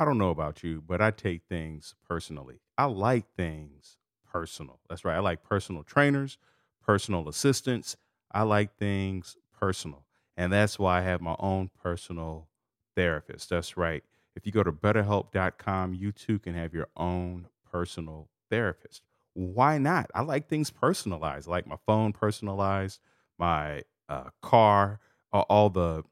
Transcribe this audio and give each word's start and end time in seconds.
I 0.00 0.06
don't 0.06 0.16
know 0.16 0.30
about 0.30 0.62
you, 0.62 0.82
but 0.86 1.02
I 1.02 1.10
take 1.10 1.42
things 1.46 1.94
personally. 2.08 2.60
I 2.78 2.86
like 2.86 3.26
things 3.36 3.98
personal. 4.26 4.80
That's 4.88 5.04
right. 5.04 5.16
I 5.16 5.20
like 5.20 5.42
personal 5.42 5.82
trainers, 5.82 6.38
personal 6.82 7.28
assistants. 7.28 7.98
I 8.32 8.42
like 8.44 8.78
things 8.78 9.36
personal. 9.58 10.06
And 10.38 10.50
that's 10.50 10.78
why 10.78 10.98
I 10.98 11.02
have 11.02 11.20
my 11.20 11.36
own 11.38 11.70
personal 11.82 12.48
therapist. 12.96 13.50
That's 13.50 13.76
right. 13.76 14.02
If 14.34 14.46
you 14.46 14.52
go 14.52 14.62
to 14.62 14.72
betterhelp.com, 14.72 15.92
you 15.92 16.12
too 16.12 16.38
can 16.38 16.54
have 16.54 16.72
your 16.72 16.88
own 16.96 17.48
personal 17.70 18.30
therapist. 18.48 19.02
Why 19.34 19.76
not? 19.76 20.10
I 20.14 20.22
like 20.22 20.48
things 20.48 20.70
personalized, 20.70 21.46
I 21.46 21.50
like 21.50 21.66
my 21.66 21.76
phone 21.86 22.14
personalized, 22.14 23.00
my 23.38 23.82
uh, 24.08 24.30
car, 24.40 24.98
all 25.30 25.68
the 25.68 26.04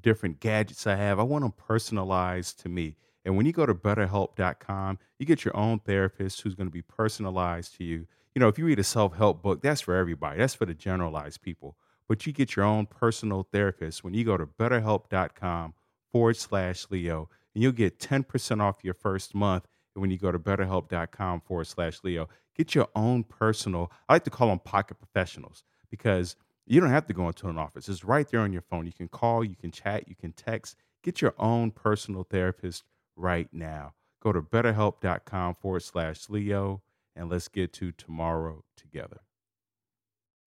different 0.00 0.40
gadgets 0.40 0.86
I 0.86 0.94
have. 0.94 1.18
I 1.18 1.22
want 1.24 1.42
them 1.42 1.52
personalized 1.52 2.60
to 2.60 2.68
me. 2.68 2.96
And 3.24 3.36
when 3.36 3.46
you 3.46 3.52
go 3.52 3.66
to 3.66 3.74
betterhelp.com, 3.74 4.98
you 5.18 5.26
get 5.26 5.44
your 5.44 5.56
own 5.56 5.78
therapist 5.80 6.40
who's 6.40 6.54
going 6.54 6.66
to 6.66 6.72
be 6.72 6.82
personalized 6.82 7.76
to 7.76 7.84
you. 7.84 8.06
You 8.34 8.40
know, 8.40 8.48
if 8.48 8.58
you 8.58 8.64
read 8.64 8.78
a 8.78 8.84
self 8.84 9.16
help 9.16 9.42
book, 9.42 9.62
that's 9.62 9.82
for 9.82 9.94
everybody, 9.94 10.38
that's 10.38 10.54
for 10.54 10.66
the 10.66 10.74
generalized 10.74 11.42
people. 11.42 11.76
But 12.08 12.26
you 12.26 12.32
get 12.32 12.56
your 12.56 12.64
own 12.64 12.86
personal 12.86 13.46
therapist 13.52 14.02
when 14.02 14.14
you 14.14 14.24
go 14.24 14.36
to 14.36 14.46
betterhelp.com 14.46 15.74
forward 16.10 16.36
slash 16.36 16.86
Leo, 16.90 17.28
and 17.54 17.62
you'll 17.62 17.72
get 17.72 17.98
10% 17.98 18.60
off 18.60 18.82
your 18.82 18.94
first 18.94 19.34
month. 19.34 19.66
And 19.94 20.00
when 20.00 20.10
you 20.10 20.18
go 20.18 20.32
to 20.32 20.38
betterhelp.com 20.38 21.42
forward 21.42 21.66
slash 21.66 22.00
Leo, 22.02 22.28
get 22.56 22.74
your 22.74 22.88
own 22.96 23.24
personal, 23.24 23.92
I 24.08 24.14
like 24.14 24.24
to 24.24 24.30
call 24.30 24.48
them 24.48 24.58
pocket 24.58 24.98
professionals 24.98 25.64
because 25.90 26.36
you 26.66 26.80
don't 26.80 26.90
have 26.90 27.06
to 27.06 27.12
go 27.12 27.28
into 27.28 27.48
an 27.48 27.58
office. 27.58 27.88
It's 27.88 28.04
right 28.04 28.28
there 28.28 28.40
on 28.40 28.52
your 28.52 28.62
phone. 28.62 28.86
You 28.86 28.92
can 28.92 29.08
call, 29.08 29.44
you 29.44 29.56
can 29.56 29.70
chat, 29.70 30.08
you 30.08 30.14
can 30.14 30.32
text. 30.32 30.76
Get 31.02 31.20
your 31.20 31.34
own 31.38 31.70
personal 31.70 32.24
therapist 32.24 32.84
right 33.22 33.48
now. 33.52 33.94
Go 34.20 34.32
to 34.32 34.42
betterhelp.com 34.42 35.54
forward 35.54 35.82
slash 35.82 36.28
Leo 36.28 36.82
and 37.14 37.30
let's 37.30 37.48
get 37.48 37.72
to 37.74 37.92
tomorrow 37.92 38.64
together. 38.76 39.20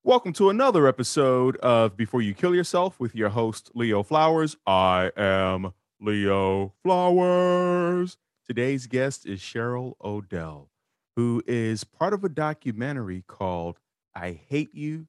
Welcome 0.04 0.32
to 0.34 0.50
another 0.50 0.86
episode 0.86 1.56
of 1.56 1.96
Before 1.96 2.22
You 2.22 2.32
Kill 2.32 2.54
Yourself 2.54 3.00
with 3.00 3.14
your 3.14 3.30
host, 3.30 3.72
Leo 3.74 4.02
Flowers. 4.02 4.56
I 4.66 5.10
am 5.16 5.72
Leo 6.00 6.74
Flowers. 6.82 8.18
Today's 8.46 8.86
guest 8.86 9.26
is 9.26 9.42
Cherrial 9.42 9.96
Odell, 10.04 10.70
who 11.16 11.42
is 11.46 11.82
part 11.82 12.12
of 12.12 12.22
a 12.22 12.28
documentary 12.28 13.24
called 13.26 13.80
I 14.14 14.38
Hate 14.48 14.74
You, 14.74 15.08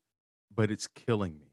But 0.53 0.71
It's 0.71 0.87
Killing 0.87 1.37
Me. 1.37 1.46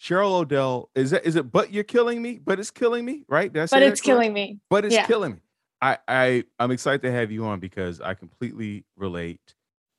Cherrial 0.00 0.34
Odell, 0.34 0.88
is 0.94 1.10
that 1.10 1.26
is 1.26 1.36
it 1.36 1.52
but 1.52 1.72
you're 1.72 1.84
killing 1.84 2.22
me, 2.22 2.40
but 2.42 2.58
it's 2.58 2.70
killing 2.70 3.04
me, 3.04 3.24
right? 3.28 3.52
That's 3.52 3.70
but 3.70 3.82
it's 3.82 4.00
killing 4.00 4.32
me. 4.32 4.58
But 4.70 4.86
it's 4.86 4.94
yeah. 4.94 5.06
killing 5.06 5.34
me. 5.34 5.40
I, 5.82 5.98
I 6.08 6.44
I'm 6.58 6.70
excited 6.70 7.02
to 7.02 7.12
have 7.12 7.30
you 7.30 7.44
on 7.44 7.60
because 7.60 8.00
I 8.00 8.14
completely 8.14 8.86
relate. 8.96 9.54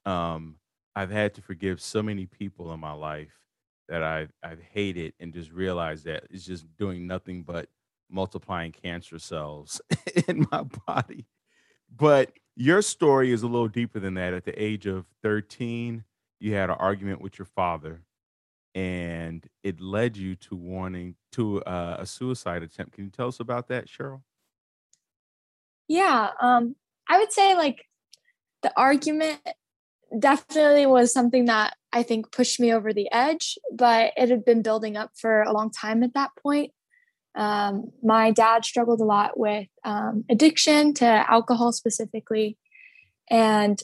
Um, 0.06 0.56
I've 0.96 1.12
had 1.12 1.36
to 1.36 1.42
forgive 1.44 1.80
so 1.80 2.02
many 2.02 2.26
people 2.26 2.74
in 2.74 2.80
my 2.80 2.94
life 2.94 3.38
that 3.90 4.02
I've 4.02 4.32
I've 4.42 4.62
hated 4.74 5.14
and 5.20 5.34
just 5.34 5.52
realized 5.52 6.06
that 6.06 6.24
it's 6.32 6.46
just 6.46 6.66
doing 6.78 7.06
nothing 7.06 7.44
but 7.44 7.70
multiplying 8.10 8.72
cancer 8.72 9.20
cells 9.20 9.82
in 10.28 10.48
my 10.52 10.64
body. 10.88 11.28
But 11.96 12.32
your 12.56 12.82
story 12.82 13.32
is 13.32 13.44
a 13.44 13.48
little 13.48 13.68
deeper 13.68 14.00
than 14.00 14.16
that. 14.16 14.34
At 14.34 14.46
the 14.46 14.62
age 14.62 14.88
of 14.88 15.06
13, 15.22 16.06
you 16.40 16.56
had 16.56 16.72
an 16.72 16.78
argument 16.80 17.22
with 17.22 17.38
your 17.38 17.46
father 17.46 18.02
and 18.74 19.46
it 19.64 19.82
led 19.82 20.16
you 20.18 20.36
to 20.36 20.56
wanting 20.56 21.16
to 21.34 21.62
uh, 21.64 21.98
a 22.00 22.06
suicide 22.06 22.64
attempt. 22.64 22.94
Can 22.94 23.06
you 23.06 23.10
tell 23.10 23.28
us 23.28 23.40
about 23.40 23.68
that, 23.68 23.88
Cherrial? 23.88 24.24
Yeah, 25.88 26.30
um, 26.42 26.76
I 27.10 27.20
would 27.20 27.32
say 27.34 27.56
like 27.56 27.86
the 28.62 28.72
argument 28.78 29.42
definitely 30.18 30.86
was 30.86 31.12
something 31.12 31.46
that 31.46 31.76
I 31.92 32.04
think 32.04 32.32
pushed 32.32 32.60
me 32.60 32.74
over 32.74 32.94
the 32.94 33.12
edge, 33.12 33.58
but 33.74 34.14
it 34.16 34.30
had 34.30 34.46
been 34.46 34.62
building 34.62 34.96
up 34.96 35.12
for 35.16 35.42
a 35.42 35.52
long 35.52 35.72
time 35.72 36.04
at 36.04 36.14
that 36.14 36.32
point. 36.42 36.72
Um, 37.36 37.92
my 38.04 38.32
dad 38.32 38.66
struggled 38.66 39.00
a 39.00 39.06
lot 39.06 39.38
with 39.38 39.68
um, 39.84 40.26
addiction 40.30 40.94
to 40.96 41.06
alcohol 41.06 41.72
specifically, 41.72 42.58
and 43.30 43.82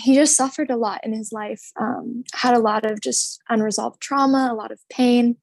he 0.00 0.14
just 0.14 0.36
suffered 0.36 0.70
a 0.70 0.76
lot 0.76 1.00
in 1.04 1.12
his 1.12 1.32
life, 1.32 1.70
um, 1.78 2.24
had 2.32 2.54
a 2.54 2.60
lot 2.60 2.84
of 2.84 3.00
just 3.00 3.40
unresolved 3.48 4.00
trauma, 4.00 4.48
a 4.50 4.54
lot 4.54 4.72
of 4.72 4.80
pain. 4.90 5.36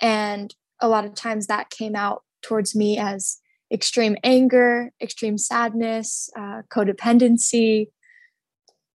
And 0.00 0.54
a 0.80 0.88
lot 0.88 1.04
of 1.04 1.14
times 1.14 1.46
that 1.46 1.70
came 1.70 1.96
out 1.96 2.22
towards 2.42 2.74
me 2.74 2.98
as 2.98 3.38
extreme 3.72 4.16
anger, 4.22 4.92
extreme 5.00 5.38
sadness, 5.38 6.30
uh, 6.36 6.62
codependency, 6.70 7.88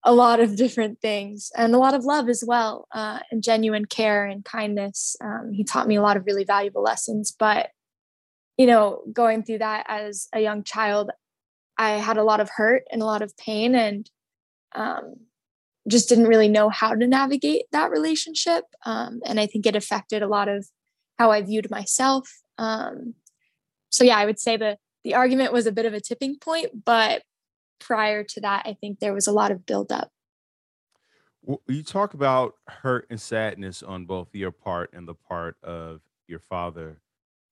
a 0.02 0.12
lot 0.12 0.40
of 0.40 0.56
different 0.56 1.00
things, 1.00 1.50
and 1.56 1.74
a 1.74 1.78
lot 1.78 1.94
of 1.94 2.04
love 2.04 2.28
as 2.28 2.44
well, 2.46 2.86
uh, 2.94 3.20
and 3.30 3.42
genuine 3.42 3.86
care 3.86 4.26
and 4.26 4.44
kindness. 4.44 5.16
Um, 5.22 5.50
he 5.52 5.64
taught 5.64 5.88
me 5.88 5.96
a 5.96 6.02
lot 6.02 6.16
of 6.16 6.26
really 6.26 6.44
valuable 6.44 6.82
lessons. 6.82 7.34
But, 7.38 7.70
you 8.58 8.66
know, 8.66 9.02
going 9.12 9.42
through 9.42 9.58
that 9.58 9.86
as 9.88 10.28
a 10.34 10.40
young 10.40 10.62
child, 10.62 11.10
I 11.78 11.92
had 11.92 12.18
a 12.18 12.24
lot 12.24 12.40
of 12.40 12.50
hurt 12.50 12.84
and 12.90 13.00
a 13.00 13.06
lot 13.06 13.22
of 13.22 13.36
pain. 13.36 13.74
And 13.74 14.08
um, 14.74 15.16
just 15.88 16.08
didn't 16.08 16.28
really 16.28 16.48
know 16.48 16.68
how 16.68 16.94
to 16.94 17.06
navigate 17.06 17.64
that 17.72 17.90
relationship. 17.90 18.64
Um, 18.84 19.20
and 19.24 19.38
I 19.38 19.46
think 19.46 19.66
it 19.66 19.76
affected 19.76 20.22
a 20.22 20.28
lot 20.28 20.48
of 20.48 20.66
how 21.18 21.30
I 21.30 21.42
viewed 21.42 21.70
myself. 21.70 22.28
Um, 22.58 23.14
so 23.90 24.04
yeah, 24.04 24.16
I 24.16 24.26
would 24.26 24.38
say 24.38 24.56
the 24.56 24.78
the 25.04 25.14
argument 25.14 25.52
was 25.52 25.66
a 25.66 25.72
bit 25.72 25.84
of 25.84 25.92
a 25.92 26.00
tipping 26.00 26.38
point, 26.38 26.84
but 26.84 27.22
prior 27.78 28.24
to 28.24 28.40
that, 28.40 28.62
I 28.64 28.72
think 28.72 28.98
there 28.98 29.12
was 29.12 29.26
a 29.26 29.32
lot 29.32 29.50
of 29.50 29.66
buildup. 29.66 30.10
Well, 31.42 31.60
you 31.68 31.82
talk 31.82 32.14
about 32.14 32.54
hurt 32.66 33.06
and 33.10 33.20
sadness 33.20 33.82
on 33.82 34.06
both 34.06 34.34
your 34.34 34.50
part 34.50 34.90
and 34.94 35.06
the 35.06 35.14
part 35.14 35.56
of 35.62 36.00
your 36.26 36.38
father. 36.38 37.02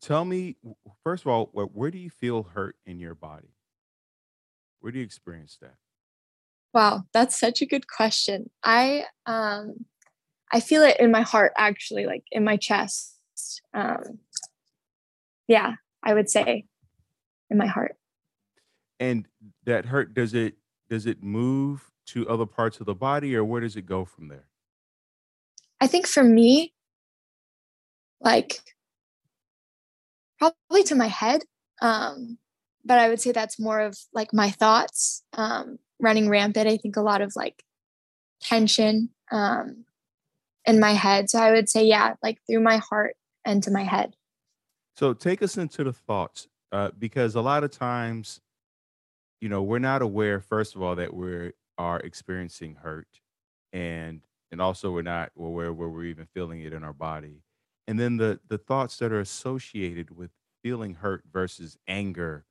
Tell 0.00 0.24
me, 0.24 0.56
first 1.04 1.24
of 1.24 1.28
all, 1.28 1.50
where, 1.52 1.66
where 1.66 1.90
do 1.90 1.98
you 1.98 2.08
feel 2.08 2.42
hurt 2.42 2.76
in 2.86 2.98
your 2.98 3.14
body? 3.14 3.54
Where 4.80 4.90
do 4.90 4.98
you 4.98 5.04
experience 5.04 5.58
that? 5.60 5.74
Wow, 6.74 7.04
that's 7.12 7.38
such 7.38 7.60
a 7.60 7.66
good 7.66 7.86
question. 7.86 8.50
I 8.62 9.04
um 9.26 9.84
I 10.52 10.60
feel 10.60 10.82
it 10.82 10.98
in 11.00 11.10
my 11.10 11.22
heart 11.22 11.52
actually, 11.56 12.06
like 12.06 12.24
in 12.30 12.44
my 12.44 12.56
chest. 12.56 13.14
Um 13.74 14.18
yeah, 15.48 15.74
I 16.02 16.14
would 16.14 16.30
say 16.30 16.66
in 17.50 17.58
my 17.58 17.66
heart. 17.66 17.96
And 18.98 19.26
that 19.64 19.86
hurt 19.86 20.14
does 20.14 20.34
it 20.34 20.54
does 20.88 21.06
it 21.06 21.22
move 21.22 21.90
to 22.06 22.28
other 22.28 22.46
parts 22.46 22.80
of 22.80 22.86
the 22.86 22.94
body 22.94 23.36
or 23.36 23.44
where 23.44 23.60
does 23.60 23.76
it 23.76 23.86
go 23.86 24.04
from 24.04 24.28
there? 24.28 24.46
I 25.80 25.86
think 25.86 26.06
for 26.06 26.24
me 26.24 26.72
like 28.20 28.60
probably 30.38 30.84
to 30.84 30.94
my 30.94 31.08
head 31.08 31.42
um 31.80 32.38
but 32.84 32.98
I 32.98 33.08
would 33.08 33.20
say 33.20 33.32
that's 33.32 33.60
more 33.60 33.80
of 33.80 33.98
like 34.12 34.32
my 34.32 34.50
thoughts 34.50 35.22
um 35.34 35.78
running 36.02 36.28
rampant. 36.28 36.68
I 36.68 36.76
think 36.76 36.96
a 36.96 37.00
lot 37.00 37.22
of 37.22 37.32
like 37.34 37.64
tension 38.42 39.10
um, 39.30 39.84
in 40.66 40.80
my 40.80 40.92
head. 40.92 41.30
So 41.30 41.38
I 41.38 41.52
would 41.52 41.68
say, 41.68 41.84
yeah, 41.86 42.14
like 42.22 42.38
through 42.46 42.60
my 42.60 42.76
heart 42.76 43.16
and 43.44 43.62
to 43.62 43.70
my 43.70 43.84
head. 43.84 44.14
So 44.96 45.14
take 45.14 45.42
us 45.42 45.56
into 45.56 45.84
the 45.84 45.92
thoughts 45.92 46.48
uh, 46.70 46.90
because 46.98 47.34
a 47.34 47.40
lot 47.40 47.64
of 47.64 47.70
times, 47.70 48.40
you 49.40 49.48
know, 49.48 49.62
we're 49.62 49.78
not 49.78 50.02
aware, 50.02 50.40
first 50.40 50.76
of 50.76 50.82
all, 50.82 50.94
that 50.96 51.14
we 51.14 51.52
are 51.78 52.00
experiencing 52.00 52.76
hurt 52.76 53.08
and 53.72 54.20
and 54.50 54.60
also 54.60 54.90
we're 54.90 55.00
not 55.00 55.32
aware 55.38 55.72
where 55.72 55.88
we're 55.88 56.04
even 56.04 56.26
feeling 56.26 56.60
it 56.60 56.74
in 56.74 56.84
our 56.84 56.92
body. 56.92 57.42
And 57.88 57.98
then 57.98 58.18
the 58.18 58.40
the 58.48 58.58
thoughts 58.58 58.98
that 58.98 59.12
are 59.12 59.20
associated 59.20 60.16
with 60.16 60.30
feeling 60.62 60.94
hurt 60.94 61.24
versus 61.32 61.78
anger 61.88 62.44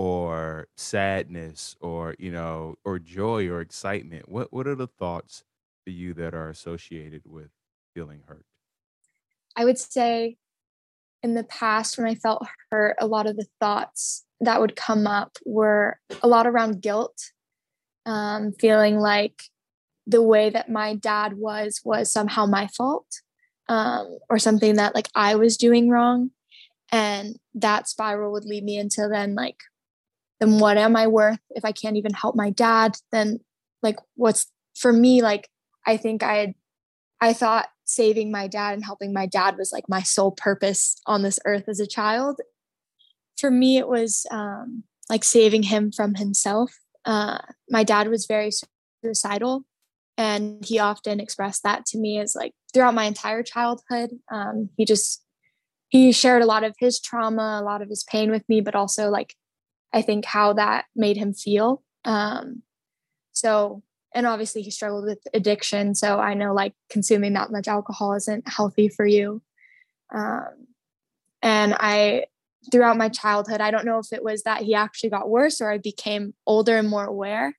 or 0.00 0.66
sadness 0.78 1.76
or 1.78 2.16
you 2.18 2.32
know 2.32 2.74
or 2.86 2.98
joy 2.98 3.46
or 3.48 3.60
excitement 3.60 4.26
what 4.30 4.50
what 4.50 4.66
are 4.66 4.74
the 4.74 4.86
thoughts 4.86 5.44
for 5.84 5.90
you 5.90 6.14
that 6.14 6.32
are 6.32 6.48
associated 6.48 7.20
with 7.26 7.50
feeling 7.94 8.22
hurt? 8.26 8.46
I 9.54 9.66
would 9.66 9.78
say 9.78 10.38
in 11.22 11.34
the 11.34 11.44
past 11.44 11.98
when 11.98 12.06
i 12.06 12.14
felt 12.14 12.46
hurt 12.70 12.96
a 12.98 13.06
lot 13.06 13.26
of 13.26 13.36
the 13.36 13.44
thoughts 13.60 14.24
that 14.40 14.58
would 14.58 14.74
come 14.74 15.06
up 15.06 15.36
were 15.44 15.98
a 16.22 16.28
lot 16.28 16.46
around 16.46 16.80
guilt 16.80 17.32
um, 18.06 18.52
feeling 18.52 18.98
like 18.98 19.42
the 20.06 20.22
way 20.22 20.48
that 20.48 20.70
my 20.70 20.94
dad 20.94 21.34
was 21.34 21.82
was 21.84 22.10
somehow 22.10 22.46
my 22.46 22.68
fault 22.68 23.20
um, 23.68 24.16
or 24.30 24.38
something 24.38 24.76
that 24.76 24.94
like 24.94 25.08
i 25.14 25.34
was 25.34 25.58
doing 25.58 25.90
wrong 25.90 26.30
and 26.90 27.36
that 27.52 27.86
spiral 27.86 28.32
would 28.32 28.46
lead 28.46 28.64
me 28.64 28.78
into 28.78 29.06
then 29.06 29.34
like 29.34 29.58
then 30.40 30.58
what 30.58 30.78
am 30.78 30.96
I 30.96 31.06
worth 31.06 31.38
if 31.50 31.64
I 31.64 31.72
can't 31.72 31.96
even 31.96 32.14
help 32.14 32.34
my 32.34 32.50
dad? 32.50 32.96
Then 33.12 33.40
like 33.82 33.96
what's 34.16 34.46
for 34.74 34.92
me 34.92 35.22
like 35.22 35.48
I 35.86 35.96
think 35.96 36.22
I 36.22 36.36
had 36.36 36.54
I 37.20 37.32
thought 37.32 37.68
saving 37.84 38.30
my 38.30 38.46
dad 38.46 38.74
and 38.74 38.84
helping 38.84 39.12
my 39.12 39.26
dad 39.26 39.56
was 39.58 39.72
like 39.72 39.88
my 39.88 40.02
sole 40.02 40.32
purpose 40.32 40.96
on 41.06 41.22
this 41.22 41.38
earth 41.44 41.64
as 41.68 41.80
a 41.80 41.86
child. 41.86 42.40
For 43.38 43.50
me 43.50 43.76
it 43.78 43.88
was 43.88 44.26
um 44.30 44.84
like 45.10 45.24
saving 45.24 45.64
him 45.64 45.92
from 45.92 46.14
himself. 46.14 46.72
Uh, 47.04 47.38
my 47.68 47.82
dad 47.82 48.08
was 48.08 48.26
very 48.26 48.50
suicidal, 49.02 49.64
and 50.16 50.64
he 50.64 50.78
often 50.78 51.20
expressed 51.20 51.62
that 51.64 51.84
to 51.86 51.98
me 51.98 52.18
as 52.18 52.34
like 52.34 52.52
throughout 52.72 52.94
my 52.94 53.04
entire 53.04 53.42
childhood. 53.42 54.10
Um, 54.32 54.70
he 54.76 54.84
just 54.84 55.22
he 55.88 56.12
shared 56.12 56.42
a 56.42 56.46
lot 56.46 56.62
of 56.62 56.76
his 56.78 57.00
trauma, 57.00 57.58
a 57.60 57.64
lot 57.64 57.82
of 57.82 57.88
his 57.88 58.04
pain 58.04 58.30
with 58.30 58.48
me, 58.48 58.60
but 58.60 58.76
also 58.76 59.10
like 59.10 59.34
I 59.92 60.02
think 60.02 60.24
how 60.24 60.52
that 60.54 60.86
made 60.94 61.16
him 61.16 61.34
feel. 61.34 61.82
Um, 62.04 62.62
so, 63.32 63.82
and 64.14 64.26
obviously 64.26 64.62
he 64.62 64.70
struggled 64.70 65.04
with 65.04 65.18
addiction. 65.34 65.94
So 65.94 66.18
I 66.18 66.34
know 66.34 66.52
like 66.54 66.74
consuming 66.88 67.32
that 67.34 67.50
much 67.50 67.68
alcohol 67.68 68.14
isn't 68.14 68.48
healthy 68.48 68.88
for 68.88 69.06
you. 69.06 69.42
Um, 70.14 70.66
and 71.42 71.74
I, 71.78 72.24
throughout 72.70 72.98
my 72.98 73.08
childhood, 73.08 73.60
I 73.60 73.70
don't 73.70 73.86
know 73.86 73.98
if 73.98 74.12
it 74.12 74.22
was 74.22 74.42
that 74.42 74.62
he 74.62 74.74
actually 74.74 75.10
got 75.10 75.30
worse 75.30 75.60
or 75.60 75.70
I 75.70 75.78
became 75.78 76.34
older 76.46 76.76
and 76.76 76.88
more 76.88 77.04
aware, 77.04 77.56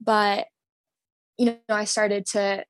but 0.00 0.46
you 1.38 1.46
know, 1.46 1.56
I 1.68 1.84
started 1.84 2.26
to 2.26 2.64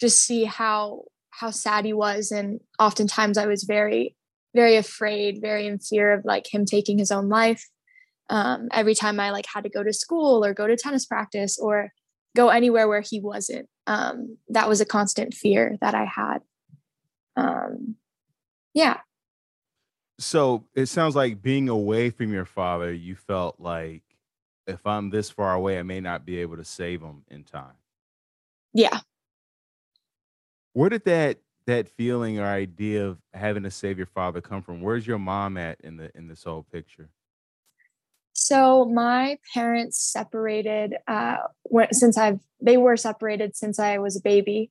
just 0.00 0.20
see 0.20 0.44
how 0.44 1.04
how 1.30 1.50
sad 1.50 1.84
he 1.84 1.92
was 1.92 2.32
and 2.32 2.60
oftentimes 2.80 3.38
I 3.38 3.46
was 3.46 3.62
very 3.62 4.16
very 4.54 4.76
afraid, 4.76 5.40
very 5.40 5.66
in 5.66 5.78
fear 5.78 6.12
of 6.12 6.24
like 6.24 6.52
him 6.52 6.64
taking 6.64 6.98
his 6.98 7.10
own 7.10 7.28
life. 7.28 7.64
Um, 8.30 8.68
every 8.72 8.94
time 8.94 9.18
I 9.20 9.30
like 9.30 9.46
had 9.52 9.64
to 9.64 9.70
go 9.70 9.82
to 9.82 9.92
school 9.92 10.44
or 10.44 10.52
go 10.52 10.66
to 10.66 10.76
tennis 10.76 11.06
practice 11.06 11.58
or 11.58 11.92
go 12.36 12.48
anywhere 12.50 12.86
where 12.86 13.00
he 13.00 13.20
wasn't, 13.20 13.68
um, 13.86 14.36
that 14.48 14.68
was 14.68 14.80
a 14.80 14.86
constant 14.86 15.34
fear 15.34 15.76
that 15.80 15.94
I 15.94 16.04
had. 16.04 16.38
Um, 17.36 17.96
yeah. 18.74 18.98
So 20.18 20.64
it 20.74 20.86
sounds 20.86 21.16
like 21.16 21.40
being 21.40 21.68
away 21.68 22.10
from 22.10 22.32
your 22.32 22.44
father, 22.44 22.92
you 22.92 23.14
felt 23.14 23.58
like 23.58 24.02
if 24.66 24.86
I'm 24.86 25.10
this 25.10 25.30
far 25.30 25.54
away, 25.54 25.78
I 25.78 25.82
may 25.82 26.00
not 26.00 26.26
be 26.26 26.38
able 26.40 26.56
to 26.56 26.64
save 26.64 27.00
him 27.00 27.22
in 27.28 27.44
time. 27.44 27.76
Yeah. 28.74 29.00
Where 30.74 30.90
did 30.90 31.04
that 31.06 31.38
that 31.66 31.88
feeling 31.88 32.38
or 32.38 32.46
idea 32.46 33.06
of 33.06 33.18
having 33.34 33.62
to 33.62 33.70
save 33.70 33.98
your 33.98 34.06
father 34.06 34.40
come 34.40 34.62
from? 34.62 34.80
Where's 34.80 35.06
your 35.06 35.18
mom 35.18 35.56
at 35.56 35.80
in 35.82 35.96
the 35.96 36.10
in 36.16 36.28
this 36.28 36.44
whole 36.44 36.62
picture? 36.62 37.08
So 38.40 38.84
my 38.84 39.38
parents 39.52 39.98
separated 39.98 40.94
uh, 41.08 41.38
since 41.90 42.16
I've 42.16 42.38
they 42.60 42.76
were 42.76 42.96
separated 42.96 43.56
since 43.56 43.80
I 43.80 43.98
was 43.98 44.16
a 44.16 44.20
baby. 44.20 44.70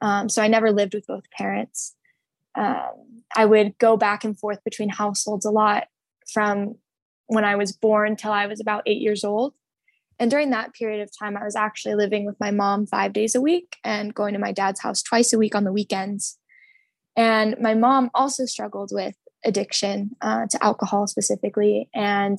Um, 0.00 0.28
so 0.28 0.40
I 0.40 0.48
never 0.48 0.70
lived 0.70 0.94
with 0.94 1.06
both 1.06 1.28
parents. 1.30 1.94
Um, 2.54 3.22
I 3.36 3.44
would 3.44 3.76
go 3.78 3.96
back 3.96 4.24
and 4.24 4.38
forth 4.38 4.62
between 4.64 4.88
households 4.88 5.44
a 5.44 5.50
lot 5.50 5.88
from 6.32 6.76
when 7.26 7.44
I 7.44 7.56
was 7.56 7.72
born 7.72 8.14
till 8.16 8.32
I 8.32 8.46
was 8.46 8.60
about 8.60 8.84
eight 8.86 9.00
years 9.00 9.24
old. 9.24 9.54
And 10.18 10.30
during 10.30 10.50
that 10.50 10.72
period 10.72 11.02
of 11.02 11.10
time, 11.16 11.36
I 11.36 11.44
was 11.44 11.56
actually 11.56 11.96
living 11.96 12.24
with 12.24 12.38
my 12.40 12.50
mom 12.52 12.86
five 12.86 13.12
days 13.12 13.34
a 13.34 13.40
week 13.40 13.76
and 13.84 14.14
going 14.14 14.32
to 14.32 14.40
my 14.40 14.52
dad's 14.52 14.80
house 14.80 15.02
twice 15.02 15.32
a 15.32 15.38
week 15.38 15.54
on 15.54 15.64
the 15.64 15.72
weekends. 15.72 16.38
And 17.16 17.56
my 17.60 17.74
mom 17.74 18.10
also 18.14 18.46
struggled 18.46 18.90
with 18.92 19.16
addiction 19.44 20.12
uh, 20.20 20.46
to 20.50 20.64
alcohol 20.64 21.06
specifically. 21.08 21.88
And, 21.92 22.38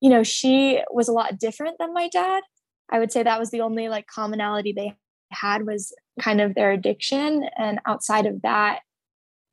you 0.00 0.10
know, 0.10 0.22
she 0.22 0.80
was 0.90 1.08
a 1.08 1.12
lot 1.12 1.38
different 1.38 1.76
than 1.78 1.94
my 1.94 2.08
dad. 2.08 2.42
I 2.90 2.98
would 2.98 3.12
say 3.12 3.22
that 3.22 3.40
was 3.40 3.50
the 3.50 3.62
only 3.62 3.88
like 3.88 4.06
commonality 4.06 4.72
they 4.72 4.94
had 5.30 5.66
was 5.66 5.92
kind 6.20 6.40
of 6.40 6.54
their 6.54 6.70
addiction. 6.70 7.48
And 7.56 7.80
outside 7.86 8.26
of 8.26 8.42
that, 8.42 8.80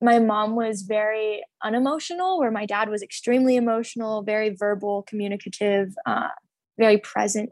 my 0.02 0.20
mom 0.20 0.56
was 0.56 0.82
very 0.82 1.44
unemotional, 1.64 2.40
where 2.40 2.52
my 2.52 2.66
dad 2.66 2.90
was 2.90 3.04
extremely 3.04 3.56
emotional, 3.56 4.24
very 4.24 4.50
verbal, 4.50 5.04
communicative, 5.04 5.94
uh, 6.06 6.30
very 6.78 6.98
present 6.98 7.52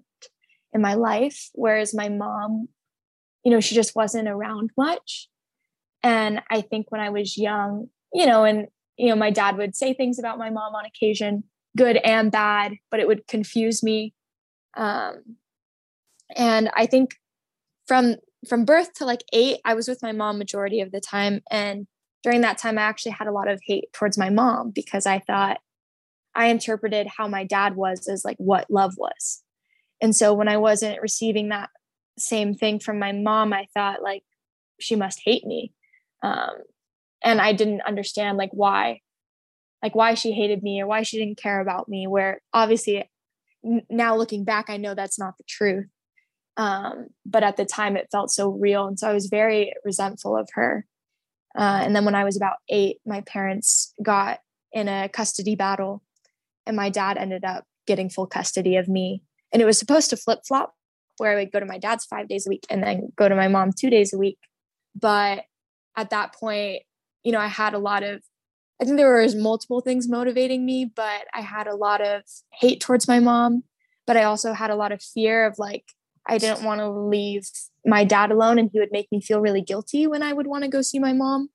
in 0.73 0.81
my 0.81 0.95
life. 0.95 1.49
Whereas 1.53 1.93
my 1.93 2.09
mom, 2.09 2.67
you 3.43 3.51
know, 3.51 3.59
she 3.59 3.75
just 3.75 3.95
wasn't 3.95 4.27
around 4.27 4.71
much. 4.77 5.29
And 6.01 6.41
I 6.49 6.61
think 6.61 6.91
when 6.91 7.01
I 7.01 7.09
was 7.09 7.37
young, 7.37 7.89
you 8.13 8.25
know, 8.25 8.43
and, 8.43 8.67
you 8.97 9.09
know, 9.09 9.15
my 9.15 9.29
dad 9.29 9.57
would 9.57 9.75
say 9.75 9.93
things 9.93 10.17
about 10.17 10.39
my 10.39 10.49
mom 10.49 10.73
on 10.73 10.85
occasion, 10.85 11.43
good 11.77 11.97
and 11.97 12.31
bad, 12.31 12.73
but 12.91 12.99
it 12.99 13.07
would 13.07 13.27
confuse 13.27 13.83
me. 13.83 14.13
Um, 14.75 15.37
and 16.35 16.69
I 16.75 16.85
think 16.85 17.15
from 17.87 18.15
from 18.47 18.63
birth 18.63 18.93
to 18.93 19.05
like 19.05 19.23
eight, 19.33 19.57
I 19.65 19.73
was 19.73 19.87
with 19.87 20.01
my 20.01 20.13
mom 20.13 20.37
majority 20.37 20.79
of 20.79 20.91
the 20.91 21.01
time. 21.01 21.41
And 21.51 21.87
during 22.23 22.41
that 22.41 22.57
time, 22.57 22.77
I 22.77 22.83
actually 22.83 23.11
had 23.11 23.27
a 23.27 23.33
lot 23.33 23.49
of 23.49 23.59
hate 23.65 23.91
towards 23.93 24.17
my 24.17 24.29
mom 24.29 24.71
because 24.73 25.05
I 25.05 25.19
thought 25.19 25.57
I 26.35 26.47
interpreted 26.47 27.07
how 27.17 27.27
my 27.27 27.43
dad 27.43 27.75
was 27.75 28.07
as 28.07 28.23
like 28.23 28.37
what 28.37 28.69
love 28.69 28.93
was. 28.97 29.43
And 30.01 30.15
so 30.15 30.33
when 30.33 30.47
I 30.47 30.57
wasn't 30.57 31.01
receiving 31.01 31.49
that 31.49 31.69
same 32.17 32.53
thing 32.53 32.79
from 32.79 32.99
my 32.99 33.11
mom, 33.11 33.51
I 33.51 33.67
thought 33.73 34.01
like 34.01 34.23
she 34.79 34.95
must 34.95 35.21
hate 35.23 35.45
me. 35.45 35.73
Um, 36.23 36.51
and 37.23 37.41
I 37.41 37.53
didn't 37.53 37.81
understand 37.81 38.37
like 38.37 38.51
why, 38.53 39.01
like 39.81 39.95
why 39.95 40.13
she 40.13 40.31
hated 40.31 40.63
me 40.63 40.81
or 40.81 40.87
why 40.87 41.03
she 41.03 41.17
didn't 41.17 41.37
care 41.37 41.61
about 41.61 41.87
me. 41.87 42.07
Where 42.07 42.41
obviously 42.53 43.09
now 43.89 44.15
looking 44.15 44.43
back, 44.43 44.69
I 44.69 44.77
know 44.77 44.93
that's 44.95 45.19
not 45.19 45.37
the 45.37 45.43
truth. 45.47 45.87
Um, 46.57 47.07
but 47.25 47.43
at 47.43 47.55
the 47.55 47.65
time, 47.65 47.95
it 47.95 48.09
felt 48.11 48.31
so 48.31 48.49
real. 48.49 48.87
And 48.87 48.99
so 48.99 49.09
I 49.09 49.13
was 49.13 49.27
very 49.27 49.73
resentful 49.85 50.35
of 50.35 50.49
her. 50.53 50.85
Uh, 51.57 51.81
and 51.83 51.95
then 51.95 52.05
when 52.05 52.15
I 52.15 52.25
was 52.25 52.35
about 52.35 52.57
eight, 52.69 52.97
my 53.05 53.21
parents 53.21 53.93
got 54.03 54.39
in 54.71 54.87
a 54.87 55.09
custody 55.09 55.55
battle, 55.55 56.03
and 56.65 56.75
my 56.75 56.89
dad 56.89 57.17
ended 57.17 57.43
up 57.43 57.63
getting 57.87 58.09
full 58.09 58.27
custody 58.27 58.75
of 58.75 58.87
me. 58.87 59.23
And 59.51 59.61
it 59.61 59.65
was 59.65 59.79
supposed 59.79 60.09
to 60.11 60.17
flip 60.17 60.39
flop, 60.47 60.73
where 61.17 61.31
I 61.31 61.35
would 61.35 61.51
go 61.51 61.59
to 61.59 61.65
my 61.65 61.77
dad's 61.77 62.05
five 62.05 62.27
days 62.27 62.45
a 62.45 62.49
week 62.49 62.65
and 62.69 62.83
then 62.83 63.11
go 63.15 63.27
to 63.27 63.35
my 63.35 63.47
mom 63.47 63.71
two 63.71 63.89
days 63.89 64.13
a 64.13 64.17
week. 64.17 64.37
But 64.95 65.45
at 65.95 66.11
that 66.11 66.35
point, 66.35 66.83
you 67.23 67.31
know, 67.31 67.39
I 67.39 67.47
had 67.47 67.73
a 67.73 67.79
lot 67.79 68.03
of, 68.03 68.21
I 68.81 68.85
think 68.85 68.97
there 68.97 69.21
was 69.21 69.35
multiple 69.35 69.81
things 69.81 70.07
motivating 70.07 70.65
me, 70.65 70.85
but 70.85 71.25
I 71.33 71.41
had 71.41 71.67
a 71.67 71.75
lot 71.75 72.01
of 72.01 72.23
hate 72.53 72.79
towards 72.79 73.07
my 73.07 73.19
mom. 73.19 73.63
But 74.07 74.15
I 74.15 74.23
also 74.23 74.53
had 74.53 74.71
a 74.71 74.75
lot 74.75 74.91
of 74.91 75.01
fear 75.01 75.45
of 75.45 75.59
like, 75.59 75.83
I 76.25 76.37
didn't 76.37 76.63
want 76.63 76.79
to 76.79 76.89
leave 76.89 77.43
my 77.85 78.03
dad 78.03 78.31
alone 78.31 78.57
and 78.57 78.69
he 78.71 78.79
would 78.79 78.91
make 78.91 79.07
me 79.11 79.21
feel 79.21 79.41
really 79.41 79.61
guilty 79.61 80.07
when 80.07 80.23
I 80.23 80.31
would 80.31 80.47
want 80.47 80.63
to 80.63 80.69
go 80.69 80.81
see 80.81 80.99
my 80.99 81.13
mom. 81.13 81.49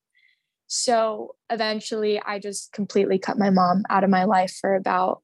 So 0.67 1.35
eventually 1.51 2.21
I 2.21 2.39
just 2.39 2.73
completely 2.73 3.19
cut 3.19 3.39
my 3.39 3.51
mom 3.51 3.85
out 3.89 4.05
of 4.05 4.11
my 4.11 4.25
life 4.25 4.57
for 4.61 4.75
about 4.75 5.23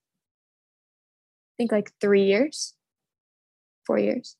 I 1.52 1.54
think 1.58 1.72
like 1.72 1.92
3 2.00 2.24
years. 2.24 2.74
4 3.86 3.98
years. 3.98 4.36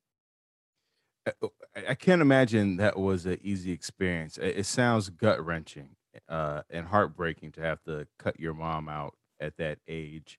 Uh, 1.27 1.33
oh, 1.43 1.53
I 1.89 1.95
can't 1.95 2.23
imagine 2.23 2.79
that 2.79 2.99
was 2.99 3.27
an 3.27 3.39
easy 3.43 3.73
experience. 3.73 4.39
It 4.39 4.65
sounds 4.65 5.11
gut 5.11 5.45
wrenching 5.45 5.91
uh, 6.29 6.63
and 6.71 6.87
heartbreaking 6.87 7.53
to 7.53 7.61
have 7.61 7.83
to 7.85 8.07
cut 8.19 8.39
your 8.39 8.55
mom 8.55 8.89
out 8.89 9.15
at 9.41 9.57
that 9.59 9.79
age. 9.89 10.39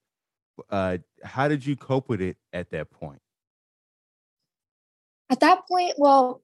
Uh, 0.70 0.98
how 1.24 1.48
did 1.48 1.66
you 1.66 1.76
cope 1.76 2.10
with 2.10 2.22
it 2.22 2.38
at 2.54 2.70
that 2.72 2.92
point? 2.92 3.22
at 5.32 5.40
that 5.40 5.66
point, 5.68 5.94
well, 5.98 6.42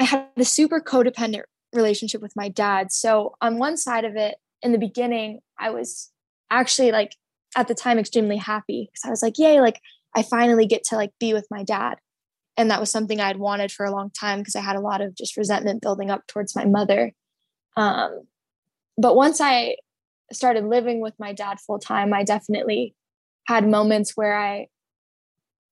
I 0.00 0.04
had 0.04 0.26
a 0.36 0.44
super 0.44 0.80
codependent 0.80 1.42
relationship 1.72 2.22
with 2.22 2.34
my 2.34 2.48
dad. 2.48 2.90
So 2.90 3.34
on 3.42 3.58
one 3.58 3.76
side 3.76 4.04
of 4.04 4.16
it, 4.16 4.36
in 4.62 4.72
the 4.72 4.78
beginning, 4.78 5.40
I 5.58 5.70
was 5.70 6.10
actually 6.50 6.92
like 6.92 7.14
at 7.56 7.68
the 7.68 7.74
time 7.74 7.98
extremely 7.98 8.38
happy 8.38 8.88
because 8.90 9.06
I 9.06 9.10
was 9.10 9.22
like, 9.22 9.38
yay, 9.38 9.60
like 9.60 9.80
I 10.16 10.22
finally 10.22 10.66
get 10.66 10.84
to 10.84 10.96
like 10.96 11.12
be 11.20 11.34
with 11.34 11.46
my 11.50 11.62
dad. 11.62 11.98
And 12.56 12.70
that 12.70 12.80
was 12.80 12.90
something 12.90 13.20
I'd 13.20 13.38
wanted 13.38 13.70
for 13.70 13.84
a 13.84 13.92
long 13.92 14.10
time 14.10 14.38
because 14.38 14.56
I 14.56 14.60
had 14.60 14.76
a 14.76 14.80
lot 14.80 15.02
of 15.02 15.14
just 15.14 15.36
resentment 15.36 15.82
building 15.82 16.10
up 16.10 16.26
towards 16.26 16.56
my 16.56 16.64
mother. 16.64 17.12
Um, 17.76 18.22
but 19.02 19.16
once 19.16 19.40
I 19.40 19.76
started 20.32 20.64
living 20.64 21.00
with 21.00 21.14
my 21.18 21.32
dad 21.32 21.58
full 21.60 21.80
time, 21.80 22.14
I 22.14 22.22
definitely 22.22 22.94
had 23.48 23.68
moments 23.68 24.12
where 24.14 24.38
I 24.38 24.68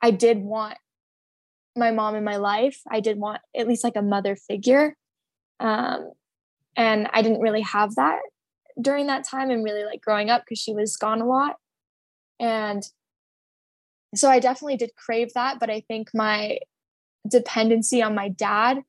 I 0.03 0.11
did 0.11 0.39
want 0.39 0.77
my 1.77 1.93
mom 1.93 2.17
in 2.17 2.25
my 2.25 2.37
life. 2.37 2.81
I 2.91 2.99
did 2.99 3.19
want 3.19 3.41
at 3.57 3.69
least 3.69 3.85
like 3.85 3.97
a 3.97 4.03
mother 4.03 4.35
figure. 4.35 4.97
Um, 5.61 6.11
and 6.77 7.09
I 7.13 7.23
didn't 7.23 7.41
really 7.41 7.61
have 7.61 7.95
that 7.95 8.19
during 8.81 9.07
that 9.07 9.25
time 9.25 9.51
and 9.51 9.63
really 9.63 9.85
like 9.85 10.01
growing 10.01 10.29
up 10.29 10.43
because 10.43 10.59
she 10.59 10.75
was 10.75 10.97
gone 10.97 11.21
a 11.21 11.27
lot. 11.27 11.57
And 12.41 12.83
so 14.17 14.29
I 14.29 14.41
definitely 14.41 14.79
did 14.79 14.91
crave 14.97 15.35
that. 15.35 15.61
But 15.61 15.71
I 15.71 15.83
think 15.87 16.11
my 16.15 16.59
dependency 17.31 18.03
on 18.03 18.17
my 18.17 18.29
dad 18.29 18.83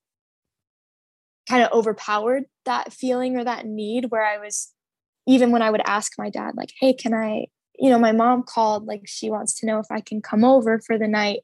kind 1.48 1.64
of 1.64 1.72
overpowered 1.74 2.46
that 2.66 2.94
feeling 2.94 3.38
or 3.38 3.44
that 3.44 3.66
need 3.66 4.06
where 4.10 4.26
I 4.26 4.38
was, 4.38 4.74
even 5.28 5.52
when 5.52 5.62
I 5.62 5.70
would 5.70 5.82
ask 5.86 6.14
my 6.18 6.30
dad, 6.30 6.56
like, 6.56 6.72
hey, 6.80 6.94
can 6.94 7.14
I, 7.14 7.46
you 7.78 7.90
know, 7.90 8.00
my 8.00 8.12
mom 8.12 8.44
called, 8.44 8.86
like, 8.86 9.04
she 9.06 9.30
wants 9.30 9.60
to 9.60 9.66
know 9.66 9.80
if 9.80 9.88
I 9.92 10.02
can 10.02 10.22
come 10.22 10.44
over 10.44 10.80
for 10.80 10.98
the 10.98 11.08
night 11.08 11.42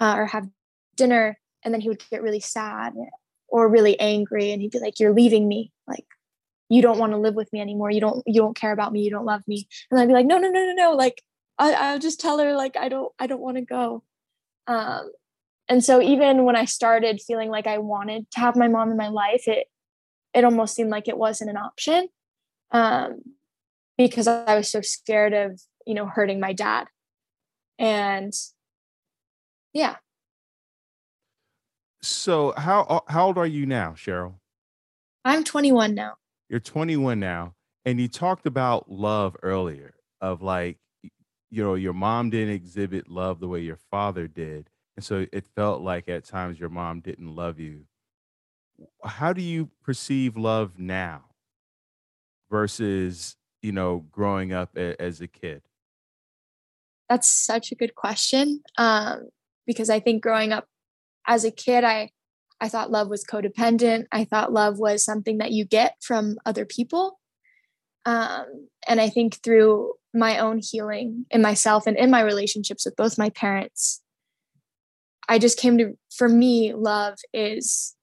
uh, 0.00 0.14
or 0.16 0.26
have 0.26 0.48
dinner 0.96 1.38
and 1.64 1.72
then 1.72 1.80
he 1.80 1.88
would 1.88 2.02
get 2.10 2.22
really 2.22 2.40
sad 2.40 2.92
or 3.48 3.68
really 3.68 3.98
angry 4.00 4.50
and 4.50 4.60
he'd 4.60 4.72
be 4.72 4.80
like 4.80 4.98
you're 4.98 5.14
leaving 5.14 5.46
me. 5.46 5.70
Like 5.86 6.06
you 6.68 6.82
don't 6.82 6.98
want 6.98 7.12
to 7.12 7.18
live 7.18 7.34
with 7.34 7.52
me 7.52 7.60
anymore. 7.60 7.90
You 7.90 8.00
don't 8.00 8.22
you 8.26 8.40
don't 8.40 8.56
care 8.56 8.72
about 8.72 8.92
me. 8.92 9.02
You 9.02 9.10
don't 9.10 9.24
love 9.24 9.42
me. 9.46 9.68
And 9.90 10.00
i'd 10.00 10.08
be 10.08 10.14
like 10.14 10.26
no 10.26 10.38
no 10.38 10.50
no 10.50 10.64
no 10.64 10.72
no. 10.72 10.92
Like 10.92 11.22
I, 11.58 11.72
I'll 11.74 11.98
just 11.98 12.20
tell 12.20 12.38
her 12.38 12.54
like 12.54 12.76
I 12.76 12.88
don't 12.88 13.12
I 13.18 13.26
don't 13.26 13.40
want 13.40 13.58
to 13.58 13.62
go. 13.62 14.02
Um, 14.66 15.12
and 15.68 15.84
so 15.84 16.02
even 16.02 16.44
when 16.44 16.56
I 16.56 16.64
started 16.64 17.20
feeling 17.20 17.50
like 17.50 17.66
I 17.66 17.78
wanted 17.78 18.30
to 18.32 18.40
have 18.40 18.56
my 18.56 18.68
mom 18.68 18.90
in 18.90 18.96
my 18.96 19.08
life, 19.08 19.46
it 19.46 19.68
it 20.34 20.44
almost 20.44 20.74
seemed 20.74 20.90
like 20.90 21.08
it 21.08 21.18
wasn't 21.18 21.50
an 21.50 21.56
option 21.56 22.08
um, 22.70 23.20
because 23.98 24.26
I 24.26 24.56
was 24.56 24.68
so 24.68 24.80
scared 24.80 25.32
of 25.32 25.60
you 25.86 25.94
know 25.94 26.06
hurting 26.06 26.40
my 26.40 26.52
dad. 26.52 26.86
And 27.78 28.32
yeah. 29.72 29.96
So 32.02 32.52
how 32.56 33.04
how 33.08 33.26
old 33.26 33.38
are 33.38 33.46
you 33.46 33.66
now, 33.66 33.94
Cherrial? 33.94 34.40
I'm 35.24 35.44
21 35.44 35.94
now. 35.94 36.14
You're 36.48 36.60
21 36.60 37.20
now, 37.20 37.54
and 37.84 38.00
you 38.00 38.08
talked 38.08 38.46
about 38.46 38.90
love 38.90 39.36
earlier 39.42 39.94
of 40.20 40.42
like 40.42 40.78
you 41.50 41.62
know 41.62 41.74
your 41.74 41.92
mom 41.92 42.30
didn't 42.30 42.54
exhibit 42.54 43.08
love 43.08 43.38
the 43.38 43.48
way 43.48 43.60
your 43.60 43.78
father 43.90 44.26
did 44.26 44.70
and 44.96 45.04
so 45.04 45.26
it 45.32 45.44
felt 45.54 45.82
like 45.82 46.08
at 46.08 46.24
times 46.24 46.58
your 46.58 46.68
mom 46.68 47.00
didn't 47.00 47.34
love 47.34 47.60
you 47.60 47.84
how 49.04 49.32
do 49.32 49.42
you 49.42 49.70
perceive 49.82 50.36
love 50.36 50.78
now 50.78 51.24
versus 52.50 53.36
you 53.62 53.72
know 53.72 54.04
growing 54.10 54.52
up 54.52 54.76
a, 54.76 55.00
as 55.00 55.20
a 55.20 55.28
kid? 55.28 55.62
That's 57.08 57.28
such 57.28 57.72
a 57.72 57.74
good 57.74 57.94
question 57.94 58.60
um, 58.78 59.28
because 59.66 59.90
i 59.90 60.00
think 60.00 60.22
growing 60.22 60.52
up 60.52 60.66
as 61.26 61.44
a 61.44 61.50
kid 61.50 61.84
i 61.84 62.10
i 62.60 62.68
thought 62.68 62.90
love 62.90 63.08
was 63.08 63.24
codependent. 63.24 64.06
I 64.12 64.24
thought 64.24 64.52
love 64.52 64.78
was 64.78 65.04
something 65.04 65.38
that 65.38 65.52
you 65.52 65.64
get 65.64 65.96
from 66.00 66.36
other 66.46 66.64
people. 66.64 67.18
Um, 68.04 68.68
and 68.88 69.00
i 69.00 69.08
think 69.08 69.36
through 69.42 69.94
my 70.12 70.38
own 70.38 70.60
healing 70.62 71.26
in 71.30 71.40
myself 71.40 71.86
and 71.86 71.96
in 71.96 72.10
my 72.10 72.20
relationships 72.20 72.84
with 72.84 72.96
both 72.96 73.16
my 73.16 73.30
parents 73.30 74.02
i 75.28 75.38
just 75.38 75.56
came 75.56 75.78
to 75.78 75.96
for 76.14 76.28
me 76.28 76.74
love 76.74 77.14
is 77.32 77.94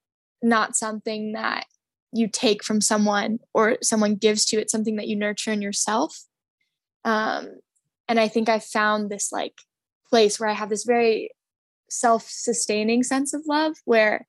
not 0.42 0.76
something 0.76 1.34
that 1.34 1.66
you 2.12 2.28
take 2.28 2.64
from 2.64 2.82
someone 2.82 3.40
or 3.54 3.78
someone 3.82 4.16
gives 4.16 4.46
to 4.46 4.56
you. 4.56 4.62
It's 4.62 4.72
something 4.72 4.96
that 4.96 5.08
you 5.08 5.16
nurture 5.16 5.52
in 5.52 5.62
yourself. 5.62 6.24
Um, 7.06 7.60
and 8.10 8.20
i 8.20 8.28
think 8.28 8.50
i 8.50 8.60
found 8.60 9.10
this 9.10 9.32
like 9.32 9.54
place 10.10 10.40
where 10.40 10.50
i 10.50 10.54
have 10.54 10.70
this 10.70 10.84
very 10.84 11.30
self-sustaining 11.90 13.04
sense 13.04 13.34
of 13.34 13.44
love 13.48 13.78
where 13.86 14.28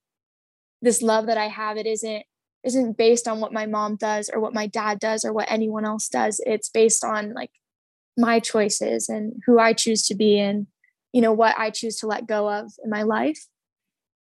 this 0.80 1.02
love 1.02 1.26
that 1.26 1.38
i 1.38 1.48
have 1.48 1.76
it 1.76 1.86
isn't 1.86 2.24
isn't 2.62 2.96
based 2.96 3.26
on 3.26 3.40
what 3.40 3.52
my 3.52 3.66
mom 3.66 3.96
does 3.96 4.30
or 4.32 4.38
what 4.38 4.54
my 4.54 4.66
dad 4.66 4.98
does 4.98 5.24
or 5.24 5.32
what 5.32 5.50
anyone 5.50 5.86
else 5.86 6.10
does. 6.10 6.42
It's 6.44 6.68
based 6.68 7.02
on 7.02 7.32
like 7.32 7.52
my 8.18 8.38
choices 8.38 9.08
and 9.08 9.42
who 9.46 9.58
I 9.58 9.72
choose 9.72 10.02
to 10.08 10.14
be 10.14 10.38
and 10.38 10.66
you 11.10 11.22
know 11.22 11.32
what 11.32 11.58
I 11.58 11.70
choose 11.70 11.96
to 12.00 12.06
let 12.06 12.26
go 12.26 12.50
of 12.50 12.72
in 12.84 12.90
my 12.90 13.02
life. 13.02 13.46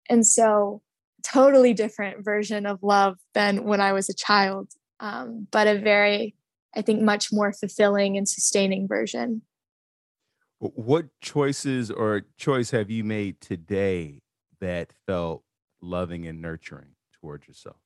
And 0.09 0.25
so 0.25 0.81
totally 1.23 1.75
different 1.75 2.25
version 2.25 2.67
of 2.67 2.83
love 2.83 3.19
than 3.35 3.65
when 3.65 3.81
I 3.81 3.93
was 3.93 4.09
a 4.09 4.15
child, 4.15 4.71
um, 5.01 5.47
but 5.51 5.67
a 5.67 5.79
very, 5.79 6.35
I 6.75 6.83
think, 6.83 7.03
much 7.03 7.33
more 7.33 7.53
fulfilling 7.53 8.17
and 8.17 8.29
sustaining 8.29 8.89
version. 8.89 9.43
What 10.59 11.07
choices 11.21 11.91
or 11.91 12.23
choice 12.37 12.71
have 12.71 12.91
you 12.91 13.03
made 13.03 13.41
today 13.41 14.21
that 14.61 14.93
felt 15.07 15.43
loving 15.81 16.27
and 16.27 16.43
nurturing 16.43 16.97
towards 17.21 17.49
yourself? 17.49 17.77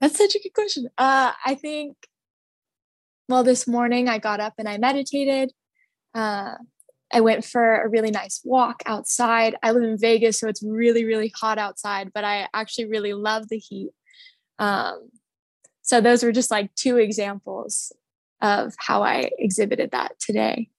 That's 0.00 0.16
such 0.16 0.34
a 0.34 0.40
good 0.40 0.54
question. 0.54 0.88
Uh, 0.96 1.32
I 1.44 1.54
think 1.56 1.96
well, 3.30 3.44
this 3.44 3.68
morning 3.68 4.08
I 4.08 4.18
got 4.18 4.40
up 4.40 4.54
and 4.58 4.68
I 4.68 4.76
meditated. 4.76 5.52
Uh, 6.12 6.54
I 7.12 7.20
went 7.20 7.44
for 7.44 7.82
a 7.82 7.88
really 7.88 8.10
nice 8.10 8.40
walk 8.44 8.82
outside. 8.86 9.56
I 9.62 9.72
live 9.72 9.82
in 9.82 9.98
Vegas, 9.98 10.38
so 10.38 10.48
it's 10.48 10.62
really, 10.62 11.04
really 11.04 11.32
hot 11.34 11.58
outside, 11.58 12.12
but 12.12 12.24
I 12.24 12.48
actually 12.54 12.86
really 12.86 13.14
love 13.14 13.48
the 13.48 13.58
heat. 13.58 13.90
Um, 14.58 15.10
so 15.82 16.00
those 16.00 16.22
were 16.22 16.32
just 16.32 16.50
like 16.50 16.74
two 16.74 16.98
examples 16.98 17.92
of 18.40 18.74
how 18.78 19.02
I 19.02 19.30
exhibited 19.38 19.90
that 19.90 20.18
today. 20.20 20.70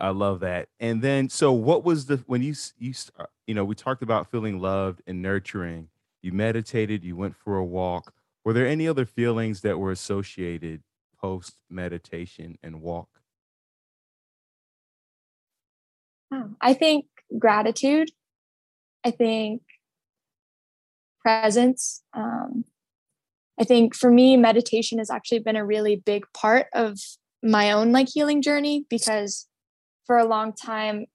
I 0.00 0.10
love 0.10 0.40
that. 0.40 0.68
And 0.80 1.02
then, 1.02 1.28
so 1.28 1.52
what 1.52 1.84
was 1.84 2.06
the 2.06 2.16
when 2.26 2.42
you 2.42 2.54
you 2.78 2.94
uh, 3.18 3.26
you 3.46 3.54
know 3.54 3.64
we 3.64 3.74
talked 3.74 4.02
about 4.02 4.30
feeling 4.30 4.58
loved 4.58 5.02
and 5.06 5.20
nurturing. 5.20 5.88
You 6.22 6.32
meditated. 6.32 7.04
You 7.04 7.16
went 7.16 7.36
for 7.36 7.56
a 7.58 7.64
walk. 7.64 8.14
Were 8.44 8.54
there 8.54 8.66
any 8.66 8.88
other 8.88 9.04
feelings 9.04 9.60
that 9.60 9.78
were 9.78 9.90
associated 9.90 10.82
post 11.20 11.56
meditation 11.68 12.56
and 12.62 12.80
walk? 12.80 13.13
I 16.60 16.74
think 16.74 17.06
gratitude. 17.38 18.10
I 19.04 19.10
think 19.10 19.62
presence. 21.20 22.02
Um, 22.12 22.64
I 23.58 23.64
think 23.64 23.94
for 23.94 24.10
me, 24.10 24.36
meditation 24.36 24.98
has 24.98 25.10
actually 25.10 25.38
been 25.40 25.56
a 25.56 25.64
really 25.64 25.96
big 25.96 26.24
part 26.32 26.66
of 26.74 26.98
my 27.42 27.72
own 27.72 27.92
like 27.92 28.08
healing 28.08 28.42
journey 28.42 28.86
because 28.88 29.46
for 30.06 30.18
a 30.18 30.26
long 30.26 30.52
time, 30.52 31.06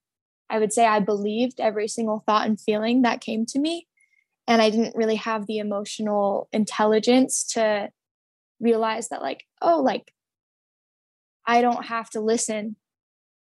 I 0.50 0.60
would 0.60 0.74
say 0.74 0.86
I 0.86 1.00
believed 1.00 1.60
every 1.60 1.88
single 1.88 2.24
thought 2.26 2.48
and 2.48 2.60
feeling 2.60 3.02
that 3.02 3.22
came 3.22 3.46
to 3.48 3.60
me. 3.60 3.88
And 4.48 4.62
I 4.62 4.70
didn't 4.70 4.96
really 4.96 5.16
have 5.16 5.46
the 5.46 5.60
emotional 5.60 6.50
intelligence 6.52 7.44
to 7.54 7.90
realize 8.60 9.10
that 9.10 9.22
like 9.22 9.46
oh 9.62 9.82
like 9.82 10.14
i 11.48 11.62
don't 11.62 11.86
have 11.86 12.10
to 12.10 12.20
listen 12.20 12.76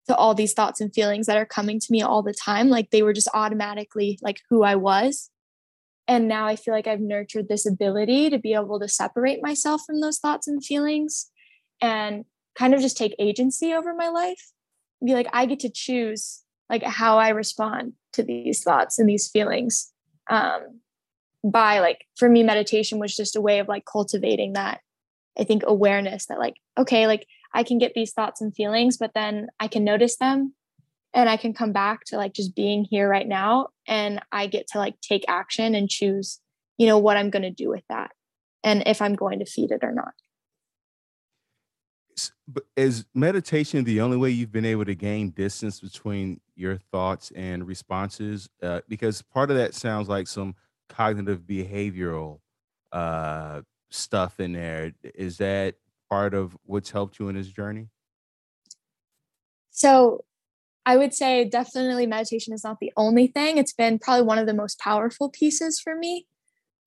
to 0.08 0.16
all 0.16 0.34
these 0.34 0.52
thoughts 0.52 0.80
and 0.80 0.92
feelings 0.92 1.26
that 1.26 1.36
are 1.36 1.46
coming 1.46 1.78
to 1.78 1.86
me 1.90 2.02
all 2.02 2.22
the 2.22 2.34
time 2.34 2.68
like 2.68 2.90
they 2.90 3.02
were 3.02 3.12
just 3.12 3.28
automatically 3.34 4.18
like 4.22 4.40
who 4.50 4.62
i 4.62 4.74
was. 4.74 5.30
And 6.06 6.26
now 6.26 6.46
i 6.46 6.56
feel 6.56 6.74
like 6.74 6.86
i've 6.86 7.00
nurtured 7.00 7.48
this 7.48 7.66
ability 7.66 8.30
to 8.30 8.38
be 8.38 8.54
able 8.54 8.80
to 8.80 8.88
separate 8.88 9.42
myself 9.42 9.82
from 9.86 10.00
those 10.00 10.18
thoughts 10.18 10.48
and 10.48 10.64
feelings 10.64 11.30
and 11.80 12.24
kind 12.56 12.74
of 12.74 12.80
just 12.80 12.96
take 12.96 13.14
agency 13.18 13.72
over 13.72 13.94
my 13.94 14.08
life. 14.08 14.50
Be 15.04 15.14
like 15.14 15.28
i 15.32 15.46
get 15.46 15.60
to 15.60 15.70
choose 15.70 16.42
like 16.68 16.82
how 16.82 17.18
i 17.18 17.28
respond 17.28 17.92
to 18.14 18.22
these 18.22 18.62
thoughts 18.62 18.98
and 18.98 19.08
these 19.08 19.28
feelings 19.28 19.92
um 20.28 20.80
by 21.44 21.78
like 21.78 22.04
for 22.16 22.28
me 22.28 22.42
meditation 22.42 22.98
was 22.98 23.14
just 23.14 23.36
a 23.36 23.40
way 23.40 23.60
of 23.60 23.68
like 23.68 23.84
cultivating 23.84 24.54
that 24.54 24.80
I 25.38 25.44
think 25.44 25.62
awareness 25.66 26.26
that 26.26 26.38
like, 26.38 26.56
okay, 26.76 27.06
like 27.06 27.26
I 27.52 27.62
can 27.62 27.78
get 27.78 27.94
these 27.94 28.12
thoughts 28.12 28.40
and 28.40 28.54
feelings, 28.54 28.96
but 28.96 29.12
then 29.14 29.48
I 29.58 29.68
can 29.68 29.84
notice 29.84 30.16
them 30.16 30.54
and 31.14 31.28
I 31.28 31.36
can 31.36 31.54
come 31.54 31.72
back 31.72 32.04
to 32.06 32.16
like 32.16 32.34
just 32.34 32.54
being 32.54 32.84
here 32.84 33.08
right 33.08 33.26
now 33.26 33.68
and 33.86 34.20
I 34.30 34.46
get 34.46 34.68
to 34.68 34.78
like 34.78 35.00
take 35.00 35.24
action 35.28 35.74
and 35.74 35.88
choose, 35.88 36.40
you 36.76 36.86
know, 36.86 36.98
what 36.98 37.16
I'm 37.16 37.30
going 37.30 37.42
to 37.42 37.50
do 37.50 37.68
with 37.68 37.84
that 37.88 38.10
and 38.62 38.82
if 38.86 39.00
I'm 39.00 39.14
going 39.14 39.38
to 39.38 39.46
feed 39.46 39.70
it 39.70 39.82
or 39.82 39.92
not. 39.92 40.12
Is 42.76 43.04
meditation 43.14 43.84
the 43.84 44.00
only 44.00 44.16
way 44.16 44.30
you've 44.30 44.50
been 44.50 44.64
able 44.64 44.84
to 44.84 44.94
gain 44.94 45.30
distance 45.30 45.80
between 45.80 46.40
your 46.56 46.76
thoughts 46.76 47.30
and 47.36 47.66
responses? 47.66 48.48
Uh, 48.60 48.80
because 48.88 49.22
part 49.22 49.50
of 49.50 49.56
that 49.56 49.74
sounds 49.74 50.08
like 50.08 50.26
some 50.26 50.56
cognitive 50.88 51.42
behavioral 51.42 52.40
uh, 52.90 53.62
stuff 53.90 54.40
in 54.40 54.52
there. 54.52 54.92
Is 55.02 55.38
that 55.38 55.76
part 56.08 56.34
of 56.34 56.56
what's 56.64 56.90
helped 56.90 57.18
you 57.18 57.28
in 57.28 57.36
this 57.36 57.48
journey? 57.48 57.88
So 59.70 60.24
I 60.84 60.96
would 60.96 61.12
say 61.12 61.44
definitely 61.44 62.06
meditation 62.06 62.54
is 62.54 62.64
not 62.64 62.80
the 62.80 62.92
only 62.96 63.26
thing. 63.26 63.58
It's 63.58 63.74
been 63.74 63.98
probably 63.98 64.24
one 64.24 64.38
of 64.38 64.46
the 64.46 64.54
most 64.54 64.78
powerful 64.78 65.28
pieces 65.28 65.78
for 65.78 65.94
me. 65.94 66.26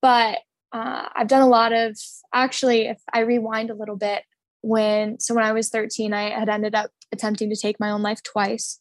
But 0.01 0.39
uh, 0.73 1.07
I've 1.15 1.27
done 1.27 1.41
a 1.41 1.47
lot 1.47 1.71
of 1.71 1.97
actually, 2.33 2.87
if 2.87 2.99
I 3.13 3.19
rewind 3.19 3.69
a 3.69 3.75
little 3.75 3.97
bit, 3.97 4.23
when 4.61 5.19
so 5.19 5.33
when 5.33 5.43
I 5.43 5.51
was 5.51 5.69
13, 5.69 6.13
I 6.13 6.31
had 6.31 6.49
ended 6.49 6.75
up 6.75 6.91
attempting 7.11 7.49
to 7.49 7.55
take 7.55 7.79
my 7.79 7.91
own 7.91 8.01
life 8.01 8.21
twice. 8.23 8.79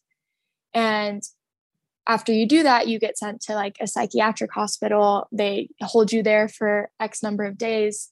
And 0.73 1.21
after 2.07 2.31
you 2.33 2.47
do 2.47 2.63
that, 2.63 2.87
you 2.87 2.99
get 2.99 3.17
sent 3.17 3.41
to 3.41 3.53
like 3.53 3.77
a 3.79 3.87
psychiatric 3.87 4.51
hospital. 4.53 5.27
They 5.31 5.69
hold 5.81 6.11
you 6.11 6.23
there 6.23 6.47
for 6.47 6.89
X 6.99 7.21
number 7.21 7.43
of 7.43 7.57
days. 7.57 8.09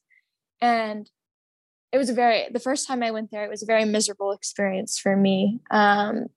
And 0.62 1.10
it 1.92 1.98
was 1.98 2.10
a 2.10 2.14
very, 2.14 2.48
the 2.52 2.60
first 2.60 2.88
time 2.88 3.02
I 3.02 3.12
went 3.12 3.32
there, 3.32 3.44
it 3.44 3.50
was 3.50 3.64
a 3.64 3.68
very 3.68 3.86
miserable 3.86 4.32
experience 4.32 5.00
for 5.00 5.16
me. 5.16 5.60
Um, 5.72 6.28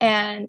and 0.00 0.48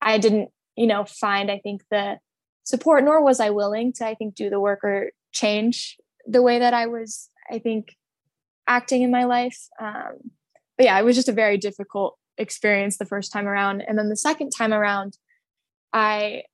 I 0.00 0.18
didn't, 0.18 0.50
you 0.76 0.86
know, 0.86 1.04
find, 1.04 1.50
I 1.50 1.58
think, 1.58 1.82
the 1.90 2.18
support, 2.64 3.04
nor 3.04 3.22
was 3.22 3.40
I 3.40 3.50
willing 3.50 3.92
to, 3.94 4.06
I 4.06 4.14
think, 4.14 4.34
do 4.34 4.50
the 4.50 4.60
work 4.60 4.84
or 4.84 5.10
change 5.32 5.98
the 6.26 6.42
way 6.42 6.58
that 6.58 6.74
I 6.74 6.86
was, 6.86 7.28
I 7.50 7.58
think, 7.58 7.96
acting 8.68 9.02
in 9.02 9.10
my 9.10 9.24
life. 9.24 9.58
Um, 9.80 10.30
but 10.76 10.84
yeah, 10.84 10.98
it 10.98 11.04
was 11.04 11.16
just 11.16 11.28
a 11.28 11.32
very 11.32 11.58
difficult 11.58 12.16
experience 12.38 12.98
the 12.98 13.04
first 13.04 13.32
time 13.32 13.46
around. 13.46 13.82
And 13.86 13.98
then 13.98 14.08
the 14.08 14.16
second 14.16 14.50
time 14.50 14.72
around, 14.72 15.18
I 15.92 16.44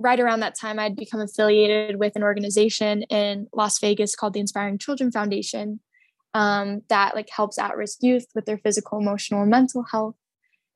right 0.00 0.20
around 0.20 0.40
that 0.40 0.58
time 0.58 0.78
I'd 0.78 0.96
become 0.96 1.20
affiliated 1.20 1.98
with 1.98 2.16
an 2.16 2.22
organization 2.22 3.02
in 3.04 3.48
Las 3.52 3.78
Vegas 3.78 4.14
called 4.14 4.32
the 4.32 4.40
Inspiring 4.40 4.78
Children 4.78 5.10
Foundation. 5.10 5.80
Um, 6.38 6.82
that 6.88 7.16
like 7.16 7.28
helps 7.28 7.58
at-risk 7.58 7.98
youth 8.00 8.26
with 8.32 8.44
their 8.46 8.58
physical, 8.58 8.98
emotional, 8.98 9.42
and 9.42 9.50
mental 9.50 9.82
health. 9.90 10.14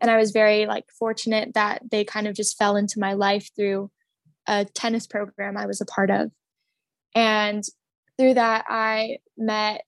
And 0.01 0.11
I 0.11 0.17
was 0.17 0.33
very 0.33 0.67
like 0.67 0.87
fortunate 0.99 1.55
that 1.55 1.83
they 1.89 2.05
kind 2.05 2.27
of 2.27 2.35
just 2.35 2.59
fell 2.59 2.75
into 2.75 2.99
my 2.99 3.13
life 3.13 3.51
through 3.55 3.89
a 4.49 4.65
tennis 4.65 5.07
program 5.07 5.57
I 5.57 5.67
was 5.67 5.81
a 5.81 5.87
part 5.87 6.11
of. 6.11 6.33
And 7.15 7.63
through 8.19 8.35
that, 8.35 8.65
I 8.69 9.19
met 9.39 9.83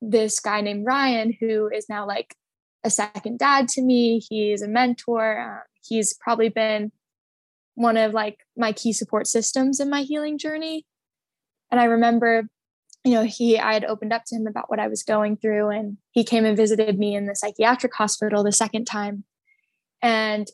this 0.00 0.40
guy 0.40 0.62
named 0.62 0.86
Ryan, 0.86 1.36
who 1.38 1.68
is 1.68 1.90
now 1.90 2.06
like 2.06 2.34
a 2.82 2.88
second 2.88 3.38
dad 3.38 3.68
to 3.74 3.82
me. 3.82 4.18
He's 4.30 4.62
a 4.62 4.68
mentor. 4.68 5.26
Uh, 5.38 5.66
he's 5.86 6.14
probably 6.14 6.48
been 6.48 6.90
one 7.74 7.98
of 7.98 8.14
like 8.14 8.38
my 8.56 8.72
key 8.72 8.94
support 8.94 9.26
systems 9.26 9.78
in 9.78 9.90
my 9.90 10.02
healing 10.02 10.38
journey. 10.38 10.86
And 11.70 11.78
I 11.78 11.84
remember, 11.84 12.48
you 13.04 13.12
know, 13.12 13.24
he 13.24 13.58
I 13.58 13.74
had 13.74 13.84
opened 13.84 14.12
up 14.12 14.24
to 14.26 14.36
him 14.36 14.46
about 14.46 14.70
what 14.70 14.78
I 14.78 14.88
was 14.88 15.02
going 15.02 15.36
through, 15.36 15.70
and 15.70 15.96
he 16.12 16.24
came 16.24 16.44
and 16.44 16.56
visited 16.56 16.98
me 16.98 17.14
in 17.14 17.26
the 17.26 17.34
psychiatric 17.34 17.94
hospital 17.94 18.44
the 18.44 18.52
second 18.52 18.84
time. 18.84 19.24
And 20.00 20.48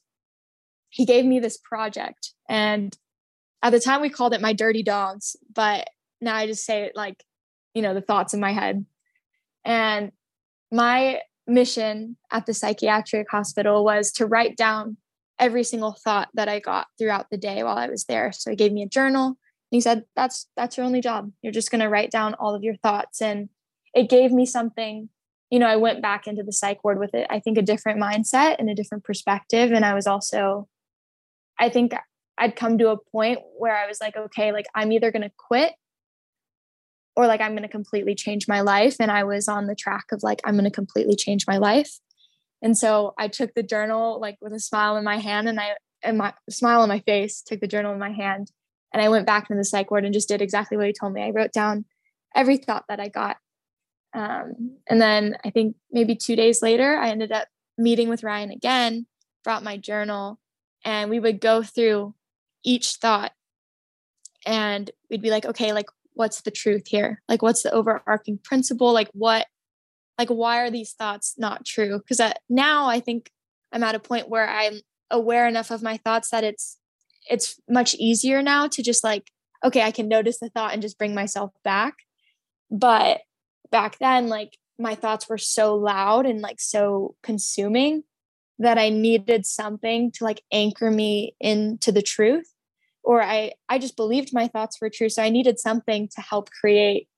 he 0.91 1.05
gave 1.05 1.25
me 1.25 1.41
this 1.41 1.59
project. 1.59 2.33
And 2.49 2.97
at 3.63 3.71
the 3.71 3.81
time 3.81 4.01
we 4.01 4.11
called 4.11 4.35
it 4.35 4.41
my 4.41 4.53
dirty 4.53 4.83
dogs, 4.83 5.37
but 5.53 5.89
now 6.21 6.35
I 6.35 6.47
just 6.47 6.65
say 6.65 6.85
it 6.85 6.93
like, 6.95 7.25
you 7.75 7.83
know, 7.83 7.95
the 7.95 8.01
thoughts 8.01 8.35
in 8.35 8.41
my 8.41 8.53
head. 8.53 8.85
And 9.65 10.13
my 10.73 11.21
mission 11.47 12.17
at 12.31 12.47
the 12.47 12.55
psychiatric 12.55 13.31
hospital 13.31 13.85
was 13.85 14.13
to 14.13 14.27
write 14.27 14.57
down 14.57 14.97
every 15.39 15.65
single 15.65 15.93
thought 15.93 16.29
that 16.35 16.49
I 16.49 16.61
got 16.61 16.89
throughout 16.99 17.27
the 17.31 17.39
day 17.39 17.63
while 17.63 17.79
I 17.79 17.89
was 17.89 18.05
there. 18.05 18.33
So 18.33 18.51
he 18.51 18.57
gave 18.57 18.73
me 18.73 18.83
a 18.83 18.89
journal. 18.89 19.39
He 19.71 19.81
said, 19.81 20.05
"That's 20.17 20.49
that's 20.57 20.77
your 20.77 20.87
only 20.87 21.01
job. 21.01 21.33
You're 21.43 21.53
just 21.53 21.71
going 21.71 21.81
to 21.81 21.89
write 21.89 22.11
down 22.11 22.35
all 22.35 22.55
of 22.55 22.63
your 22.63 22.77
thoughts." 22.77 23.21
And 23.21 23.49
it 23.95 24.09
gave 24.09 24.33
me 24.33 24.47
something. 24.47 25.09
You 25.51 25.59
know, 25.59 25.67
I 25.67 25.77
went 25.77 26.03
back 26.03 26.27
into 26.27 26.43
the 26.43 26.53
psych 26.53 26.85
ward 26.85 26.99
with 26.99 27.15
it. 27.15 27.27
I 27.31 27.41
think 27.41 27.57
a 27.57 27.63
different 27.63 28.01
mindset 28.01 28.57
and 28.59 28.69
a 28.69 28.75
different 28.75 29.05
perspective. 29.05 29.73
And 29.73 29.85
I 29.85 29.95
was 29.95 30.07
also, 30.07 30.69
I 31.59 31.71
think 31.71 31.95
I'd 32.37 32.57
come 32.57 32.79
to 32.79 32.91
a 32.91 32.99
point 32.99 33.41
where 33.57 33.77
I 33.77 33.87
was 33.87 33.99
like, 34.01 34.17
okay, 34.17 34.53
like 34.53 34.67
I'm 34.75 34.93
either 34.93 35.11
going 35.11 35.23
to 35.23 35.33
quit 35.37 35.73
or 37.17 37.27
like 37.27 37.41
I'm 37.41 37.53
going 37.53 37.63
to 37.63 37.69
completely 37.69 38.15
change 38.15 38.47
my 38.47 38.61
life. 38.61 38.97
And 39.01 39.11
I 39.11 39.25
was 39.25 39.49
on 39.49 39.67
the 39.67 39.75
track 39.75 40.05
of 40.13 40.23
like, 40.23 40.41
I'm 40.45 40.55
going 40.55 40.65
to 40.65 40.71
completely 40.71 41.17
change 41.17 41.47
my 41.49 41.57
life. 41.57 41.99
And 42.63 42.77
so 42.77 43.15
I 43.19 43.29
took 43.29 43.55
the 43.55 43.63
journal 43.63 44.21
like 44.21 44.37
with 44.41 44.53
a 44.53 44.61
smile 44.61 44.97
in 44.97 45.05
my 45.05 45.19
hand 45.19 45.49
and 45.49 45.59
I, 45.59 45.77
and 46.03 46.19
my 46.19 46.33
smile 46.49 46.81
on 46.83 46.89
my 46.89 47.01
face, 47.01 47.43
took 47.43 47.61
the 47.61 47.67
journal 47.67 47.93
in 47.93 47.99
my 47.99 48.13
hand. 48.13 48.53
And 48.93 49.03
I 49.03 49.09
went 49.09 49.27
back 49.27 49.51
into 49.51 49.61
the 49.61 49.65
psych 49.65 49.91
ward 49.91 50.05
and 50.05 50.15
just 50.15 50.29
did 50.29 50.43
exactly 50.43 50.77
what 50.77 50.87
he 50.87 50.93
told 50.93 51.13
me. 51.13 51.23
I 51.23 51.31
wrote 51.31 51.53
down 51.53 51.85
every 52.35 52.57
thought 52.57 52.85
that 52.89 53.01
I 53.01 53.09
got. 53.09 53.37
Um, 54.15 54.79
and 54.89 55.01
then 55.01 55.37
I 55.45 55.51
think 55.51 55.77
maybe 55.93 56.17
two 56.17 56.37
days 56.37 56.63
later, 56.63 56.97
I 56.97 57.11
ended 57.11 57.33
up 57.33 57.49
meeting 57.77 58.09
with 58.09 58.23
Ryan 58.23 58.51
again, 58.51 59.07
brought 59.45 59.63
my 59.63 59.77
journal, 59.77 60.39
and 60.85 61.11
we 61.11 61.21
would 61.21 61.41
go 61.41 61.63
through 61.63 62.15
each 62.65 62.95
thought 62.95 63.33
and 64.47 64.91
we'd 65.11 65.23
be 65.23 65.31
like, 65.31 65.45
okay, 65.45 65.73
like 65.73 65.87
what's 66.19 66.41
the 66.41 66.51
truth 66.51 66.89
here? 66.89 67.23
Like, 67.29 67.43
what's 67.43 67.63
the 67.63 67.71
overarching 67.71 68.41
principle? 68.43 68.93
Like, 68.93 69.09
what, 69.13 69.47
like, 70.19 70.29
why 70.29 70.59
are 70.59 70.71
these 70.71 70.93
thoughts 70.93 71.35
not 71.39 71.65
true? 71.65 71.99
Because 71.99 72.21
now 72.49 72.89
I 72.89 72.99
think 72.99 73.31
I'm 73.73 73.85
at 73.85 73.95
a 73.95 74.01
point 74.01 74.29
where 74.29 74.49
I'm 74.49 74.81
aware 75.13 75.47
enough 75.47 75.71
of 75.71 75.81
my 75.81 75.97
thoughts 75.97 76.31
that 76.31 76.43
it's, 76.43 76.78
it's 77.31 77.61
much 77.69 77.95
easier 77.95 78.43
now 78.43 78.69
to 78.69 78.83
just 78.83 79.05
like, 79.05 79.31
okay, 79.65 79.83
I 79.83 79.91
can 79.91 80.09
notice 80.09 80.39
the 80.39 80.51
thought 80.51 80.73
and 80.73 80.83
just 80.83 80.99
bring 80.99 81.15
myself 81.15 81.53
back. 81.65 81.95
But 82.71 83.21
back 83.71 83.99
then, 83.99 84.29
like, 84.29 84.59
my 84.79 84.95
thoughts 84.95 85.29
were 85.29 85.39
so 85.39 85.75
loud 85.75 86.25
and 86.27 86.41
like 86.41 86.61
so 86.61 87.17
consuming 87.23 88.05
that 88.61 88.79
I 88.79 88.91
needed 88.91 89.45
something 89.45 90.13
to 90.13 90.25
like 90.25 90.43
anchor 90.53 90.91
me 90.91 91.35
into 91.41 91.91
the 91.91 92.03
truth 92.03 92.53
or 93.03 93.23
I 93.23 93.53
I 93.69 93.79
just 93.79 93.97
believed 93.97 94.33
my 94.33 94.49
thoughts 94.49 94.81
were 94.81 94.91
true. 94.91 95.09
So 95.09 95.23
I 95.23 95.31
needed 95.31 95.59
something 95.59 96.09
to 96.15 96.21
help 96.21 96.51
create 96.51 97.09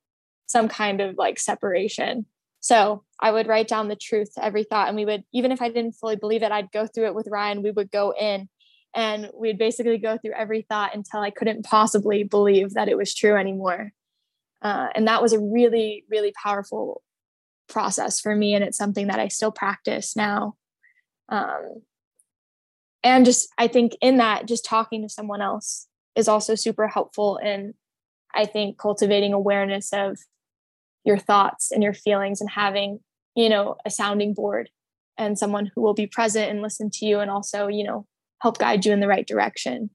some 0.47 0.69
kind 0.69 1.01
of 1.01 1.17
like 1.19 1.39
separation. 1.39 2.27
So 2.61 3.05
I 3.19 3.33
would 3.33 3.47
write 3.47 3.69
down 3.69 3.89
the 3.89 3.97
truth 3.97 4.35
to 4.35 4.45
every 4.45 4.65
thought. 4.65 4.89
And 4.89 4.97
we 4.97 5.05
would, 5.05 5.25
even 5.33 5.51
if 5.51 5.61
I 5.61 5.69
didn't 5.69 5.93
fully 5.93 6.17
believe 6.17 6.43
it, 6.43 6.53
I'd 6.53 6.73
go 6.73 6.87
through 6.87 7.07
it 7.07 7.15
with 7.15 7.29
Ryan. 7.31 7.63
We 7.63 7.71
would 7.71 7.91
go 7.91 8.13
in 8.13 8.49
and 8.95 9.31
we'd 9.35 9.59
basically 9.59 9.99
go 9.99 10.19
through 10.19 10.33
every 10.33 10.63
thought 10.63 10.95
until 10.95 11.21
I 11.21 11.31
couldn't 11.31 11.65
possibly 11.65 12.25
believe 12.25 12.75
that 12.75 12.89
it 12.89 12.97
was 12.97 13.15
true 13.15 13.37
anymore. 13.37 13.93
Uh, 14.63 14.89
and 14.95 15.07
that 15.07 15.23
was 15.23 15.33
a 15.33 15.41
really, 15.41 16.05
really 16.11 16.33
powerful 16.33 17.03
process 17.69 18.21
for 18.21 18.35
me. 18.35 18.55
And 18.55 18.65
it's 18.65 18.77
something 18.77 19.07
that 19.07 19.21
I 19.21 19.29
still 19.29 19.53
practice 19.53 20.17
now. 20.17 20.55
Um, 21.29 21.83
and 23.03 23.25
just 23.25 23.49
i 23.59 23.67
think 23.67 23.93
in 24.01 24.19
that 24.19 24.47
just 24.47 24.65
talking 24.65 25.03
to 25.03 25.09
someone 25.09 25.41
else 25.41 25.87
is 26.17 26.29
also 26.29 26.55
super 26.55 26.89
helpful 26.89 27.39
And 27.43 27.75
i 28.35 28.45
think 28.45 28.79
cultivating 28.79 29.33
awareness 29.33 29.93
of 29.93 30.19
your 31.05 31.19
thoughts 31.19 31.71
and 31.73 31.83
your 31.83 31.95
feelings 31.95 32.41
and 32.41 32.51
having 32.51 33.01
you 33.35 33.49
know 33.49 33.77
a 33.85 33.91
sounding 33.91 34.35
board 34.35 34.71
and 35.17 35.39
someone 35.39 35.71
who 35.75 35.83
will 35.83 35.95
be 35.95 36.07
present 36.07 36.51
and 36.51 36.63
listen 36.63 36.91
to 36.91 37.07
you 37.07 37.21
and 37.21 37.31
also 37.31 37.69
you 37.69 37.85
know 37.85 38.07
help 38.41 38.59
guide 38.59 38.85
you 38.85 38.93
in 38.93 39.01
the 39.01 39.09
right 39.09 39.27
direction 39.27 39.91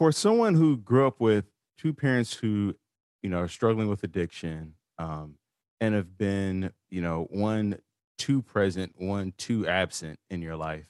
for 0.00 0.10
someone 0.10 0.54
who 0.54 0.78
grew 0.78 1.06
up 1.06 1.20
with 1.20 1.44
two 1.76 1.92
parents 1.92 2.32
who 2.32 2.74
you 3.22 3.28
know 3.28 3.38
are 3.38 3.48
struggling 3.48 3.86
with 3.88 4.02
addiction 4.02 4.74
um, 4.98 5.34
and 5.80 5.94
have 5.94 6.16
been 6.16 6.72
you 6.88 7.02
know 7.02 7.26
one 7.30 7.78
too 8.16 8.40
present, 8.42 8.94
one 8.96 9.32
too 9.36 9.66
absent 9.66 10.18
in 10.30 10.40
your 10.42 10.56
life. 10.56 10.86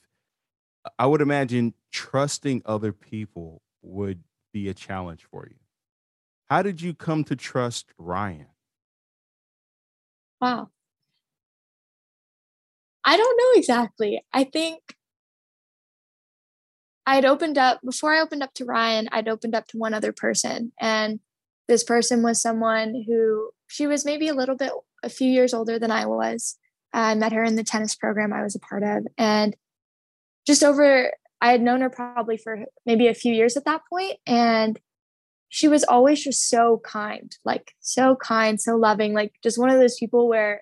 I 0.97 1.05
would 1.05 1.21
imagine 1.21 1.73
trusting 1.91 2.61
other 2.65 2.93
people 2.93 3.61
would 3.81 4.23
be 4.53 4.69
a 4.69 4.73
challenge 4.73 5.25
for 5.29 5.47
you. 5.49 5.57
How 6.49 6.61
did 6.61 6.81
you 6.81 6.93
come 6.93 7.23
to 7.25 7.35
trust 7.35 7.93
Ryan? 7.97 8.47
Wow. 10.41 10.71
I 13.03 13.17
don't 13.17 13.37
know 13.37 13.59
exactly. 13.59 14.23
I 14.31 14.43
think 14.43 14.95
I'd 17.05 17.25
opened 17.25 17.57
up 17.57 17.81
before 17.83 18.13
I 18.13 18.21
opened 18.21 18.43
up 18.43 18.53
to 18.55 18.65
Ryan, 18.65 19.09
I'd 19.11 19.27
opened 19.27 19.55
up 19.55 19.67
to 19.67 19.77
one 19.77 19.93
other 19.93 20.13
person. 20.13 20.71
And 20.79 21.19
this 21.67 21.83
person 21.83 22.21
was 22.21 22.41
someone 22.41 23.03
who 23.07 23.51
she 23.67 23.87
was 23.87 24.05
maybe 24.05 24.27
a 24.27 24.33
little 24.33 24.55
bit 24.55 24.71
a 25.03 25.09
few 25.09 25.29
years 25.29 25.53
older 25.53 25.79
than 25.79 25.91
I 25.91 26.05
was. 26.05 26.57
I 26.93 27.15
met 27.15 27.31
her 27.31 27.43
in 27.43 27.55
the 27.55 27.63
tennis 27.63 27.95
program 27.95 28.33
I 28.33 28.43
was 28.43 28.55
a 28.55 28.59
part 28.59 28.83
of. 28.83 29.07
And 29.17 29.55
just 30.45 30.63
over, 30.63 31.11
I 31.39 31.51
had 31.51 31.61
known 31.61 31.81
her 31.81 31.89
probably 31.89 32.37
for 32.37 32.65
maybe 32.85 33.07
a 33.07 33.13
few 33.13 33.33
years 33.33 33.57
at 33.57 33.65
that 33.65 33.81
point, 33.89 34.17
And 34.25 34.79
she 35.49 35.67
was 35.67 35.83
always 35.83 36.23
just 36.23 36.49
so 36.49 36.81
kind, 36.83 37.35
like 37.43 37.73
so 37.81 38.15
kind, 38.15 38.59
so 38.59 38.75
loving, 38.77 39.13
like 39.13 39.33
just 39.43 39.59
one 39.59 39.69
of 39.69 39.79
those 39.79 39.97
people 39.97 40.29
where 40.29 40.61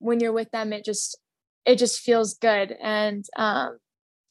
when 0.00 0.18
you're 0.18 0.32
with 0.32 0.50
them, 0.50 0.72
it 0.72 0.84
just, 0.84 1.16
it 1.64 1.78
just 1.78 2.00
feels 2.00 2.34
good. 2.34 2.74
And 2.82 3.24
um, 3.36 3.78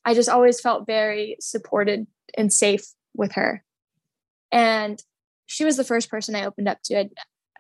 I 0.06 0.14
just 0.14 0.30
always 0.30 0.60
felt 0.60 0.86
very 0.86 1.38
supported 1.40 2.08
and 2.38 2.52
safe 2.52 2.86
with 3.16 3.34
her. 3.34 3.64
And 4.52 5.02
she 5.46 5.66
was 5.66 5.78
the 5.78 5.84
first 5.84 6.10
person 6.10 6.36
I 6.36 6.46
opened 6.46 6.68
up 6.68 6.80
to. 6.86 7.00
I'd, 7.00 7.10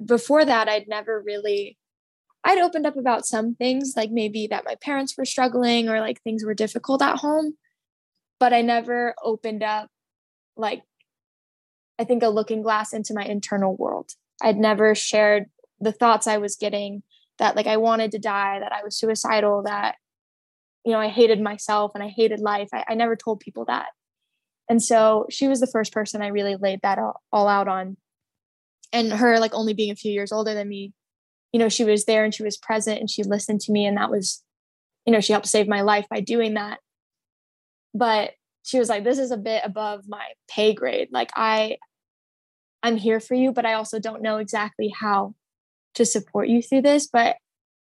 before 0.06 0.46
that, 0.46 0.70
I'd 0.70 0.88
never 0.88 1.22
really 1.22 1.78
I'd 2.44 2.60
opened 2.60 2.86
up 2.86 2.98
about 2.98 3.26
some 3.26 3.56
things, 3.56 3.94
like 3.96 4.12
maybe 4.12 4.48
that 4.48 4.66
my 4.66 4.76
parents 4.76 5.18
were 5.18 5.26
struggling 5.26 5.88
or 5.88 6.02
like 6.02 6.22
things 6.22 6.44
were 6.44 6.54
difficult 6.54 7.02
at 7.02 7.20
home, 7.20 7.56
but 8.40 8.54
I 8.54 8.62
never 8.62 9.16
opened 9.24 9.64
up 9.64 9.88
like 10.58 10.84
I 11.98 12.04
think 12.04 12.22
a 12.22 12.28
looking 12.28 12.62
glass 12.62 12.92
into 12.92 13.14
my 13.14 13.24
internal 13.24 13.78
world. 13.78 14.12
I'd 14.42 14.58
never 14.58 14.94
shared 14.94 15.46
the 15.80 15.94
thoughts 15.94 16.28
I 16.28 16.38
was 16.38 16.58
getting 16.58 17.04
that 17.44 17.56
like 17.56 17.68
I 17.68 17.78
wanted 17.78 18.12
to 18.12 18.20
die, 18.20 18.60
that 18.60 18.72
I 18.72 18.84
was 18.84 18.98
suicidal, 18.98 19.64
that 19.64 19.96
you 20.86 20.92
know 20.92 21.00
I 21.00 21.10
hated 21.10 21.40
myself 21.40 21.92
and 21.94 22.04
I 22.04 22.08
hated 22.08 22.40
life. 22.40 22.70
I, 22.74 22.84
I 22.90 22.96
never 22.96 23.16
told 23.16 23.40
people 23.40 23.66
that. 23.66 23.88
And 24.70 24.82
so 24.82 25.28
she 25.30 25.48
was 25.48 25.60
the 25.60 25.68
first 25.68 25.94
person 25.94 26.22
I 26.22 26.28
really 26.28 26.56
laid 26.56 26.80
that 26.82 26.98
all, 26.98 27.22
all 27.32 27.48
out 27.48 27.68
on. 27.68 27.98
And 28.92 29.12
her 29.12 29.40
like 29.40 29.54
only 29.54 29.74
being 29.74 29.92
a 29.92 29.96
few 29.96 30.12
years 30.12 30.32
older 30.32 30.54
than 30.54 30.70
me 30.70 30.94
you 31.54 31.60
know, 31.60 31.70
she 31.70 31.86
was 31.86 32.06
there 32.06 32.26
and 32.26 32.34
she 32.34 32.44
was 32.44 32.58
present 32.58 33.00
and 33.00 33.10
she 33.10 33.24
listened 33.24 33.62
to 33.62 33.72
me. 33.72 33.86
And 33.86 33.96
that 33.98 34.10
was, 34.10 34.44
you 35.06 35.14
know, 35.14 35.22
she 35.22 35.32
helped 35.32 35.48
save 35.48 35.68
my 35.68 35.82
life 35.82 36.08
by 36.10 36.20
doing 36.20 36.56
that. 36.56 36.80
But 37.94 38.32
she 38.64 38.80
was 38.80 38.90
like, 38.90 39.04
this 39.04 39.20
is 39.20 39.30
a 39.30 39.38
bit 39.38 39.62
above 39.64 40.06
my 40.08 40.26
pay 40.50 40.74
grade. 40.74 41.10
Like, 41.12 41.30
I, 41.36 41.78
I'm 42.82 42.98
here 42.98 43.20
for 43.20 43.36
you, 43.36 43.52
but 43.52 43.68
I 43.68 43.74
also 43.74 44.00
don't 44.00 44.24
know 44.24 44.38
exactly 44.38 44.92
how 45.00 45.36
to 45.96 46.06
support 46.06 46.48
you 46.48 46.62
through 46.62 46.82
this. 46.82 47.08
But 47.08 47.38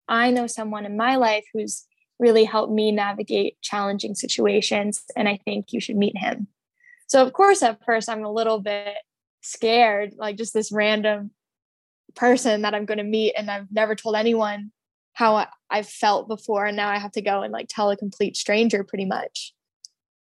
I 0.07 0.31
know 0.31 0.47
someone 0.47 0.85
in 0.85 0.97
my 0.97 1.15
life 1.15 1.45
who's 1.53 1.85
really 2.19 2.43
helped 2.43 2.73
me 2.73 2.91
navigate 2.91 3.61
challenging 3.61 4.15
situations. 4.15 5.03
And 5.15 5.29
I 5.29 5.39
think 5.45 5.71
you 5.71 5.79
should 5.79 5.95
meet 5.95 6.17
him. 6.17 6.47
So, 7.07 7.25
of 7.25 7.33
course, 7.33 7.63
at 7.63 7.83
first, 7.85 8.09
I'm 8.09 8.23
a 8.23 8.31
little 8.31 8.59
bit 8.59 8.95
scared, 9.41 10.13
like 10.17 10.37
just 10.37 10.53
this 10.53 10.71
random 10.71 11.31
person 12.15 12.63
that 12.63 12.75
I'm 12.75 12.85
going 12.85 12.97
to 12.97 13.03
meet 13.03 13.33
and 13.37 13.49
I've 13.49 13.71
never 13.71 13.95
told 13.95 14.15
anyone 14.15 14.71
how 15.13 15.47
I've 15.69 15.87
felt 15.87 16.27
before 16.27 16.65
and 16.65 16.77
now 16.77 16.89
I 16.89 16.97
have 16.97 17.11
to 17.13 17.21
go 17.21 17.41
and 17.41 17.51
like 17.51 17.67
tell 17.69 17.91
a 17.91 17.97
complete 17.97 18.37
stranger 18.37 18.83
pretty 18.83 19.05
much. 19.05 19.53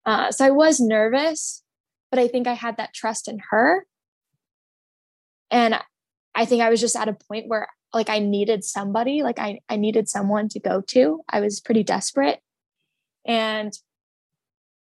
Uh, 0.06 0.30
so 0.30 0.44
I 0.44 0.50
was 0.50 0.80
nervous, 0.80 1.62
but 2.10 2.20
I 2.20 2.28
think 2.28 2.46
I 2.46 2.52
had 2.52 2.76
that 2.76 2.94
trust 2.94 3.28
in 3.28 3.40
her. 3.50 3.86
And 5.50 5.78
I 6.34 6.44
think 6.44 6.62
I 6.62 6.70
was 6.70 6.80
just 6.80 6.96
at 6.96 7.08
a 7.08 7.16
point 7.28 7.46
where 7.48 7.68
like 7.92 8.10
I 8.10 8.18
needed 8.18 8.64
somebody, 8.64 9.22
like 9.22 9.38
I, 9.38 9.60
I 9.68 9.76
needed 9.76 10.08
someone 10.08 10.48
to 10.50 10.60
go 10.60 10.80
to. 10.88 11.20
I 11.28 11.40
was 11.40 11.60
pretty 11.60 11.84
desperate. 11.84 12.40
And 13.24 13.72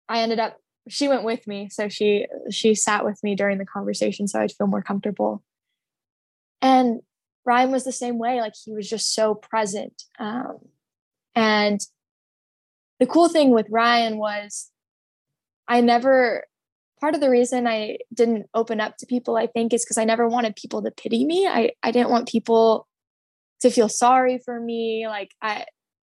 I 0.10 0.22
ended 0.22 0.40
up 0.40 0.58
she 0.90 1.08
went 1.08 1.24
with 1.24 1.48
me 1.48 1.70
so 1.70 1.88
she 1.88 2.28
she 2.52 2.76
sat 2.76 3.06
with 3.06 3.22
me 3.24 3.36
during 3.36 3.58
the 3.58 3.66
conversation 3.66 4.28
so 4.28 4.40
i'd 4.40 4.52
feel 4.52 4.68
more 4.68 4.82
comfortable 4.82 5.44
and 6.62 7.02
ryan 7.46 7.72
was 7.72 7.84
the 7.84 7.92
same 7.92 8.18
way 8.18 8.42
like 8.42 8.54
he 8.66 8.74
was 8.74 8.90
just 8.90 9.14
so 9.14 9.34
present 9.34 10.04
um, 10.20 10.58
and 11.36 11.82
the 13.00 13.06
cool 13.06 13.30
thing 13.30 13.52
with 13.52 13.68
ryan 13.70 14.18
was 14.18 14.72
i 15.68 15.80
never 15.80 16.46
part 17.04 17.16
of 17.16 17.22
the 17.22 17.30
reason 17.30 17.68
i 17.68 17.98
didn't 18.14 18.46
open 18.54 18.80
up 18.80 18.96
to 18.98 19.06
people 19.06 19.36
i 19.36 19.46
think 19.46 19.74
is 19.74 19.84
because 19.84 19.98
i 19.98 20.06
never 20.06 20.28
wanted 20.28 20.56
people 20.56 20.82
to 20.82 20.92
pity 20.92 21.26
me 21.26 21.46
i 21.48 21.72
i 21.84 21.92
didn't 21.92 22.10
want 22.10 22.30
people 22.30 22.88
to 23.60 23.70
feel 23.70 23.90
sorry 23.90 24.38
for 24.38 24.60
me 24.60 25.06
like 25.08 25.32
i 25.42 25.66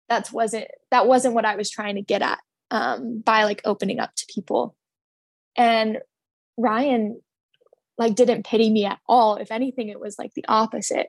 that 0.08 0.30
wasn't 0.32 0.66
that 0.90 1.08
wasn't 1.08 1.34
what 1.34 1.44
i 1.44 1.56
was 1.56 1.70
trying 1.70 1.96
to 1.96 2.02
get 2.02 2.22
at 2.22 2.38
um, 2.70 3.20
by 3.24 3.44
like 3.44 3.60
opening 3.64 4.00
up 4.00 4.14
to 4.16 4.26
people. 4.32 4.74
And 5.56 5.98
Ryan 6.56 7.20
like 7.98 8.14
didn't 8.14 8.46
pity 8.46 8.70
me 8.70 8.84
at 8.84 8.98
all. 9.08 9.36
If 9.36 9.50
anything, 9.50 9.88
it 9.88 10.00
was 10.00 10.18
like 10.18 10.34
the 10.34 10.44
opposite. 10.48 11.08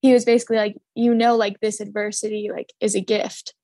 He 0.00 0.12
was 0.12 0.24
basically 0.24 0.56
like, 0.56 0.76
you 0.94 1.14
know, 1.14 1.36
like 1.36 1.60
this 1.60 1.80
adversity 1.80 2.50
like 2.52 2.72
is 2.80 2.94
a 2.94 3.00
gift. 3.00 3.54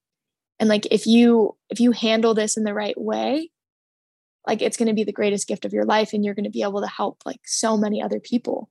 And 0.58 0.68
like 0.68 0.86
if 0.90 1.06
you 1.06 1.56
if 1.70 1.80
you 1.80 1.92
handle 1.92 2.34
this 2.34 2.56
in 2.56 2.64
the 2.64 2.74
right 2.74 2.98
way, 3.00 3.50
like 4.46 4.62
it's 4.62 4.76
going 4.76 4.88
to 4.88 4.94
be 4.94 5.04
the 5.04 5.12
greatest 5.12 5.46
gift 5.46 5.64
of 5.64 5.72
your 5.72 5.84
life 5.84 6.12
and 6.12 6.24
you're 6.24 6.34
going 6.34 6.44
to 6.44 6.50
be 6.50 6.62
able 6.62 6.80
to 6.80 6.88
help 6.88 7.22
like 7.24 7.40
so 7.44 7.76
many 7.76 8.02
other 8.02 8.20
people. 8.20 8.70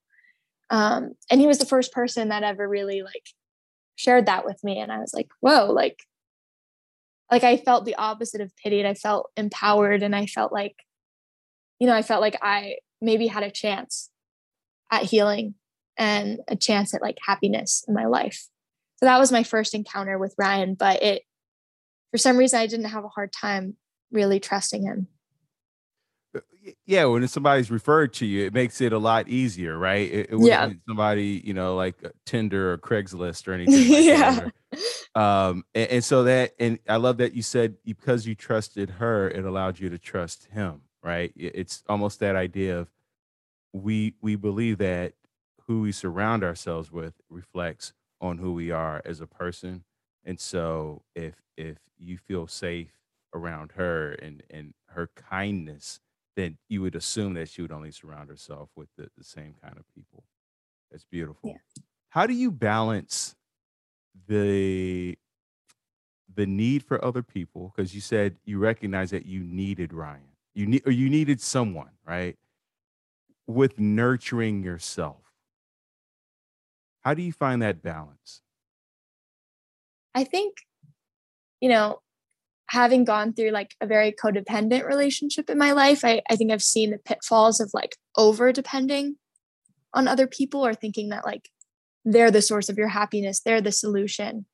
Um, 0.69 1.13
and 1.32 1.39
he 1.39 1.47
was 1.47 1.60
the 1.60 1.65
first 1.65 1.91
person 1.91 2.29
that 2.29 2.43
ever 2.43 2.67
really 2.67 3.01
like 3.01 3.29
shared 3.95 4.25
that 4.27 4.45
with 4.45 4.63
me. 4.63 4.79
And 4.79 4.91
I 4.91 4.99
was 4.99 5.13
like, 5.13 5.27
whoa, 5.41 5.71
like 5.71 6.03
like 7.32 7.43
I 7.43 7.58
felt 7.58 7.86
the 7.86 7.95
opposite 7.95 8.41
of 8.41 8.55
pitied. 8.55 8.86
I 8.86 8.95
felt 8.95 9.29
empowered 9.38 10.01
and 10.01 10.15
I 10.15 10.25
felt 10.25 10.51
like, 10.51 10.75
you 11.79 11.88
know, 11.88 11.93
I 11.93 12.01
felt 12.01 12.21
like 12.21 12.38
I 12.41 12.77
maybe 13.01 13.27
had 13.27 13.43
a 13.43 13.51
chance 13.51 14.10
at 14.91 15.03
healing 15.03 15.53
and 15.97 16.39
a 16.47 16.55
chance 16.55 16.93
at 16.93 17.01
like 17.01 17.17
happiness 17.25 17.84
in 17.88 17.93
my 17.93 18.05
life. 18.05 18.47
So 18.97 19.05
that 19.05 19.19
was 19.19 19.32
my 19.32 19.43
first 19.43 19.75
encounter 19.75 20.17
with 20.17 20.36
Ryan, 20.38 20.73
but 20.73 21.03
it, 21.03 21.23
for 22.12 22.17
some 22.17 22.38
reason, 22.38 22.60
I 22.60 22.67
didn't 22.67 22.88
have 22.88 23.05
a 23.05 23.10
hard 23.10 23.32
time 23.32 23.75
really 24.12 24.39
trusting 24.39 24.82
him. 24.82 25.08
Uh, 26.35 26.41
yeah, 26.85 27.05
when 27.05 27.27
somebody's 27.27 27.71
referred 27.71 28.13
to 28.13 28.25
you, 28.25 28.45
it 28.45 28.53
makes 28.53 28.81
it 28.81 28.93
a 28.93 28.97
lot 28.97 29.27
easier, 29.27 29.77
right? 29.77 30.11
It, 30.11 30.29
it 30.31 30.39
yeah. 30.39 30.69
somebody, 30.87 31.41
you 31.43 31.53
know, 31.53 31.75
like 31.75 31.95
Tinder 32.25 32.73
or 32.73 32.77
Craigslist 32.77 33.47
or 33.47 33.53
anything. 33.53 33.91
Like 33.91 34.03
yeah. 34.03 34.49
Um 35.15 35.63
and, 35.73 35.89
and, 35.89 36.03
so 36.03 36.23
that 36.25 36.51
and 36.59 36.77
i 36.87 36.95
love 36.97 37.17
that 37.17 37.33
you 37.33 37.41
said 37.41 37.75
because 37.83 38.27
you 38.27 38.35
trusted 38.35 38.89
her 38.89 39.27
it 39.29 39.43
allowed 39.43 39.79
you 39.79 39.89
to 39.89 39.97
trust 39.97 40.45
him 40.45 40.81
right 41.03 41.31
it's 41.35 41.83
almost 41.89 42.19
that 42.19 42.35
idea 42.35 42.77
of 42.77 42.87
we 43.73 44.13
we 44.21 44.35
believe 44.35 44.77
that 44.77 45.13
who 45.65 45.81
we 45.81 45.91
surround 45.91 46.43
ourselves 46.43 46.91
with 46.91 47.13
reflects 47.29 47.93
on 48.21 48.37
who 48.37 48.53
we 48.53 48.69
are 48.69 49.01
as 49.05 49.21
a 49.21 49.27
person 49.27 49.83
and 50.23 50.39
so 50.39 51.01
if 51.15 51.35
if 51.57 51.77
you 51.97 52.17
feel 52.17 52.45
safe 52.45 52.91
around 53.33 53.71
her 53.71 54.11
and 54.13 54.43
and 54.49 54.73
her 54.87 55.09
kindness 55.15 55.99
then 56.39 56.58
you 56.69 56.82
would 56.82 56.95
assume 56.95 57.34
that 57.34 57.49
she 57.49 57.62
would 57.62 57.71
only 57.71 57.91
surround 57.91 58.30
herself 58.30 58.69
with 58.75 58.89
the, 58.97 59.10
the 59.17 59.23
same 59.23 59.54
kind 59.62 59.78
of 59.78 59.84
people 59.93 60.23
that's 60.91 61.06
beautiful 61.06 61.52
yeah. 61.52 61.84
how 62.10 62.25
do 62.25 62.34
you 62.34 62.52
balance 62.52 63.36
the 64.28 65.17
the 66.36 66.45
need 66.45 66.84
for 66.84 67.04
other 67.04 67.23
people 67.23 67.73
because 67.75 67.93
you 67.95 68.02
said 68.02 68.38
you 68.45 68.60
recognize 68.60 69.12
that 69.12 69.25
you 69.25 69.41
needed 69.41 69.93
Ryan. 69.93 70.21
You 70.54 70.67
need 70.67 70.84
or 70.86 70.91
you 70.91 71.10
needed 71.10 71.41
someone, 71.41 71.91
right? 72.06 72.38
With 73.47 73.80
nurturing 73.80 74.63
yourself. 74.63 75.34
How 77.02 77.13
do 77.13 77.21
you 77.21 77.32
find 77.32 77.62
that 77.62 77.82
balance? 77.82 78.41
I 80.13 80.23
think, 80.23 80.58
you 81.62 81.69
know, 81.69 82.02
having 82.69 83.03
gone 83.03 83.34
through 83.34 83.49
like 83.49 83.75
a 83.82 83.88
very 83.88 84.12
codependent 84.12 84.86
relationship 84.86 85.49
in 85.49 85.58
my 85.58 85.71
life, 85.71 86.05
I, 86.05 86.21
I 86.29 86.36
think 86.36 86.51
I've 86.51 86.62
seen 86.62 86.91
the 86.91 86.99
pitfalls 86.99 87.60
of 87.60 87.71
like 87.73 87.97
over 88.15 88.51
depending 88.51 89.15
on 89.93 90.08
other 90.08 90.27
people 90.27 90.65
or 90.65 90.75
thinking 90.75 91.10
that 91.10 91.25
like 91.25 91.49
they're 92.05 92.29
the 92.29 92.43
source 92.43 92.69
of 92.69 92.77
your 92.77 92.88
happiness 92.88 93.41
they're 93.41 93.62
the 93.62 93.71
solution. 93.71 94.45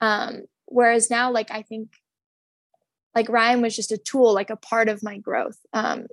Um 0.00 0.42
whereas 0.66 1.10
now 1.10 1.30
like 1.30 1.50
i 1.50 1.62
think 1.62 1.90
like 3.14 3.28
ryan 3.28 3.62
was 3.62 3.76
just 3.76 3.92
a 3.92 3.98
tool 3.98 4.34
like 4.34 4.50
a 4.50 4.56
part 4.56 4.88
of 4.88 5.02
my 5.02 5.18
growth. 5.18 5.58
Um 5.72 6.06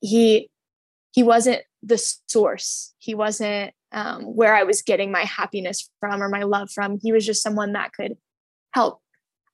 he 0.00 0.48
he 1.12 1.24
wasn't 1.24 1.62
the 1.82 1.98
source. 2.28 2.94
He 2.98 3.16
wasn't 3.16 3.74
um 3.90 4.22
where 4.22 4.54
i 4.54 4.62
was 4.62 4.82
getting 4.82 5.10
my 5.10 5.24
happiness 5.24 5.90
from 5.98 6.22
or 6.22 6.28
my 6.28 6.44
love 6.44 6.70
from. 6.70 7.00
He 7.02 7.10
was 7.10 7.26
just 7.26 7.42
someone 7.42 7.72
that 7.72 7.92
could 7.92 8.16
help 8.72 9.00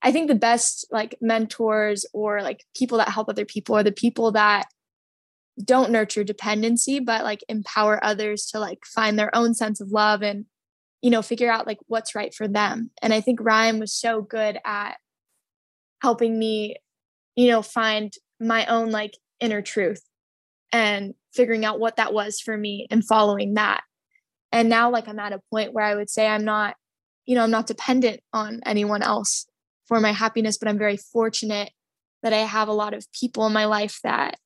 i 0.06 0.10
think 0.10 0.28
the 0.28 0.34
best 0.34 0.86
like 0.90 1.16
mentors 1.20 2.06
or 2.14 2.40
like 2.40 2.64
people 2.74 2.96
that 2.98 3.10
help 3.10 3.28
other 3.28 3.44
people 3.44 3.76
are 3.76 3.82
the 3.82 3.92
people 3.92 4.32
that 4.32 4.64
don't 5.62 5.90
nurture 5.90 6.24
dependency 6.24 7.00
but 7.00 7.24
like 7.24 7.44
empower 7.48 8.02
others 8.04 8.46
to 8.46 8.58
like 8.58 8.84
find 8.84 9.18
their 9.18 9.34
own 9.34 9.52
sense 9.52 9.80
of 9.80 9.90
love 9.90 10.22
and 10.22 10.46
you 11.06 11.10
know, 11.10 11.22
figure 11.22 11.50
out 11.50 11.68
like 11.68 11.78
what's 11.86 12.14
right 12.14 12.34
for 12.34 12.48
them. 12.48 12.90
And 13.02 13.12
I 13.12 13.20
think 13.20 13.38
Ryan 13.40 13.78
was 13.78 13.94
so 13.94 14.22
good 14.22 14.58
at 14.64 14.96
helping 16.02 16.38
me, 16.38 16.76
you 17.36 17.48
know, 17.48 17.62
find 17.62 18.12
my 18.40 18.66
own 18.66 18.90
like 18.90 19.16
inner 19.40 19.62
truth 19.62 20.02
and 20.72 21.14
figuring 21.32 21.64
out 21.64 21.78
what 21.78 21.96
that 21.96 22.12
was 22.12 22.40
for 22.40 22.56
me 22.56 22.86
and 22.90 23.06
following 23.06 23.54
that. 23.54 23.82
And 24.52 24.68
now, 24.68 24.90
like, 24.90 25.06
I'm 25.06 25.18
at 25.18 25.32
a 25.32 25.40
point 25.50 25.72
where 25.72 25.84
I 25.84 25.94
would 25.94 26.08
say 26.08 26.26
I'm 26.26 26.44
not, 26.44 26.76
you 27.24 27.34
know, 27.34 27.44
I'm 27.44 27.50
not 27.50 27.66
dependent 27.66 28.20
on 28.32 28.60
anyone 28.64 29.02
else 29.02 29.46
for 29.86 30.00
my 30.00 30.12
happiness, 30.12 30.58
but 30.58 30.68
I'm 30.68 30.78
very 30.78 30.96
fortunate 30.96 31.70
that 32.22 32.32
I 32.32 32.38
have 32.38 32.68
a 32.68 32.72
lot 32.72 32.94
of 32.94 33.10
people 33.12 33.46
in 33.46 33.52
my 33.52 33.66
life 33.66 34.00
that, 34.02 34.38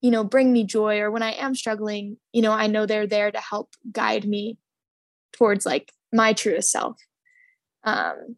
you 0.00 0.10
know, 0.10 0.24
bring 0.24 0.52
me 0.52 0.64
joy. 0.64 1.00
Or 1.00 1.10
when 1.10 1.22
I 1.22 1.32
am 1.32 1.54
struggling, 1.54 2.16
you 2.32 2.42
know, 2.42 2.52
I 2.52 2.66
know 2.66 2.86
they're 2.86 3.06
there 3.06 3.30
to 3.30 3.38
help 3.38 3.70
guide 3.92 4.26
me 4.26 4.58
towards 5.32 5.66
like 5.66 5.92
my 6.12 6.32
truest 6.32 6.70
self. 6.70 6.96
Um, 7.84 8.36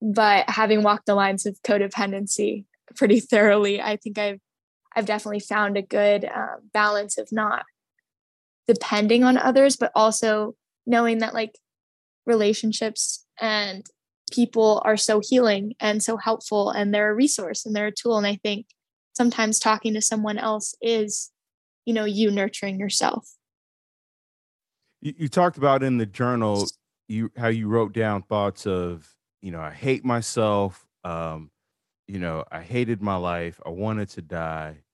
but 0.00 0.48
having 0.48 0.82
walked 0.82 1.06
the 1.06 1.14
lines 1.14 1.46
of 1.46 1.60
codependency 1.62 2.64
pretty 2.96 3.20
thoroughly, 3.20 3.80
I 3.80 3.96
think 3.96 4.18
I've 4.18 4.40
I've 4.96 5.06
definitely 5.06 5.40
found 5.40 5.76
a 5.76 5.82
good 5.82 6.24
uh, 6.24 6.56
balance 6.72 7.16
of 7.16 7.28
not 7.30 7.64
depending 8.66 9.22
on 9.22 9.36
others, 9.36 9.76
but 9.76 9.92
also 9.94 10.56
knowing 10.86 11.18
that 11.18 11.34
like 11.34 11.58
relationships 12.26 13.24
and 13.40 13.86
people 14.30 14.82
are 14.84 14.96
so 14.96 15.20
healing 15.22 15.74
and 15.80 16.02
so 16.02 16.16
helpful 16.16 16.70
and 16.70 16.94
they're 16.94 17.10
a 17.10 17.14
resource 17.14 17.66
and 17.66 17.74
they're 17.74 17.88
a 17.88 17.92
tool. 17.92 18.18
And 18.18 18.26
I 18.26 18.38
think 18.42 18.66
sometimes 19.12 19.58
talking 19.58 19.94
to 19.94 20.02
someone 20.02 20.38
else 20.38 20.74
is, 20.80 21.30
you 21.84 21.94
know, 21.94 22.04
you 22.04 22.30
nurturing 22.30 22.78
yourself. 22.78 23.28
You, 25.00 25.14
you 25.16 25.28
talked 25.28 25.56
about 25.56 25.82
in 25.82 25.98
the 25.98 26.06
journal 26.06 26.66
you 27.10 27.30
how 27.36 27.48
you 27.48 27.68
wrote 27.68 27.92
down 27.92 28.22
thoughts 28.22 28.66
of 28.66 29.16
you 29.42 29.50
know 29.50 29.60
I 29.60 29.72
hate 29.72 30.04
myself, 30.04 30.86
um, 31.02 31.50
you 32.06 32.18
know 32.18 32.44
I 32.50 32.60
hated 32.60 33.02
my 33.02 33.16
life, 33.16 33.60
I 33.66 33.70
wanted 33.70 34.08
to 34.10 34.22
die. 34.22 34.84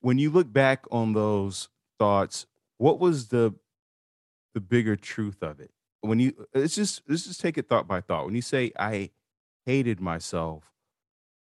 When 0.00 0.18
you 0.18 0.30
look 0.30 0.52
back 0.52 0.84
on 0.90 1.14
those 1.14 1.70
thoughts, 1.98 2.46
what 2.76 3.00
was 3.00 3.28
the 3.28 3.54
the 4.52 4.60
bigger 4.60 4.94
truth 4.94 5.42
of 5.42 5.58
it? 5.58 5.73
When 6.04 6.20
you 6.20 6.34
uh, 6.38 6.60
let's 6.60 6.74
just 6.74 7.02
let's 7.08 7.24
just 7.24 7.40
take 7.40 7.58
it 7.58 7.68
thought 7.68 7.88
by 7.88 8.00
thought. 8.00 8.26
When 8.26 8.34
you 8.34 8.42
say 8.42 8.72
I 8.78 9.10
hated 9.64 10.00
myself, 10.00 10.64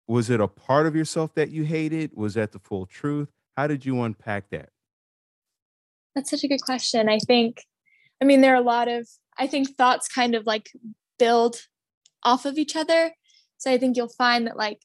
was 0.07 0.29
it 0.29 0.41
a 0.41 0.47
part 0.47 0.87
of 0.87 0.95
yourself 0.95 1.33
that 1.35 1.49
you 1.51 1.63
hated? 1.63 2.11
Was 2.15 2.33
that 2.33 2.51
the 2.51 2.59
full 2.59 2.85
truth? 2.85 3.29
How 3.55 3.67
did 3.67 3.85
you 3.85 4.01
unpack 4.01 4.49
that? 4.49 4.69
That's 6.15 6.29
such 6.29 6.43
a 6.43 6.47
good 6.47 6.61
question. 6.61 7.07
I 7.07 7.19
think, 7.19 7.63
I 8.21 8.25
mean, 8.25 8.41
there 8.41 8.53
are 8.53 8.61
a 8.61 8.65
lot 8.65 8.87
of 8.87 9.07
I 9.37 9.47
think 9.47 9.75
thoughts 9.75 10.07
kind 10.07 10.35
of 10.35 10.45
like 10.45 10.69
build 11.17 11.61
off 12.23 12.45
of 12.45 12.57
each 12.57 12.75
other. 12.75 13.11
So 13.57 13.71
I 13.71 13.77
think 13.77 13.95
you'll 13.95 14.09
find 14.09 14.47
that 14.47 14.57
like 14.57 14.79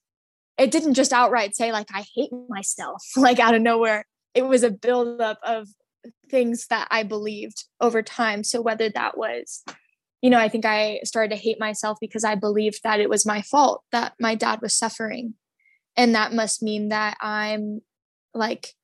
it 0.59 0.71
didn't 0.71 0.95
just 0.95 1.13
outright 1.13 1.57
say 1.57 1.73
like 1.73 1.89
I 1.93 2.05
hate 2.15 2.31
myself 2.49 3.03
like 3.17 3.39
out 3.39 3.55
of 3.55 3.63
nowhere. 3.63 4.07
It 4.35 4.43
was 4.43 4.63
a 4.63 4.71
buildup 4.71 5.39
of 5.43 5.69
things 6.31 6.67
that 6.69 6.89
I 6.91 7.03
believed 7.03 7.65
over 7.81 8.03
time. 8.03 8.45
So 8.45 8.61
whether 8.61 8.89
that 8.91 9.17
was, 9.17 9.65
you 10.23 10.31
know, 10.31 10.39
I 10.39 10.49
think 10.49 10.65
I 10.65 11.01
started 11.05 11.35
to 11.35 11.41
hate 11.41 11.61
myself 11.61 11.99
because 12.01 12.25
I 12.25 12.35
believed 12.35 12.81
that 12.83 13.01
it 13.01 13.09
was 13.09 13.27
my 13.27 13.43
fault 13.43 13.83
that 13.93 14.15
my 14.21 14.35
dad 14.35 14.61
was 14.61 14.75
suffering. 14.75 15.35
And 15.97 16.15
that 16.15 16.33
must 16.33 16.63
mean 16.63 16.89
that 16.89 17.17
I'm 17.21 17.81
like 18.35 18.75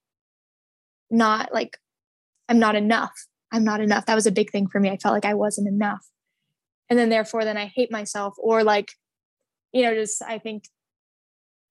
not 1.11 1.53
like 1.53 1.79
I'm 2.49 2.59
not 2.59 2.75
enough. 2.75 3.13
I'm 3.53 3.65
not 3.65 3.81
enough. 3.81 4.07
That 4.07 4.15
was 4.15 4.27
a 4.27 4.33
big 4.33 4.51
thing 4.51 4.67
for 4.67 4.81
me. 4.81 4.91
I 4.91 4.97
felt 4.97 5.15
like 5.15 5.25
I 5.25 5.35
wasn't 5.35 5.69
enough. 5.69 6.07
And 6.89 6.99
then 6.99 7.11
therefore 7.11 7.45
then 7.45 7.57
I 7.57 7.67
hate 7.67 7.93
myself 7.93 8.35
or 8.39 8.65
like 8.65 8.93
you 9.73 9.83
know 9.83 9.95
just 9.95 10.23
I 10.23 10.39
think 10.39 10.65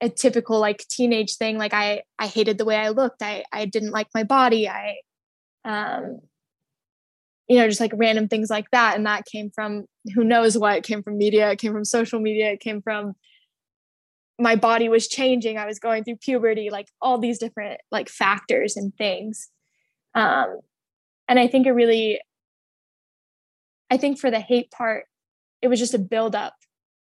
a 0.01 0.09
typical 0.09 0.59
like 0.59 0.85
teenage 0.89 1.37
thing 1.37 1.57
like 1.57 1.73
I 1.73 2.03
I 2.17 2.27
hated 2.27 2.57
the 2.57 2.65
way 2.65 2.75
I 2.75 2.89
looked. 2.89 3.21
I 3.21 3.43
I 3.51 3.65
didn't 3.65 3.91
like 3.91 4.07
my 4.13 4.23
body. 4.23 4.67
I 4.67 4.97
um 5.65 6.19
you 7.47 7.57
know 7.57 7.67
just 7.67 7.81
like 7.81 7.91
random 7.95 8.27
things 8.27 8.49
like 8.49 8.69
that. 8.71 8.95
And 8.95 9.05
that 9.05 9.25
came 9.25 9.51
from 9.51 9.85
who 10.15 10.23
knows 10.23 10.57
what. 10.57 10.77
It 10.77 10.83
came 10.83 11.03
from 11.03 11.17
media. 11.17 11.51
It 11.51 11.59
came 11.59 11.73
from 11.73 11.85
social 11.85 12.19
media. 12.19 12.51
It 12.51 12.59
came 12.59 12.81
from 12.81 13.13
my 14.39 14.55
body 14.55 14.89
was 14.89 15.07
changing. 15.07 15.57
I 15.57 15.65
was 15.65 15.77
going 15.77 16.03
through 16.03 16.15
puberty 16.17 16.69
like 16.69 16.87
all 17.01 17.17
these 17.17 17.39
different 17.39 17.79
like 17.91 18.09
factors 18.09 18.77
and 18.77 18.95
things. 18.95 19.49
Um 20.15 20.59
and 21.31 21.39
i 21.39 21.47
think 21.47 21.65
it 21.65 21.71
really 21.71 22.19
i 23.89 23.97
think 23.97 24.19
for 24.19 24.29
the 24.29 24.39
hate 24.39 24.69
part 24.69 25.05
it 25.61 25.69
was 25.69 25.79
just 25.79 25.93
a 25.93 25.99
buildup 25.99 26.53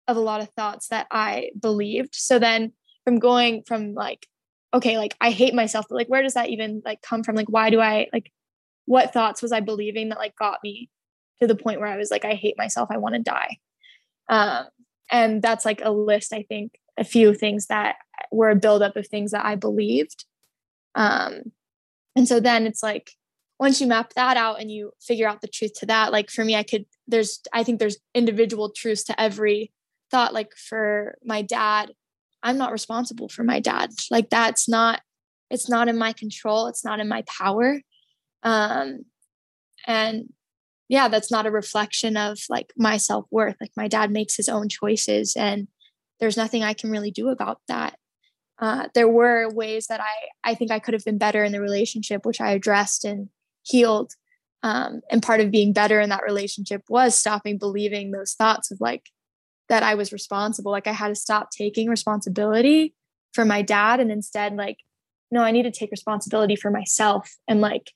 of 0.07 0.17
a 0.17 0.21
lot 0.21 0.41
of 0.41 0.51
thoughts 0.51 0.89
that 0.89 1.07
i 1.11 1.51
believed. 1.59 2.15
So 2.15 2.39
then 2.39 2.73
from 3.05 3.19
going 3.19 3.63
from 3.67 3.95
like 3.95 4.27
okay 4.75 4.99
like 4.99 5.17
i 5.21 5.31
hate 5.31 5.55
myself 5.55 5.87
but 5.89 5.97
like 5.97 6.09
where 6.09 6.23
does 6.23 6.35
that 6.35 6.51
even 6.51 6.83
like 6.85 7.01
come 7.01 7.23
from? 7.23 7.37
Like 7.37 7.49
why 7.49 7.71
do 7.71 7.81
i 7.81 8.07
like 8.13 8.31
what 8.89 9.13
thoughts 9.13 9.43
was 9.43 9.53
i 9.53 9.61
believing 9.61 10.09
that 10.09 10.19
like 10.19 10.35
got 10.37 10.59
me 10.63 10.89
to 11.41 11.47
the 11.47 11.55
point 11.55 11.81
where 11.81 11.89
i 11.89 11.97
was 11.97 12.11
like 12.11 12.25
i 12.25 12.35
hate 12.35 12.59
myself 12.59 12.89
i 12.91 12.97
want 12.97 13.15
to 13.15 13.21
die 13.21 13.57
um 14.29 14.65
and 15.11 15.43
that's 15.43 15.65
like 15.65 15.81
a 15.83 15.91
list 15.91 16.33
i 16.33 16.43
think 16.43 16.79
a 16.99 17.05
few 17.05 17.33
things 17.35 17.67
that 17.67 17.97
were 18.31 18.51
a 18.51 18.57
buildup 18.57 18.97
of 18.97 19.07
things 19.07 19.31
that 19.31 19.45
I 19.45 19.55
believed. 19.55 20.25
Um, 20.95 21.53
and 22.17 22.27
so 22.27 22.41
then 22.41 22.67
it's 22.67 22.83
like 22.83 23.13
once 23.61 23.81
you 23.81 23.87
map 23.87 24.13
that 24.15 24.37
out 24.37 24.61
and 24.61 24.71
you 24.71 24.93
figure 25.01 25.29
out 25.29 25.41
the 25.41 25.49
truth 25.49 25.75
to 25.81 25.87
that, 25.87 26.13
like 26.13 26.31
for 26.31 26.45
me, 26.45 26.57
I 26.57 26.63
could 26.63 26.87
there's 27.07 27.41
I 27.53 27.63
think 27.63 27.79
there's 27.79 27.99
individual 28.15 28.71
truths 28.71 29.05
to 29.05 29.21
every 29.21 29.73
thought. 30.11 30.35
Like 30.35 30.55
for 30.57 31.17
my 31.25 31.43
dad, 31.43 31.93
I'm 32.43 32.59
not 32.59 32.73
responsible 32.73 33.29
for 33.29 33.45
my 33.45 33.61
dad. 33.61 33.91
Like 34.11 34.31
that's 34.31 34.69
not 34.69 35.01
it's 35.51 35.69
not 35.69 35.89
in 35.89 35.97
my 35.97 36.13
control. 36.13 36.67
It's 36.67 36.85
not 36.85 37.01
in 37.01 37.09
my 37.09 37.23
power. 37.23 37.81
Um, 38.43 39.05
and 39.87 40.33
yeah, 40.89 41.09
that's 41.09 41.31
not 41.31 41.47
a 41.47 41.51
reflection 41.51 42.17
of 42.17 42.39
like 42.49 42.73
my 42.77 42.97
self 42.97 43.27
worth. 43.31 43.57
Like 43.61 43.73
my 43.77 43.89
dad 43.89 44.11
makes 44.11 44.37
his 44.37 44.49
own 44.49 44.69
choices 44.69 45.37
and 45.37 45.69
there's 46.21 46.37
nothing 46.37 46.63
I 46.63 46.75
can 46.75 46.91
really 46.91 47.11
do 47.11 47.29
about 47.29 47.61
that. 47.69 47.99
Uh, 48.59 48.89
there 48.95 49.09
were 49.09 49.49
ways 49.51 49.87
that 49.87 50.01
I 50.01 50.51
I 50.51 50.55
think 50.55 50.71
I 50.71 50.79
could 50.79 50.95
have 50.95 51.05
been 51.05 51.19
better 51.19 51.45
in 51.45 51.53
the 51.53 51.61
relationship, 51.61 52.27
which 52.27 52.41
I 52.41 52.53
addressed 52.53 53.05
and 53.05 53.29
healed. 53.63 54.13
Um, 54.65 55.03
and 55.11 55.23
part 55.23 55.41
of 55.41 55.53
being 55.53 55.73
better 55.73 56.01
in 56.01 56.09
that 56.09 56.25
relationship 56.25 56.83
was 56.89 57.15
stopping 57.17 57.59
believing 57.59 58.11
those 58.11 58.33
thoughts 58.33 58.73
of 58.73 58.81
like 58.81 59.11
that 59.69 59.83
I 59.85 59.95
was 59.95 60.13
responsible. 60.13 60.73
Like 60.73 60.89
I 60.89 60.93
had 60.93 61.09
to 61.09 61.15
stop 61.15 61.51
taking 61.51 61.89
responsibility 61.89 62.95
for 63.33 63.45
my 63.45 63.63
dad 63.63 64.01
and 64.01 64.11
instead 64.11 64.57
like, 64.57 64.79
no, 65.31 65.43
I 65.43 65.53
need 65.53 65.65
to 65.65 65.71
take 65.71 65.91
responsibility 65.91 66.57
for 66.57 66.71
myself 66.71 67.37
and 67.47 67.61
like 67.61 67.93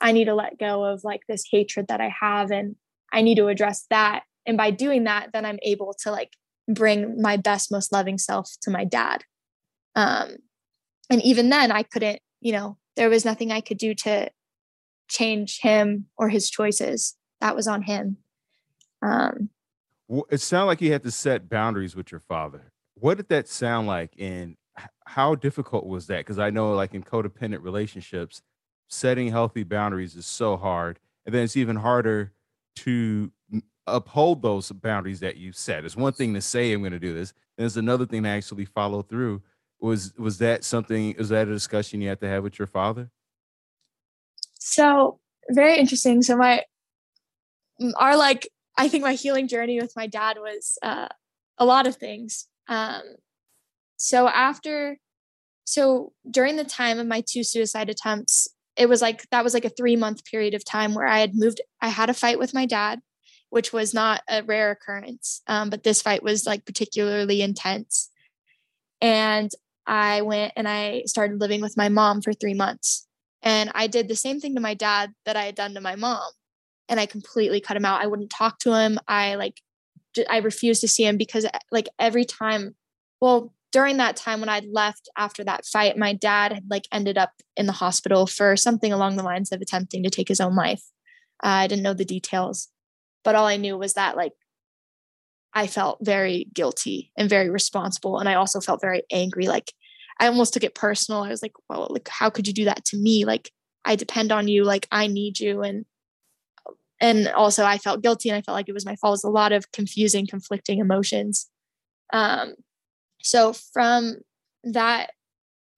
I 0.00 0.12
need 0.12 0.26
to 0.26 0.34
let 0.34 0.58
go 0.58 0.84
of 0.84 1.04
like 1.04 1.22
this 1.28 1.44
hatred 1.50 1.88
that 1.88 2.00
I 2.00 2.12
have 2.20 2.50
and 2.50 2.76
I 3.12 3.22
need 3.22 3.36
to 3.36 3.48
address 3.48 3.86
that. 3.90 4.24
And 4.46 4.56
by 4.56 4.70
doing 4.70 5.04
that, 5.04 5.30
then 5.32 5.44
I'm 5.44 5.58
able 5.62 5.94
to 6.02 6.10
like 6.10 6.34
bring 6.68 7.20
my 7.20 7.36
best, 7.36 7.72
most 7.72 7.92
loving 7.92 8.18
self 8.18 8.50
to 8.62 8.70
my 8.70 8.84
dad. 8.84 9.24
Um, 9.94 10.36
and 11.08 11.22
even 11.22 11.48
then, 11.48 11.72
I 11.72 11.82
couldn't, 11.82 12.20
you 12.40 12.52
know, 12.52 12.76
there 12.96 13.08
was 13.08 13.24
nothing 13.24 13.52
I 13.52 13.60
could 13.60 13.78
do 13.78 13.94
to 13.94 14.30
change 15.08 15.60
him 15.60 16.06
or 16.16 16.28
his 16.28 16.50
choices. 16.50 17.16
That 17.40 17.54
was 17.54 17.66
on 17.66 17.82
him. 17.82 18.18
Um, 19.02 19.50
well, 20.08 20.26
it 20.30 20.40
sounded 20.40 20.66
like 20.66 20.80
you 20.80 20.92
had 20.92 21.02
to 21.04 21.10
set 21.10 21.48
boundaries 21.48 21.96
with 21.96 22.10
your 22.10 22.20
father. 22.20 22.72
What 22.94 23.16
did 23.16 23.28
that 23.28 23.48
sound 23.48 23.86
like, 23.86 24.14
and 24.18 24.56
how 25.06 25.34
difficult 25.34 25.86
was 25.86 26.06
that? 26.06 26.18
Because 26.18 26.38
I 26.38 26.50
know, 26.50 26.72
like 26.72 26.94
in 26.94 27.02
codependent 27.02 27.62
relationships, 27.62 28.42
setting 28.88 29.28
healthy 29.28 29.62
boundaries 29.62 30.14
is 30.14 30.26
so 30.26 30.56
hard, 30.56 30.98
and 31.24 31.34
then 31.34 31.44
it's 31.44 31.56
even 31.56 31.76
harder 31.76 32.32
to 32.76 33.30
uphold 33.86 34.42
those 34.42 34.70
boundaries 34.72 35.20
that 35.20 35.36
you 35.36 35.52
set. 35.52 35.84
It's 35.84 35.96
one 35.96 36.12
thing 36.12 36.34
to 36.34 36.40
say 36.40 36.72
I'm 36.72 36.80
going 36.80 36.92
to 36.92 36.98
do 36.98 37.14
this, 37.14 37.32
and 37.56 37.64
it's 37.64 37.76
another 37.76 38.06
thing 38.06 38.22
to 38.24 38.28
actually 38.28 38.64
follow 38.64 39.02
through. 39.02 39.42
Was 39.80 40.14
was 40.16 40.38
that 40.38 40.64
something? 40.64 41.14
Was 41.18 41.28
that 41.28 41.48
a 41.48 41.52
discussion 41.52 42.00
you 42.00 42.08
had 42.08 42.20
to 42.20 42.28
have 42.28 42.42
with 42.42 42.58
your 42.58 42.66
father? 42.66 43.10
So 44.58 45.20
very 45.50 45.76
interesting. 45.76 46.22
So 46.22 46.36
my 46.36 46.64
our 47.96 48.16
like 48.16 48.48
I 48.78 48.88
think 48.88 49.02
my 49.02 49.14
healing 49.14 49.48
journey 49.48 49.80
with 49.80 49.92
my 49.96 50.06
dad 50.06 50.38
was 50.38 50.78
uh, 50.82 51.08
a 51.58 51.64
lot 51.64 51.86
of 51.86 51.96
things. 51.96 52.46
Um, 52.68 53.02
so 53.96 54.28
after, 54.28 54.98
so 55.64 56.12
during 56.30 56.56
the 56.56 56.64
time 56.64 56.98
of 56.98 57.06
my 57.06 57.22
two 57.26 57.42
suicide 57.42 57.88
attempts, 57.88 58.48
it 58.76 58.88
was 58.88 59.00
like 59.02 59.28
that 59.30 59.44
was 59.44 59.54
like 59.54 59.64
a 59.64 59.70
three 59.70 59.96
month 59.96 60.24
period 60.24 60.54
of 60.54 60.64
time 60.64 60.94
where 60.94 61.06
I 61.06 61.20
had 61.20 61.34
moved. 61.34 61.60
I 61.80 61.88
had 61.88 62.10
a 62.10 62.14
fight 62.14 62.38
with 62.38 62.54
my 62.54 62.66
dad 62.66 63.00
which 63.50 63.72
was 63.72 63.94
not 63.94 64.22
a 64.28 64.42
rare 64.42 64.70
occurrence. 64.70 65.42
Um, 65.46 65.70
but 65.70 65.82
this 65.82 66.02
fight 66.02 66.22
was 66.22 66.46
like 66.46 66.64
particularly 66.64 67.42
intense. 67.42 68.10
And 69.00 69.50
I 69.86 70.22
went 70.22 70.52
and 70.56 70.68
I 70.68 71.04
started 71.06 71.40
living 71.40 71.60
with 71.60 71.76
my 71.76 71.88
mom 71.88 72.22
for 72.22 72.32
three 72.32 72.54
months. 72.54 73.06
And 73.42 73.70
I 73.74 73.86
did 73.86 74.08
the 74.08 74.16
same 74.16 74.40
thing 74.40 74.54
to 74.56 74.60
my 74.60 74.74
dad 74.74 75.12
that 75.24 75.36
I 75.36 75.44
had 75.44 75.54
done 75.54 75.74
to 75.74 75.80
my 75.80 75.94
mom. 75.96 76.28
And 76.88 76.98
I 76.98 77.06
completely 77.06 77.60
cut 77.60 77.76
him 77.76 77.84
out. 77.84 78.02
I 78.02 78.06
wouldn't 78.06 78.30
talk 78.30 78.58
to 78.60 78.74
him. 78.74 78.98
I 79.06 79.36
like, 79.36 79.60
I 80.28 80.38
refused 80.38 80.80
to 80.80 80.88
see 80.88 81.04
him 81.04 81.16
because 81.16 81.46
like 81.70 81.88
every 81.98 82.24
time, 82.24 82.74
well, 83.20 83.54
during 83.72 83.96
that 83.98 84.16
time 84.16 84.40
when 84.40 84.48
I'd 84.48 84.66
left 84.66 85.08
after 85.16 85.44
that 85.44 85.66
fight, 85.66 85.98
my 85.98 86.12
dad 86.12 86.52
had 86.52 86.64
like 86.70 86.84
ended 86.92 87.18
up 87.18 87.32
in 87.56 87.66
the 87.66 87.72
hospital 87.72 88.26
for 88.26 88.56
something 88.56 88.92
along 88.92 89.16
the 89.16 89.22
lines 89.22 89.52
of 89.52 89.60
attempting 89.60 90.02
to 90.02 90.10
take 90.10 90.28
his 90.28 90.40
own 90.40 90.54
life. 90.54 90.82
Uh, 91.44 91.48
I 91.48 91.66
didn't 91.66 91.82
know 91.82 91.94
the 91.94 92.04
details 92.04 92.68
but 93.26 93.34
all 93.34 93.44
i 93.46 93.56
knew 93.56 93.76
was 93.76 93.94
that 93.94 94.16
like 94.16 94.32
i 95.52 95.66
felt 95.66 95.98
very 96.00 96.46
guilty 96.54 97.10
and 97.18 97.28
very 97.28 97.50
responsible 97.50 98.18
and 98.18 98.28
i 98.28 98.34
also 98.34 98.60
felt 98.60 98.80
very 98.80 99.02
angry. 99.10 99.46
Like 99.48 99.72
i 100.20 100.28
almost 100.28 100.54
took 100.54 100.64
it 100.64 100.74
personal. 100.74 101.24
I 101.24 101.28
was 101.28 101.42
like 101.42 101.52
well 101.68 101.88
like 101.90 102.08
how 102.08 102.30
could 102.30 102.46
you 102.46 102.54
do 102.54 102.64
that 102.66 102.84
to 102.86 102.96
me? 102.96 103.24
Like 103.26 103.50
i 103.84 103.96
depend 103.96 104.32
on 104.32 104.48
you. 104.48 104.64
Like 104.64 104.86
i 104.92 105.08
need 105.08 105.40
you. 105.40 105.62
And 105.62 105.84
and 107.00 107.28
also 107.28 107.64
i 107.64 107.78
felt 107.78 108.02
guilty 108.02 108.30
and 108.30 108.38
i 108.38 108.42
felt 108.42 108.54
like 108.54 108.68
it 108.68 108.74
was 108.74 108.86
my 108.86 108.96
fault. 108.96 109.10
It 109.10 109.20
was 109.20 109.24
a 109.24 109.30
lot 109.30 109.52
of 109.52 109.72
confusing 109.72 110.26
conflicting 110.26 110.78
emotions. 110.78 111.50
Um 112.12 112.54
so 113.26 113.52
from 113.52 114.16
that 114.64 115.10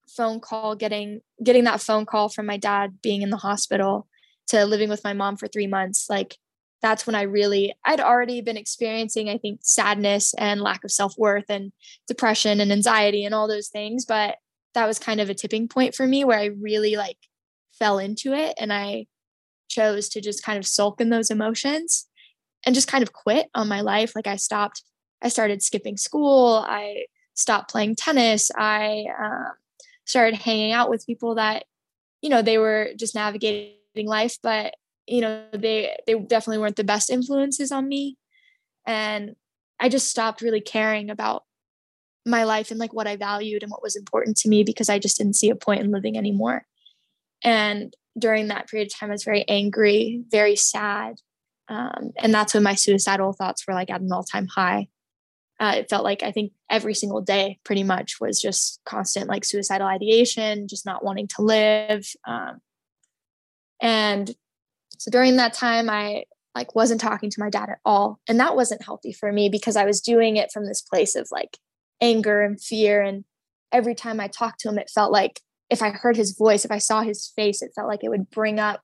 phone 0.08 0.40
call 0.40 0.74
getting 0.74 1.20
getting 1.42 1.64
that 1.64 1.80
phone 1.80 2.06
call 2.06 2.28
from 2.28 2.46
my 2.46 2.56
dad 2.56 2.98
being 3.02 3.22
in 3.22 3.30
the 3.30 3.36
hospital 3.36 4.06
to 4.46 4.64
living 4.64 4.88
with 4.88 5.04
my 5.04 5.12
mom 5.12 5.36
for 5.36 5.48
3 5.48 5.66
months 5.66 6.06
like 6.08 6.36
that's 6.82 7.06
when 7.06 7.16
I 7.16 7.22
really, 7.22 7.74
I'd 7.84 8.00
already 8.00 8.40
been 8.40 8.56
experiencing, 8.56 9.28
I 9.28 9.38
think, 9.38 9.60
sadness 9.62 10.32
and 10.34 10.60
lack 10.60 10.84
of 10.84 10.92
self 10.92 11.14
worth 11.18 11.46
and 11.48 11.72
depression 12.06 12.60
and 12.60 12.70
anxiety 12.70 13.24
and 13.24 13.34
all 13.34 13.48
those 13.48 13.68
things. 13.68 14.04
But 14.04 14.36
that 14.74 14.86
was 14.86 14.98
kind 14.98 15.20
of 15.20 15.28
a 15.28 15.34
tipping 15.34 15.68
point 15.68 15.94
for 15.94 16.06
me 16.06 16.24
where 16.24 16.38
I 16.38 16.46
really 16.46 16.96
like 16.96 17.16
fell 17.78 17.98
into 17.98 18.32
it 18.32 18.54
and 18.60 18.72
I 18.72 19.06
chose 19.68 20.08
to 20.10 20.20
just 20.20 20.44
kind 20.44 20.58
of 20.58 20.66
sulk 20.66 21.00
in 21.00 21.10
those 21.10 21.30
emotions 21.30 22.06
and 22.64 22.74
just 22.74 22.88
kind 22.88 23.02
of 23.02 23.12
quit 23.12 23.48
on 23.54 23.68
my 23.68 23.80
life. 23.80 24.12
Like 24.14 24.26
I 24.26 24.36
stopped, 24.36 24.82
I 25.22 25.28
started 25.28 25.62
skipping 25.62 25.96
school, 25.96 26.64
I 26.66 27.06
stopped 27.38 27.70
playing 27.70 27.96
tennis, 27.96 28.50
I 28.56 29.06
um, 29.18 29.52
started 30.04 30.36
hanging 30.36 30.72
out 30.72 30.90
with 30.90 31.06
people 31.06 31.36
that, 31.36 31.64
you 32.20 32.30
know, 32.30 32.42
they 32.42 32.58
were 32.58 32.90
just 32.96 33.14
navigating 33.14 34.06
life, 34.06 34.38
but 34.42 34.74
you 35.08 35.20
know 35.20 35.42
they 35.52 35.96
they 36.06 36.14
definitely 36.14 36.58
weren't 36.58 36.76
the 36.76 36.84
best 36.84 37.10
influences 37.10 37.72
on 37.72 37.88
me. 37.88 38.16
And 38.86 39.34
i 39.80 39.88
just 39.88 40.08
stopped 40.08 40.42
really 40.42 40.60
caring 40.60 41.10
about 41.10 41.44
my 42.26 42.44
life 42.44 42.70
and 42.70 42.80
like 42.80 42.92
what 42.92 43.06
i 43.06 43.16
valued 43.16 43.62
and 43.62 43.70
what 43.70 43.82
was 43.82 43.96
important 43.96 44.36
to 44.38 44.48
me 44.48 44.64
because 44.64 44.88
i 44.88 44.98
just 44.98 45.18
didn't 45.18 45.36
see 45.36 45.50
a 45.50 45.56
point 45.56 45.80
in 45.80 45.90
living 45.90 46.16
anymore. 46.16 46.66
And 47.44 47.94
during 48.18 48.48
that 48.48 48.68
period 48.68 48.88
of 48.88 48.98
time 48.98 49.10
i 49.10 49.12
was 49.12 49.24
very 49.24 49.48
angry 49.48 50.22
very 50.30 50.56
sad 50.56 51.16
um, 51.68 52.12
and 52.18 52.34
that's 52.34 52.54
when 52.54 52.62
my 52.62 52.74
suicidal 52.74 53.32
thoughts 53.32 53.66
were 53.66 53.74
like 53.74 53.90
at 53.90 54.00
an 54.00 54.12
all-time 54.12 54.48
high 54.48 54.88
uh, 55.60 55.74
it 55.76 55.90
felt 55.90 56.04
like 56.04 56.22
i 56.22 56.32
think 56.32 56.52
every 56.70 56.94
single 56.94 57.20
day 57.20 57.58
pretty 57.64 57.82
much 57.82 58.20
was 58.20 58.40
just 58.40 58.80
constant 58.84 59.28
like 59.28 59.44
suicidal 59.44 59.86
ideation 59.86 60.68
just 60.68 60.86
not 60.86 61.04
wanting 61.04 61.26
to 61.26 61.42
live 61.42 62.06
um, 62.26 62.60
And 63.80 64.34
so 64.98 65.10
during 65.10 65.36
that 65.36 65.54
time, 65.54 65.88
I 65.88 66.24
like 66.54 66.74
wasn't 66.74 67.00
talking 67.00 67.30
to 67.30 67.40
my 67.40 67.50
dad 67.50 67.68
at 67.70 67.78
all. 67.84 68.18
And 68.28 68.40
that 68.40 68.56
wasn't 68.56 68.82
healthy 68.82 69.12
for 69.12 69.32
me 69.32 69.48
because 69.48 69.76
I 69.76 69.84
was 69.84 70.00
doing 70.00 70.36
it 70.36 70.50
from 70.52 70.66
this 70.66 70.82
place 70.82 71.14
of 71.14 71.28
like 71.30 71.58
anger 72.00 72.42
and 72.42 72.60
fear. 72.60 73.00
And 73.00 73.24
every 73.70 73.94
time 73.94 74.18
I 74.20 74.28
talked 74.28 74.60
to 74.60 74.68
him, 74.68 74.78
it 74.78 74.90
felt 74.92 75.12
like 75.12 75.40
if 75.70 75.82
I 75.82 75.90
heard 75.90 76.16
his 76.16 76.32
voice, 76.32 76.64
if 76.64 76.70
I 76.70 76.78
saw 76.78 77.02
his 77.02 77.28
face, 77.36 77.62
it 77.62 77.72
felt 77.74 77.88
like 77.88 78.02
it 78.02 78.08
would 78.08 78.30
bring 78.30 78.58
up 78.58 78.82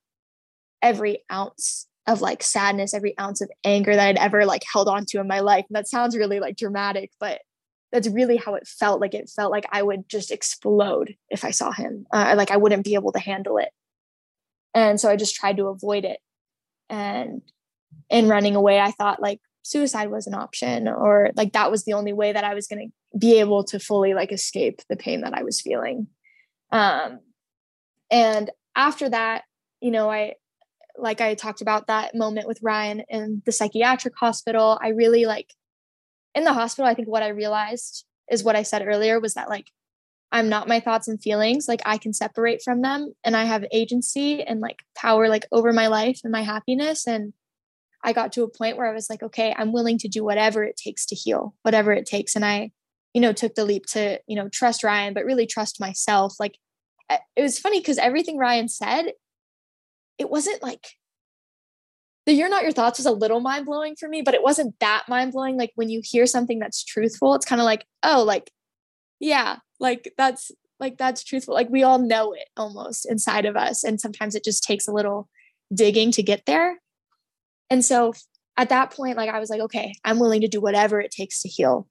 every 0.81 1.23
ounce 1.31 1.87
of 2.07 2.21
like 2.21 2.43
sadness, 2.43 2.93
every 2.93 3.17
ounce 3.19 3.41
of 3.41 3.49
anger 3.63 3.95
that 3.95 4.07
I'd 4.07 4.17
ever 4.17 4.45
like 4.45 4.63
held 4.71 4.87
on 4.87 5.05
to 5.07 5.19
in 5.19 5.27
my 5.27 5.39
life. 5.39 5.65
And 5.69 5.75
that 5.75 5.87
sounds 5.87 6.15
really 6.15 6.39
like 6.39 6.55
dramatic, 6.55 7.11
but 7.19 7.41
that's 7.91 8.07
really 8.07 8.37
how 8.37 8.55
it 8.55 8.67
felt. 8.67 9.01
Like 9.01 9.13
it 9.13 9.29
felt 9.29 9.51
like 9.51 9.65
I 9.71 9.81
would 9.81 10.07
just 10.07 10.31
explode 10.31 11.15
if 11.29 11.43
I 11.43 11.51
saw 11.51 11.71
him. 11.71 12.05
Uh, 12.13 12.35
like 12.37 12.51
I 12.51 12.57
wouldn't 12.57 12.83
be 12.83 12.95
able 12.95 13.11
to 13.13 13.19
handle 13.19 13.57
it. 13.57 13.69
And 14.73 14.99
so 14.99 15.09
I 15.09 15.15
just 15.15 15.35
tried 15.35 15.57
to 15.57 15.67
avoid 15.67 16.05
it. 16.05 16.19
And 16.89 17.41
in 18.09 18.27
running 18.27 18.55
away, 18.55 18.79
I 18.79 18.91
thought 18.91 19.21
like 19.21 19.39
suicide 19.63 20.11
was 20.11 20.27
an 20.27 20.35
option 20.35 20.87
or 20.87 21.31
like 21.35 21.53
that 21.53 21.71
was 21.71 21.85
the 21.85 21.93
only 21.93 22.13
way 22.13 22.31
that 22.31 22.43
I 22.43 22.53
was 22.53 22.67
going 22.67 22.91
to 22.91 23.17
be 23.17 23.39
able 23.39 23.63
to 23.63 23.79
fully 23.79 24.13
like 24.13 24.31
escape 24.31 24.81
the 24.89 24.95
pain 24.95 25.21
that 25.21 25.33
I 25.33 25.41
was 25.41 25.61
feeling. 25.61 26.07
Um, 26.71 27.19
and 28.11 28.51
after 28.75 29.09
that, 29.09 29.43
you 29.81 29.89
know, 29.89 30.11
I, 30.11 30.35
like 30.97 31.21
I 31.21 31.35
talked 31.35 31.61
about 31.61 31.87
that 31.87 32.15
moment 32.15 32.47
with 32.47 32.61
Ryan 32.61 33.03
in 33.09 33.41
the 33.45 33.51
psychiatric 33.51 34.15
hospital, 34.17 34.79
I 34.81 34.89
really 34.89 35.25
like 35.25 35.53
in 36.33 36.43
the 36.43 36.53
hospital, 36.53 36.89
I 36.89 36.93
think 36.93 37.07
what 37.07 37.23
I 37.23 37.29
realized 37.29 38.05
is 38.29 38.43
what 38.43 38.55
I 38.55 38.63
said 38.63 38.85
earlier 38.85 39.19
was 39.19 39.35
that 39.35 39.49
like 39.49 39.71
I'm 40.31 40.49
not 40.49 40.67
my 40.67 40.79
thoughts 40.79 41.07
and 41.07 41.21
feelings, 41.21 41.67
like 41.67 41.81
I 41.85 41.97
can 41.97 42.13
separate 42.13 42.61
from 42.61 42.81
them 42.81 43.13
and 43.23 43.37
I 43.37 43.45
have 43.45 43.65
agency 43.71 44.43
and 44.43 44.59
like 44.59 44.79
power 44.95 45.29
like 45.29 45.45
over 45.51 45.71
my 45.71 45.87
life 45.87 46.19
and 46.23 46.31
my 46.31 46.41
happiness 46.41 47.07
and 47.07 47.33
I 48.03 48.13
got 48.13 48.33
to 48.33 48.43
a 48.43 48.47
point 48.47 48.77
where 48.77 48.87
I 48.87 48.93
was 48.93 49.09
like, 49.09 49.23
okay, 49.23 49.55
I'm 49.57 49.73
willing 49.73 49.97
to 49.99 50.07
do 50.07 50.23
whatever 50.23 50.63
it 50.63 50.77
takes 50.77 51.07
to 51.07 51.15
heal, 51.15 51.55
whatever 51.63 51.91
it 51.91 52.05
takes. 52.05 52.35
And 52.35 52.45
I, 52.45 52.71
you 53.15 53.21
know, 53.21 53.33
took 53.33 53.55
the 53.55 53.65
leap 53.65 53.87
to, 53.87 54.19
you 54.27 54.35
know, 54.35 54.47
trust 54.47 54.83
Ryan, 54.83 55.15
but 55.15 55.25
really 55.25 55.47
trust 55.47 55.79
myself. 55.79 56.35
Like 56.39 56.59
eh, 57.09 57.17
it 57.35 57.41
was 57.41 57.57
funny 57.57 57.79
because 57.79 57.97
everything 57.97 58.37
Ryan 58.37 58.67
said, 58.67 59.13
it 60.17 60.29
wasn't 60.29 60.63
like 60.63 60.87
the 62.25 62.33
you're 62.33 62.49
not 62.49 62.63
your 62.63 62.71
thoughts 62.71 62.99
was 62.99 63.05
a 63.05 63.11
little 63.11 63.39
mind 63.39 63.65
blowing 63.65 63.95
for 63.95 64.09
me, 64.09 64.21
but 64.21 64.33
it 64.33 64.43
wasn't 64.43 64.79
that 64.79 65.03
mind 65.07 65.31
blowing. 65.31 65.57
Like 65.57 65.71
when 65.75 65.89
you 65.89 66.01
hear 66.03 66.25
something 66.25 66.59
that's 66.59 66.83
truthful, 66.83 67.35
it's 67.35 67.45
kind 67.45 67.61
of 67.61 67.65
like, 67.65 67.85
oh, 68.03 68.23
like, 68.23 68.51
yeah, 69.19 69.57
like 69.79 70.11
that's 70.17 70.51
like 70.79 70.97
that's 70.97 71.23
truthful. 71.23 71.53
Like 71.53 71.69
we 71.69 71.83
all 71.83 71.99
know 71.99 72.33
it 72.33 72.47
almost 72.57 73.09
inside 73.09 73.45
of 73.45 73.55
us. 73.55 73.83
And 73.83 74.01
sometimes 74.01 74.35
it 74.35 74.43
just 74.43 74.63
takes 74.63 74.87
a 74.87 74.91
little 74.91 75.29
digging 75.73 76.11
to 76.11 76.23
get 76.23 76.45
there. 76.45 76.79
And 77.69 77.83
so 77.83 78.13
at 78.57 78.69
that 78.69 78.91
point, 78.91 79.17
like 79.17 79.29
I 79.29 79.39
was 79.39 79.49
like, 79.49 79.61
okay, 79.61 79.93
I'm 80.03 80.19
willing 80.19 80.41
to 80.41 80.47
do 80.47 80.61
whatever 80.61 80.99
it 80.99 81.11
takes 81.11 81.41
to 81.43 81.49
heal. 81.49 81.87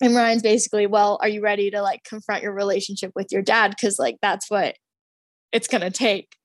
And 0.00 0.14
Ryan's 0.14 0.42
basically, 0.42 0.86
well, 0.86 1.18
are 1.22 1.28
you 1.28 1.40
ready 1.40 1.70
to 1.70 1.82
like 1.82 2.04
confront 2.04 2.42
your 2.42 2.52
relationship 2.52 3.12
with 3.14 3.32
your 3.32 3.42
dad? 3.42 3.74
Cause 3.80 3.98
like 3.98 4.16
that's 4.22 4.50
what 4.50 4.76
it's 5.52 5.68
gonna 5.68 5.90
take. 5.90 6.35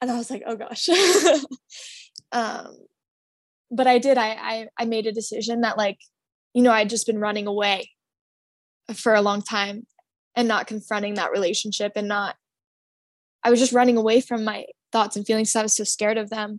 And 0.00 0.10
I 0.10 0.16
was 0.16 0.30
like, 0.30 0.42
oh 0.46 0.56
gosh. 0.56 0.88
um, 2.32 2.76
but 3.70 3.86
I 3.86 3.98
did, 3.98 4.18
I, 4.18 4.28
I 4.28 4.66
I 4.78 4.84
made 4.84 5.06
a 5.06 5.12
decision 5.12 5.62
that 5.62 5.78
like, 5.78 5.98
you 6.54 6.62
know, 6.62 6.72
I'd 6.72 6.90
just 6.90 7.06
been 7.06 7.18
running 7.18 7.46
away 7.46 7.90
for 8.94 9.14
a 9.14 9.22
long 9.22 9.42
time 9.42 9.86
and 10.36 10.46
not 10.46 10.66
confronting 10.66 11.14
that 11.14 11.32
relationship 11.32 11.92
and 11.96 12.08
not 12.08 12.36
I 13.42 13.50
was 13.50 13.60
just 13.60 13.72
running 13.72 13.96
away 13.96 14.20
from 14.20 14.44
my 14.44 14.66
thoughts 14.92 15.16
and 15.16 15.24
feelings 15.24 15.50
because 15.50 15.60
I 15.60 15.62
was 15.62 15.76
so 15.76 15.84
scared 15.84 16.18
of 16.18 16.30
them. 16.30 16.58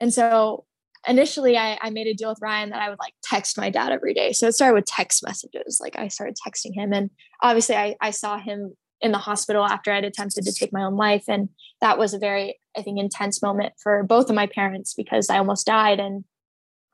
And 0.00 0.12
so 0.12 0.64
initially 1.06 1.58
I, 1.58 1.78
I 1.80 1.90
made 1.90 2.06
a 2.06 2.14
deal 2.14 2.30
with 2.30 2.38
Ryan 2.40 2.70
that 2.70 2.80
I 2.80 2.88
would 2.88 2.98
like 2.98 3.12
text 3.22 3.58
my 3.58 3.68
dad 3.68 3.92
every 3.92 4.14
day. 4.14 4.32
So 4.32 4.46
it 4.46 4.52
started 4.52 4.74
with 4.74 4.86
text 4.86 5.22
messages. 5.24 5.78
Like 5.80 5.96
I 5.96 6.08
started 6.08 6.36
texting 6.36 6.74
him 6.74 6.92
and 6.92 7.10
obviously 7.42 7.76
I, 7.76 7.96
I 8.00 8.10
saw 8.10 8.38
him 8.38 8.74
in 9.00 9.12
the 9.12 9.18
hospital 9.18 9.64
after 9.64 9.92
I'd 9.92 10.04
attempted 10.04 10.44
to 10.44 10.52
take 10.52 10.72
my 10.72 10.82
own 10.82 10.96
life. 10.96 11.24
And 11.28 11.50
that 11.80 11.98
was 11.98 12.14
a 12.14 12.18
very, 12.18 12.58
I 12.76 12.82
think, 12.82 12.98
intense 12.98 13.42
moment 13.42 13.74
for 13.82 14.02
both 14.02 14.30
of 14.30 14.36
my 14.36 14.46
parents 14.46 14.94
because 14.94 15.28
I 15.28 15.38
almost 15.38 15.66
died. 15.66 16.00
And 16.00 16.24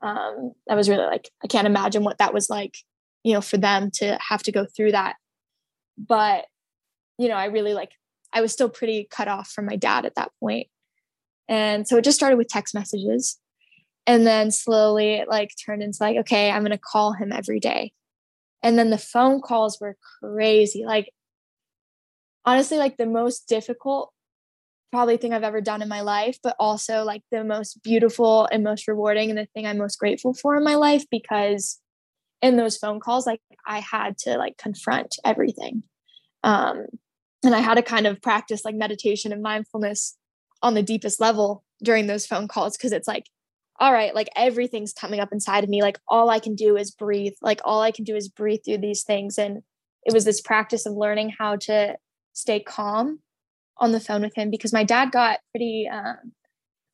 um, 0.01 0.51
that 0.67 0.75
was 0.75 0.89
really 0.89 1.05
like, 1.05 1.29
I 1.43 1.47
can't 1.47 1.67
imagine 1.67 2.03
what 2.03 2.17
that 2.17 2.33
was 2.33 2.49
like, 2.49 2.77
you 3.23 3.33
know, 3.33 3.41
for 3.41 3.57
them 3.57 3.89
to 3.95 4.17
have 4.29 4.43
to 4.43 4.51
go 4.51 4.65
through 4.65 4.91
that. 4.91 5.15
But, 5.97 6.45
you 7.17 7.29
know, 7.29 7.35
I 7.35 7.45
really 7.45 7.73
like, 7.73 7.91
I 8.33 8.41
was 8.41 8.51
still 8.51 8.69
pretty 8.69 9.07
cut 9.09 9.27
off 9.27 9.49
from 9.49 9.65
my 9.65 9.75
dad 9.75 10.05
at 10.05 10.15
that 10.15 10.31
point. 10.39 10.67
And 11.47 11.87
so 11.87 11.97
it 11.97 12.03
just 12.03 12.17
started 12.17 12.37
with 12.37 12.47
text 12.47 12.73
messages. 12.75 13.39
And 14.05 14.27
then 14.27 14.51
slowly 14.51 15.13
it 15.13 15.29
like 15.29 15.51
turned 15.65 15.81
into 15.81 15.99
like, 16.01 16.17
okay, 16.17 16.51
I'm 16.51 16.63
going 16.63 16.71
to 16.71 16.77
call 16.77 17.13
him 17.13 17.31
every 17.31 17.59
day. 17.59 17.93
And 18.61 18.77
then 18.77 18.89
the 18.89 18.97
phone 18.97 19.39
calls 19.39 19.79
were 19.79 19.97
crazy. 20.19 20.83
Like, 20.85 21.11
honestly, 22.45 22.77
like 22.77 22.97
the 22.97 23.05
most 23.05 23.47
difficult 23.47 24.11
probably 24.91 25.17
thing 25.17 25.33
I've 25.33 25.43
ever 25.43 25.59
done 25.59 25.81
in 25.81 25.89
my 25.89 26.01
life, 26.01 26.37
but 26.43 26.55
also 26.59 27.03
like 27.03 27.23
the 27.31 27.43
most 27.43 27.81
beautiful 27.81 28.47
and 28.51 28.63
most 28.63 28.87
rewarding 28.87 29.31
and 29.31 29.39
the 29.39 29.47
thing 29.47 29.65
I'm 29.65 29.79
most 29.79 29.97
grateful 29.97 30.35
for 30.35 30.55
in 30.55 30.63
my 30.63 30.75
life 30.75 31.03
because 31.09 31.79
in 32.43 32.57
those 32.57 32.77
phone 32.77 32.99
calls, 32.99 33.25
like 33.25 33.41
I 33.65 33.79
had 33.79 34.19
to 34.19 34.37
like 34.37 34.57
confront 34.57 35.15
everything. 35.25 35.81
Um, 36.43 36.85
and 37.43 37.55
I 37.55 37.59
had 37.59 37.75
to 37.75 37.81
kind 37.81 38.05
of 38.05 38.21
practice 38.21 38.63
like 38.63 38.75
meditation 38.75 39.31
and 39.31 39.41
mindfulness 39.41 40.15
on 40.61 40.75
the 40.75 40.83
deepest 40.83 41.19
level 41.19 41.63
during 41.81 42.05
those 42.05 42.27
phone 42.27 42.47
calls 42.47 42.77
because 42.77 42.91
it's 42.91 43.07
like 43.07 43.25
all 43.79 43.91
right 43.91 44.13
like 44.13 44.29
everything's 44.35 44.93
coming 44.93 45.19
up 45.19 45.31
inside 45.31 45.63
of 45.63 45.69
me. 45.71 45.81
Like 45.81 45.99
all 46.07 46.29
i 46.29 46.37
can 46.37 46.53
do 46.53 46.77
is 46.77 46.91
breathe. 46.91 47.33
Like 47.41 47.61
all 47.65 47.81
i 47.81 47.89
can 47.89 48.03
do 48.03 48.15
is 48.15 48.29
breathe 48.29 48.59
through 48.63 48.77
these 48.77 49.03
things. 49.03 49.39
And 49.39 49.63
it 50.05 50.13
was 50.13 50.23
this 50.23 50.39
practice 50.39 50.85
of 50.85 50.93
learning 50.93 51.33
how 51.37 51.55
to 51.55 51.95
stay 52.33 52.59
calm 52.59 53.19
on 53.77 53.91
the 53.91 53.99
phone 53.99 54.21
with 54.21 54.35
him 54.35 54.49
because 54.49 54.73
my 54.73 54.83
dad 54.83 55.11
got 55.11 55.39
pretty 55.51 55.87
um, 55.91 56.33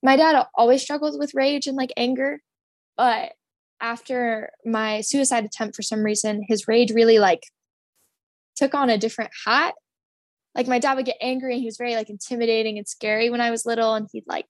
my 0.03 0.15
dad 0.15 0.45
always 0.55 0.81
struggles 0.81 1.17
with 1.17 1.33
rage 1.33 1.67
and 1.67 1.75
like 1.75 1.91
anger 1.97 2.39
but 2.97 3.33
after 3.81 4.49
my 4.65 5.01
suicide 5.01 5.45
attempt 5.45 5.75
for 5.75 5.81
some 5.81 6.03
reason 6.03 6.43
his 6.47 6.67
rage 6.67 6.91
really 6.91 7.19
like 7.19 7.43
took 8.55 8.73
on 8.73 8.89
a 8.89 8.97
different 8.97 9.31
hat 9.45 9.73
like 10.55 10.67
my 10.67 10.79
dad 10.79 10.95
would 10.95 11.05
get 11.05 11.17
angry 11.21 11.53
and 11.53 11.61
he 11.61 11.67
was 11.67 11.77
very 11.77 11.95
like 11.95 12.09
intimidating 12.09 12.77
and 12.77 12.87
scary 12.87 13.29
when 13.29 13.41
I 13.41 13.51
was 13.51 13.65
little. 13.65 13.93
And 13.93 14.07
he'd 14.11 14.25
like, 14.27 14.45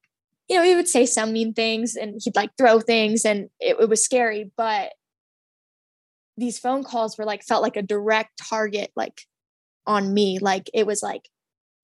you 0.47 0.55
know, 0.55 0.63
he 0.63 0.75
would 0.75 0.87
say 0.87 1.05
some 1.05 1.33
mean 1.33 1.53
things 1.53 1.95
and 1.95 2.19
he'd 2.23 2.35
like 2.35 2.51
throw 2.57 2.79
things 2.79 3.25
and 3.25 3.49
it, 3.59 3.77
it 3.79 3.89
was 3.89 4.03
scary. 4.03 4.51
But 4.57 4.93
these 6.37 6.57
phone 6.57 6.83
calls 6.83 7.17
were 7.17 7.25
like 7.25 7.43
felt 7.43 7.61
like 7.61 7.75
a 7.75 7.81
direct 7.81 8.41
target 8.49 8.91
like 8.95 9.21
on 9.89 10.13
me. 10.13 10.39
Like 10.39 10.69
it 10.73 10.85
was 10.85 11.03
like, 11.03 11.27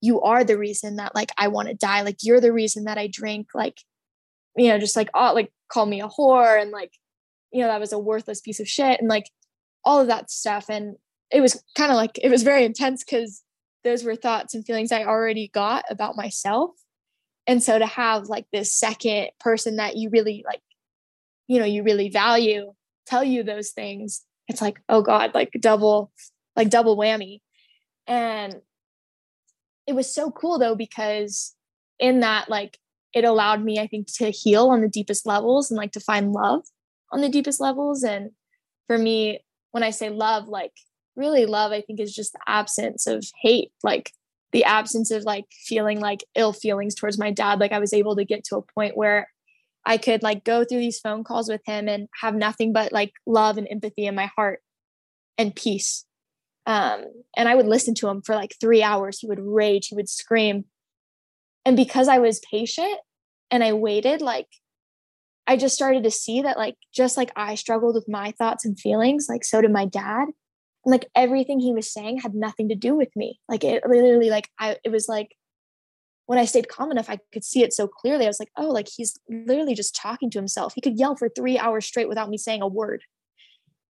you 0.02 0.22
are 0.22 0.44
the 0.44 0.58
reason 0.58 0.98
that 0.98 1.16
like 1.16 1.32
I 1.38 1.48
want 1.48 1.68
to 1.68 1.74
die. 1.74 2.02
Like 2.02 2.18
you're 2.22 2.40
the 2.40 2.54
reason 2.54 2.86
that 2.86 2.98
I 2.98 3.08
drink. 3.08 3.48
Like, 3.54 3.80
you 4.56 4.70
know, 4.70 4.80
just 4.80 4.96
like 4.96 5.10
oh, 5.14 5.34
like 5.34 5.52
call 5.70 5.86
me 5.86 6.02
a 6.02 6.08
whore 6.08 6.62
and 6.62 6.72
like, 6.72 6.92
you 7.52 7.62
know, 7.62 7.68
that 7.68 7.80
was 7.80 7.92
a 7.92 8.00
worthless 8.00 8.42
piece 8.42 8.60
of 8.60 8.68
shit 8.68 9.00
and 9.00 9.10
like 9.10 9.30
all 9.84 10.00
of 10.00 10.08
that 10.08 10.30
stuff. 10.30 10.70
And 10.70 10.96
it 11.32 11.42
was 11.42 11.62
kind 11.76 11.92
of 11.92 11.98
like 11.98 12.20
it 12.22 12.30
was 12.30 12.44
very 12.44 12.64
intense 12.64 13.04
because 13.04 13.44
those 13.84 14.04
were 14.04 14.16
thoughts 14.16 14.54
and 14.54 14.66
feelings 14.66 14.92
I 14.92 15.04
already 15.04 15.50
got 15.54 15.84
about 15.90 16.16
myself. 16.16 16.72
And 17.48 17.62
so 17.62 17.78
to 17.78 17.86
have 17.86 18.26
like 18.26 18.46
this 18.54 18.74
second 18.74 19.30
person 19.40 19.78
that 19.78 19.98
you 19.98 20.10
really 20.10 20.44
like, 20.46 20.62
you 21.48 21.60
know, 21.60 21.66
you 21.66 21.84
really 21.84 22.10
value 22.10 22.74
tell 23.06 23.24
you 23.24 23.44
those 23.44 23.72
things, 23.72 24.24
it's 24.48 24.62
like, 24.62 24.80
oh 24.90 25.02
God, 25.02 25.34
like 25.34 25.52
double, 25.60 26.12
like 26.56 26.70
double 26.70 26.98
whammy. 26.98 27.42
And 28.08 28.62
it 29.88 29.94
was 29.94 30.14
so 30.14 30.32
cool 30.32 30.60
though, 30.60 30.76
because 30.76 31.56
in 32.00 32.22
that, 32.22 32.50
like, 32.50 32.78
it 33.14 33.24
allowed 33.24 33.64
me, 33.64 33.80
I 33.80 33.88
think, 33.88 34.08
to 34.16 34.30
heal 34.30 34.68
on 34.68 34.82
the 34.82 34.90
deepest 34.90 35.26
levels 35.26 35.72
and 35.72 35.78
like 35.78 35.94
to 35.94 36.00
find 36.00 36.34
love 36.34 36.64
on 37.12 37.22
the 37.22 37.30
deepest 37.30 37.62
levels. 37.62 38.04
And 38.04 38.32
for 38.88 38.98
me, 38.98 39.40
when 39.72 39.84
I 39.84 39.92
say 39.92 40.10
love, 40.10 40.48
like 40.48 40.74
really 41.16 41.46
love 41.46 41.72
i 41.72 41.82
think 41.82 42.00
is 42.00 42.14
just 42.14 42.34
the 42.34 42.40
absence 42.48 43.08
of 43.08 43.24
hate 43.42 43.72
like 43.84 44.12
the 44.52 44.64
absence 44.64 45.12
of 45.12 45.24
like 45.24 45.46
feeling 45.52 46.00
like 46.00 46.24
ill 46.36 46.54
feelings 46.54 46.96
towards 46.96 47.18
my 47.18 47.32
dad 47.32 47.60
like 47.60 47.72
i 47.72 47.80
was 47.80 47.94
able 47.94 48.16
to 48.16 48.26
get 48.26 48.44
to 48.44 48.58
a 48.58 48.74
point 48.74 48.98
where 48.98 49.30
i 49.86 49.98
could 49.98 50.24
like 50.24 50.44
go 50.44 50.64
through 50.64 50.80
these 50.80 51.00
phone 51.00 51.24
calls 51.24 51.50
with 51.50 51.62
him 51.66 51.88
and 51.88 52.08
have 52.22 52.36
nothing 52.36 52.74
but 52.74 52.92
like 52.92 53.14
love 53.26 53.58
and 53.58 53.68
empathy 53.70 54.06
in 54.06 54.16
my 54.16 54.30
heart 54.36 54.60
and 55.38 55.56
peace 55.56 56.06
um 56.66 57.04
and 57.36 57.48
i 57.48 57.56
would 57.56 57.68
listen 57.68 57.94
to 57.94 58.08
him 58.08 58.22
for 58.22 58.36
like 58.36 58.56
3 58.60 58.82
hours 58.84 59.20
he 59.20 59.28
would 59.28 59.40
rage 59.40 59.88
he 59.88 59.96
would 59.96 60.10
scream 60.10 60.66
and 61.66 61.76
because 61.76 62.08
i 62.08 62.18
was 62.18 62.40
patient 62.52 63.00
and 63.52 63.64
i 63.64 63.74
waited 63.74 64.22
like 64.22 64.48
i 65.48 65.56
just 65.56 65.76
started 65.76 66.04
to 66.04 66.12
see 66.12 66.42
that 66.42 66.58
like 66.58 66.76
just 66.94 67.18
like 67.18 67.32
i 67.36 67.56
struggled 67.56 67.96
with 67.96 68.08
my 68.08 68.32
thoughts 68.32 68.66
and 68.66 68.80
feelings 68.80 69.28
like 69.30 69.44
so 69.44 69.62
did 69.62 69.72
my 69.72 69.86
dad 69.86 70.28
like 70.86 71.08
everything 71.16 71.60
he 71.60 71.74
was 71.74 71.92
saying 71.92 72.20
had 72.20 72.36
nothing 72.36 72.70
to 72.70 72.76
do 72.76 72.96
with 72.96 73.10
me 73.16 73.40
like 73.48 73.64
it 73.64 73.84
literally 73.88 74.30
like 74.30 74.50
i 74.60 74.78
it 74.84 74.92
was 74.92 75.08
like 75.08 75.30
when 76.28 76.40
I 76.40 76.46
stayed 76.46 76.70
calm 76.70 76.92
enough, 76.92 77.10
I 77.10 77.20
could 77.32 77.44
see 77.44 77.64
it 77.64 77.74
so 77.74 77.88
clearly. 77.88 78.26
I 78.26 78.30
was 78.30 78.40
like, 78.40 78.52
oh, 78.58 78.70
like 78.70 78.88
he's 78.88 79.20
literally 79.30 79.76
just 79.76 79.96
talking 79.96 80.30
to 80.32 80.40
himself. 80.40 80.74
He 80.74 80.82
could 80.82 80.98
yell 80.98 81.16
for 81.16 81.30
three 81.30 81.58
hours 81.58 81.86
straight 81.86 82.10
without 82.10 82.30
me 82.30 82.38
saying 82.38 82.62
a 82.62 82.68
word. 82.68 83.04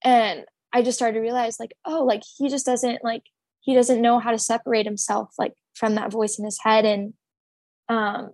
And 0.03 0.45
I 0.75 0.81
just 0.81 0.97
started 0.97 1.13
to 1.13 1.21
realize, 1.21 1.57
like, 1.57 1.73
oh, 1.85 2.03
like 2.03 2.23
he 2.37 2.49
just 2.49 2.65
doesn't 2.65 3.01
like 3.01 3.23
he 3.61 3.73
doesn't 3.73 4.01
know 4.01 4.19
how 4.19 4.31
to 4.31 4.37
separate 4.37 4.85
himself 4.85 5.29
like 5.39 5.53
from 5.73 5.95
that 5.95 6.11
voice 6.11 6.37
in 6.37 6.43
his 6.43 6.59
head. 6.61 6.83
And 6.83 7.13
um 7.87 8.31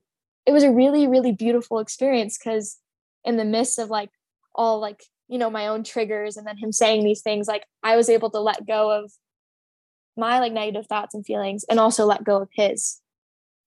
it 0.48 0.52
was 0.52 0.64
a 0.64 0.72
really, 0.72 1.08
really 1.08 1.32
beautiful 1.32 1.78
experience 1.78 2.40
because 2.40 2.80
in 3.24 3.38
the 3.38 3.46
midst 3.46 3.78
of 3.78 3.92
like 3.92 4.10
all 4.56 4.80
like, 4.80 5.04
you 5.28 5.38
know, 5.38 5.52
my 5.52 5.68
own 5.68 5.84
triggers 5.84 6.36
and 6.36 6.48
then 6.48 6.58
him 6.58 6.72
saying 6.72 7.04
these 7.04 7.22
things, 7.22 7.48
like 7.48 7.64
I 7.84 7.96
was 7.96 8.10
able 8.10 8.32
to 8.32 8.40
let 8.40 8.66
go 8.66 8.90
of 8.90 9.12
my 10.18 10.40
like 10.40 10.52
negative 10.52 10.88
thoughts 10.88 11.14
and 11.14 11.24
feelings 11.24 11.64
and 11.70 11.80
also 11.80 12.06
let 12.06 12.24
go 12.24 12.42
of 12.42 12.50
his 12.54 13.00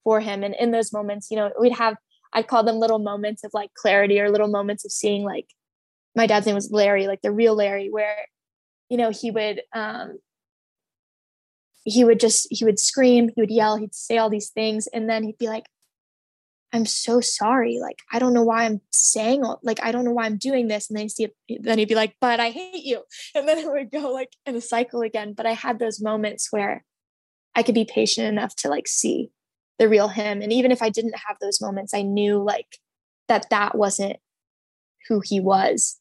for 0.03 0.19
him. 0.19 0.43
And 0.43 0.53
in 0.59 0.73
those 0.73 0.93
moments, 0.93 1.31
you 1.31 1.37
know, 1.37 1.53
we'd 1.61 1.79
have, 1.79 1.97
I'd 2.33 2.49
call 2.49 2.65
them 2.65 2.77
little 2.81 2.99
moments 2.99 3.45
of 3.45 3.53
like 3.55 3.73
clarity 3.75 4.21
or 4.21 4.31
little 4.31 4.49
moments 4.49 4.85
of 4.85 4.91
seeing 4.91 5.23
like 5.23 5.47
my 6.17 6.27
dad's 6.27 6.47
name 6.47 6.57
was 6.57 6.73
Larry, 6.73 7.07
like 7.07 7.23
the 7.23 7.33
real 7.33 7.55
Larry, 7.55 7.89
where, 7.89 8.27
you 8.95 8.99
know, 8.99 9.11
he 9.11 9.33
would, 9.33 9.61
um, 9.75 10.21
he 11.83 12.05
would 12.05 12.21
just, 12.21 12.47
he 12.49 12.65
would 12.65 12.79
scream, 12.79 13.29
he 13.35 13.43
would 13.43 13.51
yell, 13.51 13.77
he'd 13.77 13.93
say 13.93 14.19
all 14.19 14.31
these 14.31 14.51
things. 14.51 14.87
And 14.87 15.11
then 15.11 15.25
he'd 15.25 15.37
be 15.37 15.49
like, 15.49 15.67
I'm 16.73 16.87
so 16.87 17.21
sorry. 17.21 17.81
Like, 17.81 17.99
I 18.13 18.21
don't 18.21 18.35
know 18.35 18.45
why 18.45 18.67
I'm 18.67 18.81
saying, 18.93 19.43
all, 19.43 19.59
like, 19.65 19.81
I 19.83 19.91
don't 19.91 20.05
know 20.05 20.13
why 20.13 20.27
I'm 20.27 20.39
doing 20.39 20.69
this. 20.69 20.89
And 20.89 20.97
then, 20.97 21.09
see, 21.09 21.27
then 21.59 21.79
he'd 21.79 21.89
be 21.89 21.97
like, 21.97 22.15
but 22.21 22.39
I 22.39 22.51
hate 22.51 22.85
you. 22.85 23.03
And 23.35 23.49
then 23.49 23.59
it 23.59 23.67
would 23.67 23.91
go 23.91 24.13
like 24.13 24.31
in 24.47 24.55
a 24.55 24.61
cycle 24.61 25.01
again. 25.03 25.35
But 25.35 25.47
I 25.47 25.55
had 25.55 25.81
those 25.81 26.01
moments 26.01 26.53
where 26.53 26.85
I 27.57 27.65
could 27.65 27.75
be 27.75 27.85
patient 27.85 28.29
enough 28.29 28.55
to 28.59 28.69
like 28.69 28.87
see 28.87 29.33
the 29.81 29.89
real 29.89 30.07
him 30.07 30.41
and 30.41 30.53
even 30.53 30.71
if 30.71 30.81
i 30.81 30.89
didn't 30.89 31.17
have 31.27 31.37
those 31.41 31.61
moments 31.61 31.93
i 31.93 32.01
knew 32.01 32.41
like 32.41 32.79
that 33.27 33.45
that 33.51 33.77
wasn't 33.77 34.17
who 35.09 35.21
he 35.21 35.41
was 35.41 36.01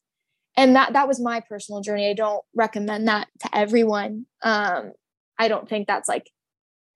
and 0.56 0.76
that 0.76 0.92
that 0.92 1.08
was 1.08 1.20
my 1.20 1.40
personal 1.40 1.80
journey. 1.80 2.08
I 2.08 2.14
don't 2.14 2.44
recommend 2.54 3.08
that 3.08 3.28
to 3.40 3.56
everyone. 3.56 4.26
Um 4.42 4.92
i 5.38 5.48
don't 5.48 5.68
think 5.68 5.86
that's 5.86 6.08
like 6.08 6.30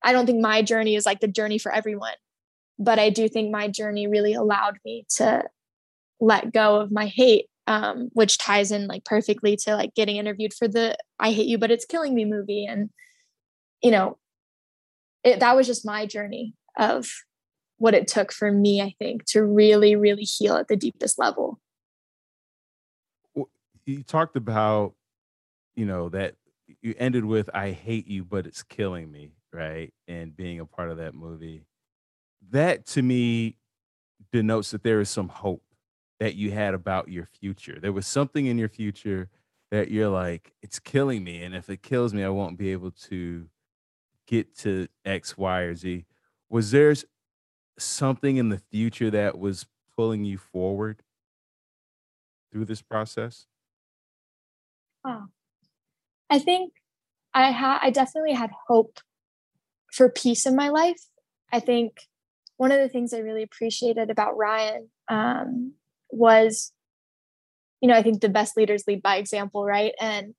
i 0.02 0.12
don't 0.12 0.26
think 0.26 0.40
my 0.40 0.62
journey 0.62 0.94
is 0.94 1.06
like 1.06 1.20
the 1.20 1.28
journey 1.28 1.58
for 1.58 1.72
everyone 1.72 2.14
but 2.78 2.98
i 2.98 3.10
do 3.10 3.28
think 3.28 3.50
my 3.50 3.68
journey 3.68 4.06
really 4.06 4.34
allowed 4.34 4.78
me 4.84 5.04
to 5.16 5.42
let 6.20 6.52
go 6.52 6.80
of 6.80 6.90
my 6.90 7.06
hate 7.06 7.46
um, 7.66 8.08
which 8.14 8.38
ties 8.38 8.72
in 8.72 8.86
like 8.86 9.04
perfectly 9.04 9.54
to 9.54 9.76
like 9.76 9.94
getting 9.94 10.16
interviewed 10.16 10.54
for 10.54 10.66
the 10.66 10.96
i 11.18 11.32
hate 11.32 11.46
you 11.46 11.58
but 11.58 11.70
it's 11.70 11.84
killing 11.84 12.14
me 12.14 12.24
movie. 12.24 12.64
And 12.64 12.90
you 13.82 13.90
know 13.90 14.18
it, 15.22 15.40
that 15.40 15.54
was 15.54 15.66
just 15.66 15.84
my 15.84 16.06
journey 16.06 16.54
of 16.78 17.08
what 17.76 17.94
it 17.94 18.08
took 18.08 18.32
for 18.32 18.50
me, 18.50 18.80
I 18.80 18.94
think, 18.98 19.24
to 19.26 19.42
really, 19.42 19.96
really 19.96 20.22
heal 20.22 20.56
at 20.56 20.68
the 20.68 20.76
deepest 20.76 21.18
level. 21.18 21.60
You 23.88 24.02
talked 24.02 24.36
about, 24.36 24.92
you 25.74 25.86
know, 25.86 26.10
that 26.10 26.34
you 26.82 26.94
ended 26.98 27.24
with, 27.24 27.48
I 27.54 27.70
hate 27.70 28.06
you, 28.06 28.22
but 28.22 28.46
it's 28.46 28.62
killing 28.62 29.10
me, 29.10 29.30
right? 29.50 29.94
And 30.06 30.36
being 30.36 30.60
a 30.60 30.66
part 30.66 30.90
of 30.90 30.98
that 30.98 31.14
movie. 31.14 31.64
That 32.50 32.84
to 32.88 33.02
me 33.02 33.56
denotes 34.30 34.72
that 34.72 34.82
there 34.82 35.00
is 35.00 35.08
some 35.08 35.30
hope 35.30 35.62
that 36.20 36.34
you 36.34 36.50
had 36.50 36.74
about 36.74 37.08
your 37.08 37.24
future. 37.40 37.78
There 37.80 37.92
was 37.92 38.06
something 38.06 38.44
in 38.44 38.58
your 38.58 38.68
future 38.68 39.30
that 39.70 39.90
you're 39.90 40.10
like, 40.10 40.52
it's 40.60 40.78
killing 40.78 41.24
me. 41.24 41.42
And 41.42 41.54
if 41.54 41.70
it 41.70 41.82
kills 41.82 42.12
me, 42.12 42.22
I 42.22 42.28
won't 42.28 42.58
be 42.58 42.72
able 42.72 42.90
to 42.90 43.48
get 44.26 44.54
to 44.58 44.88
X, 45.06 45.38
Y, 45.38 45.60
or 45.60 45.74
Z 45.74 46.04
was 46.50 46.72
there 46.72 46.94
something 47.78 48.36
in 48.36 48.50
the 48.50 48.58
future 48.58 49.10
that 49.10 49.38
was 49.38 49.66
pulling 49.96 50.24
you 50.24 50.36
forward 50.36 51.02
through 52.52 52.66
this 52.66 52.82
process? 52.82 53.46
Oh, 55.04 55.26
I 56.30 56.38
think 56.38 56.72
I 57.34 57.50
had 57.50 57.78
I 57.82 57.90
definitely 57.90 58.32
had 58.32 58.50
hope 58.68 58.98
for 59.92 60.10
peace 60.10 60.46
in 60.46 60.56
my 60.56 60.68
life. 60.68 61.00
I 61.52 61.60
think 61.60 61.92
one 62.56 62.72
of 62.72 62.78
the 62.78 62.88
things 62.88 63.12
I 63.12 63.18
really 63.18 63.42
appreciated 63.42 64.10
about 64.10 64.36
Ryan 64.36 64.90
um, 65.08 65.74
was, 66.10 66.72
you 67.80 67.88
know, 67.88 67.94
I 67.94 68.02
think 68.02 68.20
the 68.20 68.28
best 68.28 68.56
leaders 68.56 68.84
lead 68.86 69.02
by 69.02 69.16
example, 69.16 69.64
right? 69.64 69.92
And 70.00 70.34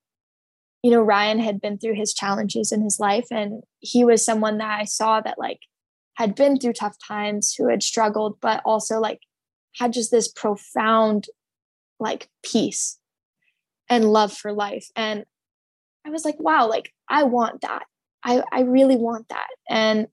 you 0.82 0.90
know, 0.90 1.02
Ryan 1.02 1.40
had 1.40 1.60
been 1.60 1.78
through 1.78 1.94
his 1.94 2.14
challenges 2.14 2.72
in 2.72 2.80
his 2.82 2.98
life, 2.98 3.26
and 3.30 3.62
he 3.80 4.04
was 4.04 4.24
someone 4.24 4.58
that 4.58 4.80
I 4.80 4.84
saw 4.84 5.20
that 5.20 5.38
like 5.38 5.60
had 6.14 6.34
been 6.34 6.58
through 6.58 6.74
tough 6.74 6.96
times, 7.06 7.54
who 7.56 7.68
had 7.68 7.82
struggled, 7.82 8.38
but 8.40 8.62
also 8.64 8.98
like 8.98 9.20
had 9.76 9.92
just 9.92 10.10
this 10.10 10.28
profound 10.28 11.26
like 11.98 12.28
peace 12.42 12.99
and 13.90 14.10
love 14.10 14.32
for 14.32 14.52
life. 14.52 14.88
And 14.96 15.24
I 16.06 16.10
was 16.10 16.24
like, 16.24 16.38
wow, 16.38 16.68
like 16.68 16.94
I 17.08 17.24
want 17.24 17.60
that. 17.60 17.82
I, 18.24 18.42
I 18.52 18.60
really 18.62 18.96
want 18.96 19.28
that. 19.28 19.48
And, 19.68 20.06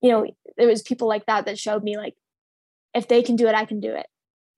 you 0.00 0.10
know, 0.10 0.26
there 0.56 0.66
was 0.66 0.82
people 0.82 1.06
like 1.06 1.26
that 1.26 1.46
that 1.46 1.58
showed 1.58 1.84
me 1.84 1.96
like, 1.96 2.14
if 2.94 3.06
they 3.06 3.22
can 3.22 3.36
do 3.36 3.46
it, 3.46 3.54
I 3.54 3.66
can 3.66 3.80
do 3.80 3.94
it. 3.94 4.06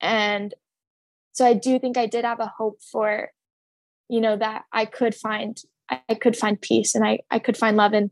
And 0.00 0.54
so 1.32 1.44
I 1.44 1.54
do 1.54 1.78
think 1.78 1.98
I 1.98 2.06
did 2.06 2.24
have 2.24 2.40
a 2.40 2.52
hope 2.56 2.80
for, 2.92 3.30
you 4.08 4.20
know, 4.20 4.36
that 4.36 4.64
I 4.72 4.84
could 4.84 5.14
find, 5.14 5.58
I 5.90 6.14
could 6.14 6.36
find 6.36 6.60
peace 6.60 6.94
and 6.94 7.04
I, 7.04 7.20
I 7.30 7.38
could 7.38 7.56
find 7.56 7.76
love. 7.76 7.92
And 7.92 8.10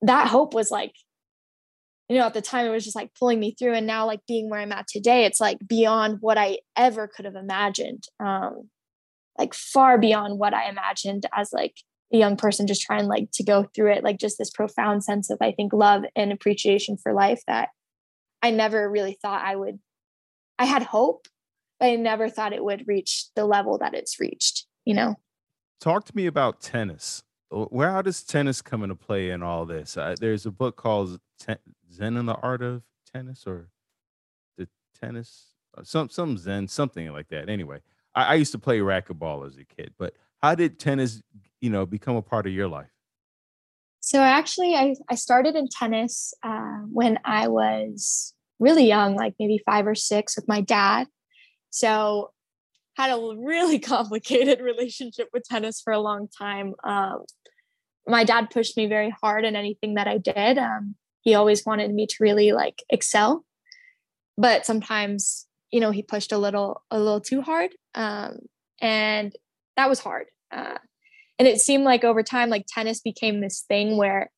that 0.00 0.28
hope 0.28 0.54
was 0.54 0.70
like 0.70 0.94
you 2.08 2.18
know, 2.18 2.26
at 2.26 2.34
the 2.34 2.42
time 2.42 2.66
it 2.66 2.70
was 2.70 2.84
just 2.84 2.94
like 2.94 3.14
pulling 3.18 3.40
me 3.40 3.54
through. 3.58 3.72
And 3.72 3.86
now, 3.86 4.04
like 4.06 4.20
being 4.28 4.50
where 4.50 4.60
I'm 4.60 4.72
at 4.72 4.86
today, 4.86 5.24
it's 5.24 5.40
like 5.40 5.56
beyond 5.66 6.18
what 6.20 6.36
I 6.36 6.58
ever 6.76 7.08
could 7.08 7.24
have 7.24 7.36
imagined. 7.36 8.04
Um, 8.20 8.68
like 9.38 9.54
far 9.54 9.98
beyond 9.98 10.38
what 10.38 10.54
I 10.54 10.68
imagined 10.68 11.26
as 11.34 11.52
like 11.52 11.76
a 12.12 12.18
young 12.18 12.36
person 12.36 12.66
just 12.66 12.82
trying 12.82 13.06
like 13.06 13.30
to 13.34 13.44
go 13.44 13.64
through 13.74 13.92
it, 13.92 14.04
like 14.04 14.18
just 14.18 14.38
this 14.38 14.50
profound 14.50 15.02
sense 15.04 15.30
of 15.30 15.38
I 15.40 15.52
think 15.52 15.72
love 15.72 16.04
and 16.14 16.32
appreciation 16.32 16.96
for 16.96 17.12
life 17.12 17.42
that 17.46 17.70
I 18.42 18.50
never 18.50 18.90
really 18.90 19.16
thought 19.20 19.44
I 19.44 19.56
would. 19.56 19.78
I 20.58 20.66
had 20.66 20.82
hope, 20.82 21.26
but 21.80 21.86
I 21.86 21.96
never 21.96 22.28
thought 22.28 22.52
it 22.52 22.64
would 22.64 22.86
reach 22.86 23.26
the 23.34 23.44
level 23.44 23.78
that 23.78 23.94
it's 23.94 24.20
reached, 24.20 24.66
you 24.84 24.94
know. 24.94 25.16
Talk 25.80 26.04
to 26.06 26.16
me 26.16 26.26
about 26.26 26.60
tennis. 26.60 27.22
Where 27.50 27.90
how 27.90 28.02
does 28.02 28.22
tennis 28.22 28.62
come 28.62 28.82
into 28.82 28.94
play 28.94 29.30
in 29.30 29.42
all 29.42 29.66
this? 29.66 29.96
Uh, 29.96 30.14
there's 30.18 30.46
a 30.46 30.50
book 30.50 30.76
called 30.76 31.18
Zen 31.92 32.16
in 32.16 32.26
the 32.26 32.36
Art 32.36 32.62
of 32.62 32.82
Tennis 33.12 33.46
or 33.46 33.68
the 34.56 34.68
tennis, 34.98 35.54
uh, 35.76 35.82
some 35.82 36.08
some 36.08 36.38
Zen, 36.38 36.68
something 36.68 37.12
like 37.12 37.28
that. 37.28 37.48
Anyway, 37.48 37.80
I, 38.14 38.24
I 38.24 38.34
used 38.34 38.52
to 38.52 38.58
play 38.58 38.78
racquetball 38.78 39.46
as 39.46 39.56
a 39.56 39.64
kid, 39.64 39.94
but 39.98 40.14
how 40.42 40.54
did 40.54 40.78
tennis, 40.78 41.22
you 41.60 41.70
know, 41.70 41.86
become 41.86 42.16
a 42.16 42.22
part 42.22 42.46
of 42.46 42.52
your 42.52 42.68
life? 42.68 42.90
So 44.00 44.20
actually, 44.20 44.74
I 44.74 44.94
I 45.08 45.14
started 45.14 45.54
in 45.54 45.68
tennis 45.68 46.34
uh, 46.42 46.80
when 46.90 47.18
I 47.24 47.48
was 47.48 48.34
really 48.58 48.86
young, 48.86 49.14
like 49.14 49.34
maybe 49.38 49.60
five 49.64 49.86
or 49.86 49.94
six, 49.94 50.36
with 50.36 50.48
my 50.48 50.60
dad. 50.60 51.06
So 51.70 52.32
had 52.96 53.10
a 53.10 53.36
really 53.38 53.78
complicated 53.94 54.60
relationship 54.60 55.28
with 55.32 55.44
tennis 55.44 55.80
for 55.80 55.92
a 55.92 56.00
long 56.00 56.28
time. 56.28 56.74
Um, 56.84 57.24
my 58.06 58.24
dad 58.24 58.50
pushed 58.50 58.76
me 58.76 58.86
very 58.86 59.14
hard 59.22 59.44
in 59.44 59.54
anything 59.54 59.94
that 59.94 60.08
I 60.08 60.18
did. 60.18 60.58
Um, 60.58 60.96
he 61.20 61.34
always 61.36 61.64
wanted 61.64 61.94
me 61.94 62.06
to 62.08 62.16
really 62.18 62.50
like 62.50 62.82
excel 62.90 63.44
but 64.36 64.66
sometimes 64.66 65.46
you 65.72 65.80
know 65.80 65.90
he 65.90 66.02
pushed 66.02 66.32
a 66.32 66.38
little 66.38 66.82
a 66.90 66.98
little 66.98 67.20
too 67.20 67.42
hard 67.42 67.70
um, 67.94 68.38
and 68.80 69.34
that 69.76 69.88
was 69.88 69.98
hard 69.98 70.26
uh, 70.52 70.78
and 71.38 71.48
it 71.48 71.60
seemed 71.60 71.84
like 71.84 72.04
over 72.04 72.22
time 72.22 72.50
like 72.50 72.64
tennis 72.68 73.00
became 73.00 73.40
this 73.40 73.64
thing 73.66 73.96
where 73.96 74.30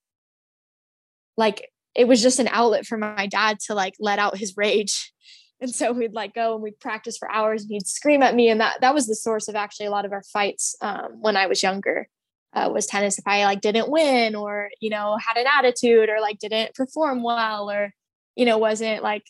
like 1.36 1.70
it 1.94 2.08
was 2.08 2.22
just 2.22 2.38
an 2.38 2.48
outlet 2.48 2.86
for 2.86 2.96
my 2.96 3.26
dad 3.26 3.58
to 3.60 3.74
like 3.74 3.94
let 4.00 4.18
out 4.18 4.38
his 4.38 4.56
rage 4.56 5.12
and 5.60 5.74
so 5.74 5.92
we'd 5.92 6.14
like 6.14 6.34
go 6.34 6.54
and 6.54 6.62
we'd 6.62 6.80
practice 6.80 7.18
for 7.18 7.30
hours 7.30 7.62
and 7.62 7.70
he'd 7.72 7.86
scream 7.86 8.22
at 8.22 8.34
me 8.34 8.48
and 8.48 8.60
that 8.60 8.80
that 8.80 8.94
was 8.94 9.06
the 9.06 9.14
source 9.14 9.48
of 9.48 9.56
actually 9.56 9.86
a 9.86 9.90
lot 9.90 10.04
of 10.04 10.12
our 10.12 10.24
fights 10.32 10.76
um, 10.80 11.20
when 11.20 11.36
i 11.36 11.46
was 11.46 11.62
younger 11.62 12.08
uh, 12.54 12.70
was 12.72 12.86
tennis. 12.86 13.18
If 13.18 13.26
I 13.26 13.44
like 13.44 13.60
didn't 13.60 13.90
win 13.90 14.34
or 14.34 14.70
you 14.80 14.90
know 14.90 15.16
had 15.16 15.36
an 15.36 15.46
attitude 15.58 16.08
or 16.08 16.20
like 16.20 16.38
didn't 16.38 16.74
perform 16.74 17.22
well 17.22 17.70
or 17.70 17.92
you 18.36 18.44
know 18.44 18.58
wasn't 18.58 19.02
like 19.02 19.24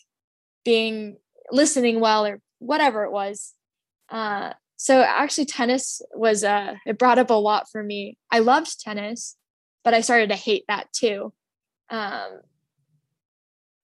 being 0.63 1.17
listening 1.51 1.99
well 1.99 2.25
or 2.25 2.41
whatever 2.59 3.03
it 3.03 3.11
was. 3.11 3.53
Uh, 4.09 4.53
so 4.77 5.01
actually, 5.01 5.45
tennis 5.45 6.01
was 6.13 6.43
uh, 6.43 6.75
it 6.85 6.97
brought 6.97 7.19
up 7.19 7.29
a 7.29 7.33
lot 7.33 7.69
for 7.69 7.81
me. 7.81 8.17
I 8.31 8.39
loved 8.39 8.79
tennis, 8.81 9.35
but 9.83 9.93
I 9.93 10.01
started 10.01 10.29
to 10.29 10.35
hate 10.35 10.65
that 10.67 10.91
too. 10.91 11.33
Um, 11.89 12.41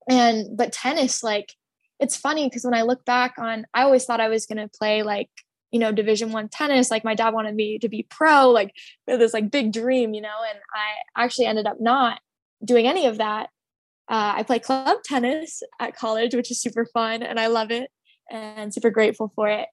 and 0.09 0.57
but 0.57 0.73
tennis, 0.73 1.23
like 1.23 1.53
it's 1.99 2.17
funny 2.17 2.47
because 2.47 2.65
when 2.65 2.73
I 2.73 2.81
look 2.81 3.05
back 3.05 3.35
on, 3.37 3.65
I 3.73 3.83
always 3.83 4.05
thought 4.05 4.19
I 4.19 4.29
was 4.29 4.45
going 4.45 4.57
to 4.57 4.67
play 4.67 5.03
like 5.03 5.29
you 5.71 5.79
know 5.79 5.91
division 5.91 6.31
one 6.31 6.49
tennis 6.49 6.91
like 6.91 7.03
my 7.03 7.15
dad 7.15 7.33
wanted 7.33 7.55
me 7.55 7.79
to 7.79 7.89
be 7.89 8.05
pro 8.09 8.49
like 8.49 8.75
this 9.07 9.33
like 9.33 9.49
big 9.49 9.71
dream 9.71 10.13
you 10.13 10.21
know 10.21 10.35
and 10.49 10.59
i 10.73 11.23
actually 11.23 11.45
ended 11.45 11.65
up 11.65 11.77
not 11.79 12.19
doing 12.63 12.87
any 12.87 13.05
of 13.07 13.17
that 13.17 13.49
uh, 14.11 14.33
I 14.35 14.43
play 14.43 14.59
club 14.59 14.97
tennis 15.05 15.63
at 15.79 15.95
college, 15.95 16.35
which 16.35 16.51
is 16.51 16.61
super 16.61 16.85
fun 16.85 17.23
and 17.23 17.39
I 17.39 17.47
love 17.47 17.71
it 17.71 17.89
and 18.29 18.73
super 18.73 18.89
grateful 18.89 19.31
for 19.33 19.47
it. 19.47 19.67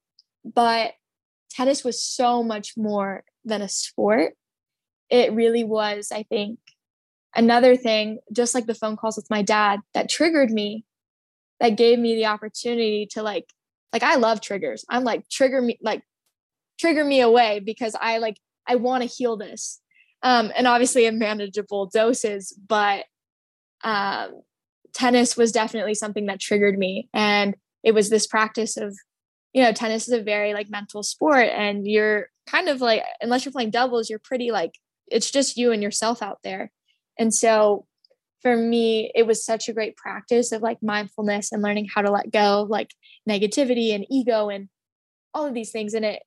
But 0.45 0.93
tennis 1.51 1.83
was 1.83 2.01
so 2.01 2.45
much 2.45 2.75
more 2.77 3.25
than 3.45 3.63
a 3.63 3.69
sport. 3.69 4.35
It 5.11 5.33
really 5.33 5.65
was, 5.65 6.13
I 6.13 6.23
think, 6.23 6.61
another 7.35 7.77
thing, 7.77 8.21
just 8.33 8.55
like 8.55 8.67
the 8.67 8.77
phone 8.77 8.97
calls 8.97 9.17
with 9.17 9.29
my 9.29 9.43
dad, 9.43 9.81
that 9.93 10.09
triggered 10.09 10.53
me, 10.53 10.85
that 11.59 11.71
gave 11.71 11.99
me 11.99 12.15
the 12.15 12.27
opportunity 12.27 13.09
to 13.13 13.25
like, 13.25 13.47
like 13.93 14.05
I 14.05 14.17
love 14.17 14.41
triggers. 14.41 14.85
I'm 14.89 15.03
like, 15.03 15.29
trigger 15.29 15.61
me, 15.61 15.81
like, 15.83 16.05
trigger 16.79 17.05
me 17.05 17.21
away 17.21 17.59
because 17.59 17.97
I 18.01 18.19
like, 18.19 18.37
I 18.69 18.77
want 18.77 19.03
to 19.03 19.09
heal 19.09 19.37
this. 19.37 19.81
Um, 20.23 20.53
and 20.57 20.69
obviously 20.69 21.07
in 21.07 21.19
manageable 21.19 21.87
doses, 21.87 22.57
but 22.69 23.05
um, 23.85 24.43
tennis 24.93 25.37
was 25.37 25.53
definitely 25.53 25.95
something 25.95 26.27
that 26.27 26.41
triggered 26.41 26.79
me. 26.79 27.09
And 27.13 27.57
it 27.83 27.93
was 27.93 28.11
this 28.11 28.27
practice 28.27 28.77
of, 28.77 28.97
you 29.53 29.63
know, 29.63 29.73
tennis 29.73 30.09
is 30.09 30.15
a 30.15 30.23
very 30.23 30.55
like 30.55 30.71
mental 30.71 31.03
sport 31.03 31.49
and 31.55 31.87
you're 31.87 32.29
kind 32.47 32.69
of 32.69 32.81
like, 32.81 33.03
unless 33.21 33.45
you're 33.45 33.53
playing 33.53 33.71
doubles, 33.71 34.11
you're 34.11 34.19
pretty 34.19 34.51
like, 34.51 34.73
it's 35.07 35.31
just 35.31 35.57
you 35.57 35.73
and 35.73 35.83
yourself 35.83 36.23
out 36.23 36.39
there. 36.43 36.71
And 37.19 37.35
so 37.35 37.87
for 38.43 38.57
me, 38.57 39.11
it 39.15 39.27
was 39.27 39.45
such 39.45 39.69
a 39.69 39.73
great 39.73 39.97
practice 39.97 40.53
of 40.53 40.63
like 40.63 40.83
mindfulness 40.83 41.51
and 41.53 41.63
learning 41.63 41.89
how 41.93 42.03
to 42.03 42.11
let 42.11 42.31
go 42.31 42.63
of 42.63 42.69
like 42.69 42.91
negativity 43.29 43.95
and 43.95 44.07
ego 44.11 44.49
and 44.49 44.69
all 45.35 45.47
of 45.47 45.55
these 45.55 45.71
things. 45.71 45.95
And 45.95 46.05
it, 46.05 46.23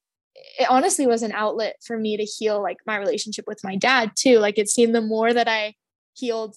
it 0.59 0.67
honestly 0.69 1.07
was 1.07 1.23
an 1.23 1.31
outlet 1.31 1.77
for 1.85 1.97
me 1.97 2.17
to 2.17 2.23
heal 2.23 2.61
like 2.61 2.77
my 2.85 2.97
relationship 2.97 3.45
with 3.47 3.63
my 3.63 3.75
dad 3.75 4.11
too. 4.15 4.39
Like 4.39 4.57
it 4.57 4.69
seemed 4.69 4.95
the 4.95 5.01
more 5.01 5.33
that 5.33 5.47
I 5.47 5.75
healed 6.13 6.55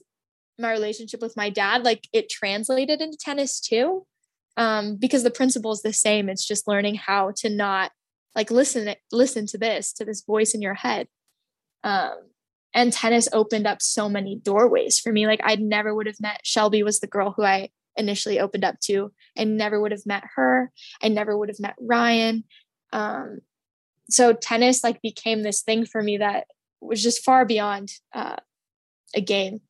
my 0.59 0.71
relationship 0.71 1.21
with 1.21 1.37
my 1.37 1.51
dad 1.51 1.83
like 1.83 2.09
it 2.13 2.29
translated 2.29 3.01
into 3.01 3.17
tennis 3.17 3.61
too 3.61 4.07
um, 4.57 4.97
because 4.97 5.23
the 5.23 5.31
principle 5.31 5.73
is 5.73 5.83
the 5.83 5.93
same. 5.93 6.29
It's 6.29 6.47
just 6.47 6.69
learning 6.69 6.97
how 6.97 7.33
to 7.37 7.51
not 7.51 7.91
like 8.35 8.51
listen 8.51 8.95
listen 9.13 9.47
to 9.47 9.59
this 9.59 9.93
to 9.95 10.05
this 10.05 10.23
voice 10.23 10.55
in 10.55 10.63
your 10.63 10.75
head. 10.75 11.09
Um, 11.83 12.15
and 12.73 12.93
tennis 12.93 13.29
opened 13.33 13.67
up 13.67 13.83
so 13.83 14.09
many 14.09 14.37
doorways 14.37 14.99
for 14.99 15.13
me. 15.13 15.27
Like 15.27 15.41
i 15.45 15.57
never 15.57 15.95
would 15.95 16.07
have 16.07 16.21
met 16.21 16.41
shelby 16.45 16.83
was 16.83 17.01
the 17.01 17.07
girl 17.07 17.33
who 17.37 17.43
i 17.45 17.69
initially 17.97 18.41
opened 18.41 18.65
up 18.65 18.81
to. 18.81 19.13
I 19.39 19.45
never 19.45 19.81
would 19.81 19.93
have 19.93 20.07
met 20.07 20.25
her. 20.35 20.73
I 21.01 21.09
never 21.09 21.37
would 21.39 21.49
have 21.49 21.61
met 21.61 21.77
ryan. 21.81 22.45
Um, 22.93 23.39
so 24.11 24.33
tennis 24.33 24.85
like 24.85 25.01
became 25.01 25.43
this 25.43 25.63
thing 25.63 25.87
for 25.87 26.03
me 26.03 26.19
that 26.19 26.47
was 26.81 27.03
just 27.03 27.25
far 27.25 27.45
beyond 27.45 27.91
uh, 28.13 28.37
a 29.15 29.21
game 29.21 29.61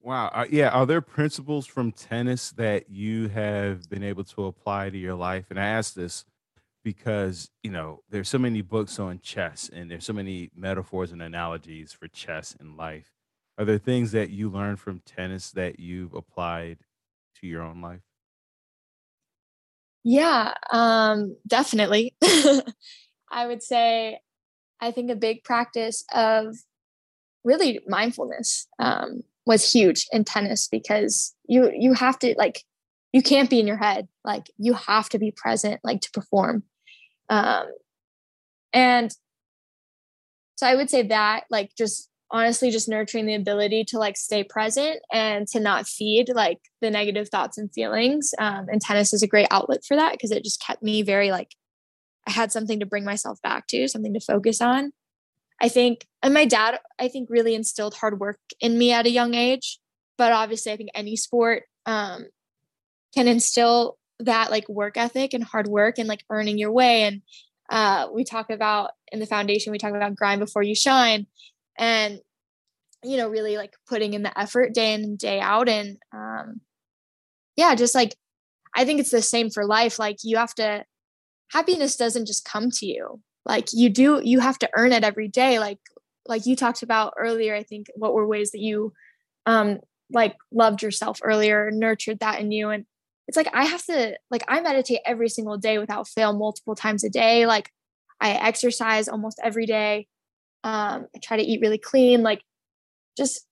Wow. 0.00 0.28
Uh, 0.28 0.46
yeah. 0.50 0.70
Are 0.70 0.86
there 0.86 1.00
principles 1.02 1.66
from 1.66 1.92
tennis 1.92 2.52
that 2.52 2.88
you 2.90 3.28
have 3.28 3.88
been 3.88 4.02
able 4.02 4.24
to 4.24 4.46
apply 4.46 4.90
to 4.90 4.98
your 4.98 5.14
life? 5.14 5.46
And 5.50 5.60
I 5.60 5.66
ask 5.66 5.94
this 5.94 6.24
because, 6.84 7.50
you 7.62 7.70
know, 7.70 8.02
there's 8.10 8.28
so 8.28 8.38
many 8.38 8.62
books 8.62 8.98
on 8.98 9.20
chess 9.20 9.70
and 9.72 9.90
there's 9.90 10.04
so 10.06 10.12
many 10.14 10.50
metaphors 10.54 11.12
and 11.12 11.22
analogies 11.22 11.92
for 11.92 12.08
chess 12.08 12.56
and 12.58 12.76
life. 12.76 13.12
Are 13.58 13.64
there 13.66 13.78
things 13.78 14.12
that 14.12 14.30
you 14.30 14.50
learned 14.50 14.80
from 14.80 15.00
tennis 15.00 15.50
that 15.52 15.80
you've 15.80 16.14
applied 16.14 16.80
to 17.36 17.46
your 17.46 17.62
own 17.62 17.82
life? 17.82 18.02
Yeah, 20.02 20.54
um, 20.72 21.36
definitely. 21.46 22.14
I 23.30 23.46
would 23.46 23.62
say 23.62 24.20
I 24.80 24.92
think 24.92 25.10
a 25.10 25.16
big 25.16 25.44
practice 25.44 26.04
of 26.14 26.56
really 27.44 27.80
mindfulness. 27.88 28.68
Um, 28.78 29.22
was 29.46 29.72
huge 29.72 30.06
in 30.12 30.24
tennis 30.24 30.68
because 30.68 31.34
you 31.46 31.70
you 31.74 31.94
have 31.94 32.18
to 32.20 32.34
like 32.36 32.64
you 33.12 33.22
can't 33.22 33.50
be 33.50 33.58
in 33.58 33.66
your 33.66 33.76
head. 33.76 34.06
Like 34.24 34.50
you 34.58 34.74
have 34.74 35.08
to 35.10 35.18
be 35.18 35.32
present 35.36 35.80
like 35.82 36.00
to 36.02 36.10
perform. 36.12 36.64
Um 37.28 37.66
and 38.72 39.14
so 40.54 40.66
i 40.66 40.76
would 40.76 40.88
say 40.88 41.02
that 41.02 41.44
like 41.50 41.70
just 41.76 42.10
honestly 42.30 42.70
just 42.70 42.88
nurturing 42.88 43.26
the 43.26 43.34
ability 43.34 43.84
to 43.84 43.98
like 43.98 44.16
stay 44.16 44.44
present 44.44 45.00
and 45.12 45.48
to 45.48 45.58
not 45.58 45.86
feed 45.86 46.28
like 46.32 46.58
the 46.80 46.90
negative 46.90 47.28
thoughts 47.28 47.58
and 47.58 47.72
feelings. 47.72 48.32
Um, 48.38 48.66
and 48.70 48.80
tennis 48.80 49.12
is 49.12 49.22
a 49.22 49.26
great 49.26 49.48
outlet 49.50 49.84
for 49.84 49.96
that 49.96 50.12
because 50.12 50.30
it 50.30 50.44
just 50.44 50.62
kept 50.64 50.82
me 50.82 51.02
very 51.02 51.30
like 51.30 51.54
i 52.26 52.30
had 52.30 52.52
something 52.52 52.80
to 52.80 52.86
bring 52.86 53.04
myself 53.04 53.40
back 53.42 53.66
to 53.68 53.88
something 53.88 54.14
to 54.14 54.20
focus 54.20 54.60
on 54.60 54.92
I 55.60 55.68
think, 55.68 56.06
and 56.22 56.32
my 56.32 56.44
dad, 56.46 56.78
I 56.98 57.08
think, 57.08 57.28
really 57.30 57.54
instilled 57.54 57.94
hard 57.94 58.18
work 58.18 58.38
in 58.60 58.78
me 58.78 58.92
at 58.92 59.06
a 59.06 59.10
young 59.10 59.34
age. 59.34 59.78
But 60.16 60.32
obviously, 60.32 60.72
I 60.72 60.76
think 60.76 60.90
any 60.94 61.16
sport 61.16 61.64
um, 61.86 62.26
can 63.14 63.28
instill 63.28 63.98
that 64.20 64.50
like 64.50 64.68
work 64.68 64.96
ethic 64.96 65.34
and 65.34 65.44
hard 65.44 65.66
work 65.66 65.98
and 65.98 66.08
like 66.08 66.24
earning 66.30 66.58
your 66.58 66.72
way. 66.72 67.02
And 67.02 67.22
uh, 67.70 68.08
we 68.12 68.24
talk 68.24 68.50
about 68.50 68.90
in 69.12 69.20
the 69.20 69.26
foundation, 69.26 69.72
we 69.72 69.78
talk 69.78 69.94
about 69.94 70.16
grind 70.16 70.40
before 70.40 70.62
you 70.62 70.74
shine, 70.74 71.26
and 71.76 72.20
you 73.02 73.16
know, 73.16 73.28
really 73.28 73.56
like 73.56 73.74
putting 73.88 74.14
in 74.14 74.22
the 74.22 74.38
effort 74.38 74.74
day 74.74 74.94
in 74.94 75.02
and 75.02 75.18
day 75.18 75.40
out. 75.40 75.68
And 75.68 75.98
um, 76.12 76.60
yeah, 77.56 77.74
just 77.74 77.94
like 77.94 78.14
I 78.74 78.84
think 78.84 79.00
it's 79.00 79.10
the 79.10 79.22
same 79.22 79.50
for 79.50 79.66
life. 79.66 79.98
Like 79.98 80.18
you 80.22 80.36
have 80.36 80.54
to, 80.54 80.84
happiness 81.52 81.96
doesn't 81.96 82.26
just 82.26 82.44
come 82.44 82.70
to 82.70 82.86
you 82.86 83.20
like 83.44 83.68
you 83.72 83.88
do 83.88 84.20
you 84.22 84.40
have 84.40 84.58
to 84.58 84.68
earn 84.76 84.92
it 84.92 85.04
every 85.04 85.28
day 85.28 85.58
like 85.58 85.78
like 86.26 86.46
you 86.46 86.54
talked 86.54 86.82
about 86.82 87.14
earlier 87.18 87.54
i 87.54 87.62
think 87.62 87.86
what 87.96 88.14
were 88.14 88.26
ways 88.26 88.50
that 88.52 88.60
you 88.60 88.92
um 89.46 89.78
like 90.12 90.36
loved 90.52 90.82
yourself 90.82 91.20
earlier 91.22 91.70
nurtured 91.72 92.18
that 92.20 92.40
in 92.40 92.52
you 92.52 92.70
and 92.70 92.84
it's 93.28 93.36
like 93.36 93.48
i 93.54 93.64
have 93.64 93.84
to 93.84 94.16
like 94.30 94.42
i 94.48 94.60
meditate 94.60 95.00
every 95.04 95.28
single 95.28 95.56
day 95.56 95.78
without 95.78 96.08
fail 96.08 96.32
multiple 96.32 96.74
times 96.74 97.04
a 97.04 97.10
day 97.10 97.46
like 97.46 97.70
i 98.20 98.30
exercise 98.32 99.08
almost 99.08 99.40
every 99.42 99.66
day 99.66 100.06
um 100.64 101.06
i 101.14 101.18
try 101.22 101.36
to 101.36 101.42
eat 101.42 101.60
really 101.60 101.78
clean 101.78 102.22
like 102.22 102.42
just 103.16 103.46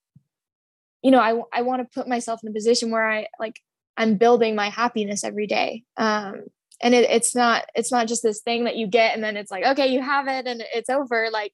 you 1.02 1.10
know 1.10 1.20
i 1.20 1.40
i 1.58 1.62
want 1.62 1.80
to 1.80 1.98
put 1.98 2.08
myself 2.08 2.40
in 2.42 2.50
a 2.50 2.52
position 2.52 2.90
where 2.90 3.08
i 3.08 3.26
like 3.38 3.60
i'm 3.96 4.16
building 4.16 4.54
my 4.54 4.68
happiness 4.68 5.24
every 5.24 5.46
day 5.46 5.84
um 5.96 6.42
and 6.80 6.94
it, 6.94 7.08
it's 7.10 7.34
not 7.34 7.66
it's 7.74 7.92
not 7.92 8.08
just 8.08 8.22
this 8.22 8.40
thing 8.40 8.64
that 8.64 8.76
you 8.76 8.86
get 8.86 9.14
and 9.14 9.22
then 9.22 9.36
it's 9.36 9.50
like 9.50 9.64
okay 9.64 9.88
you 9.88 10.00
have 10.00 10.28
it 10.28 10.46
and 10.46 10.62
it's 10.72 10.90
over 10.90 11.28
like 11.32 11.52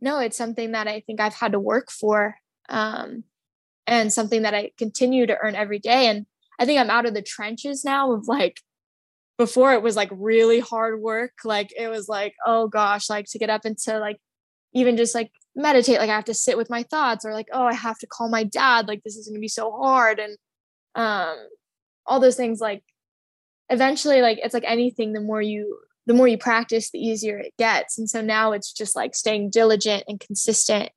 no 0.00 0.18
it's 0.18 0.36
something 0.36 0.72
that 0.72 0.88
i 0.88 1.00
think 1.00 1.20
i've 1.20 1.34
had 1.34 1.52
to 1.52 1.60
work 1.60 1.90
for 1.90 2.36
um, 2.68 3.24
and 3.86 4.12
something 4.12 4.42
that 4.42 4.54
i 4.54 4.70
continue 4.78 5.26
to 5.26 5.36
earn 5.42 5.54
every 5.54 5.78
day 5.78 6.06
and 6.06 6.26
i 6.58 6.64
think 6.64 6.80
i'm 6.80 6.90
out 6.90 7.06
of 7.06 7.14
the 7.14 7.22
trenches 7.22 7.84
now 7.84 8.12
of 8.12 8.26
like 8.26 8.60
before 9.36 9.72
it 9.72 9.82
was 9.82 9.96
like 9.96 10.10
really 10.12 10.60
hard 10.60 11.00
work 11.00 11.32
like 11.44 11.72
it 11.76 11.88
was 11.88 12.08
like 12.08 12.34
oh 12.46 12.68
gosh 12.68 13.10
like 13.10 13.26
to 13.26 13.38
get 13.38 13.50
up 13.50 13.66
into 13.66 13.98
like 13.98 14.18
even 14.72 14.96
just 14.96 15.14
like 15.14 15.30
meditate 15.54 15.98
like 15.98 16.10
i 16.10 16.14
have 16.14 16.24
to 16.24 16.34
sit 16.34 16.56
with 16.56 16.70
my 16.70 16.82
thoughts 16.84 17.24
or 17.24 17.32
like 17.32 17.48
oh 17.52 17.64
i 17.64 17.74
have 17.74 17.98
to 17.98 18.06
call 18.06 18.28
my 18.28 18.44
dad 18.44 18.88
like 18.88 19.02
this 19.04 19.16
is 19.16 19.28
going 19.28 19.34
to 19.34 19.40
be 19.40 19.48
so 19.48 19.70
hard 19.72 20.18
and 20.18 20.36
um 20.94 21.36
all 22.06 22.20
those 22.20 22.36
things 22.36 22.60
like 22.60 22.82
eventually 23.70 24.20
like 24.20 24.38
it's 24.42 24.54
like 24.54 24.64
anything 24.66 25.12
the 25.12 25.20
more 25.20 25.42
you 25.42 25.78
the 26.06 26.14
more 26.14 26.28
you 26.28 26.36
practice 26.36 26.90
the 26.90 26.98
easier 26.98 27.38
it 27.38 27.54
gets. 27.58 27.98
And 27.98 28.10
so 28.10 28.20
now 28.20 28.52
it's 28.52 28.72
just 28.72 28.94
like 28.94 29.14
staying 29.14 29.50
diligent 29.50 30.04
and 30.06 30.20
consistent 30.20 30.90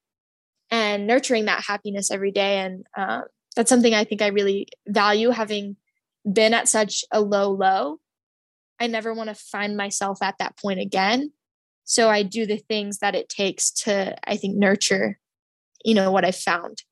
and 0.70 1.07
nurturing 1.07 1.45
that 1.45 1.63
happiness 1.63 2.11
every 2.11 2.32
day. 2.32 2.59
And 2.59 2.86
uh, 2.95 3.22
that's 3.57 3.70
something 3.70 3.93
i 3.93 4.05
think 4.05 4.22
i 4.22 4.28
really 4.28 4.68
value 4.88 5.32
having 5.32 5.76
been 6.32 6.53
at 6.53 6.70
such 6.70 7.03
a 7.11 7.20
low 7.20 7.51
low. 7.51 7.99
I 8.80 8.88
never 8.88 9.13
want 9.13 9.30
to 9.30 9.36
find 9.36 9.76
myself 9.76 10.22
at 10.22 10.38
that 10.38 10.57
point 10.57 10.80
again. 10.80 11.34
So 11.84 12.09
i 12.09 12.22
do 12.24 12.45
the 12.45 12.57
things 12.57 12.99
that 12.99 13.15
it 13.15 13.28
takes 13.28 13.72
to 13.72 14.15
i 14.30 14.38
think 14.38 14.55
nurture 14.55 15.20
you 15.84 15.95
know 15.95 16.11
what 16.11 16.24
i 16.24 16.32
found. 16.32 16.84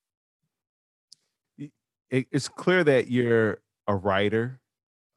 It's 2.10 2.48
clear 2.48 2.84
that 2.84 3.10
you're 3.10 3.60
a 3.88 3.96
writer 3.96 4.62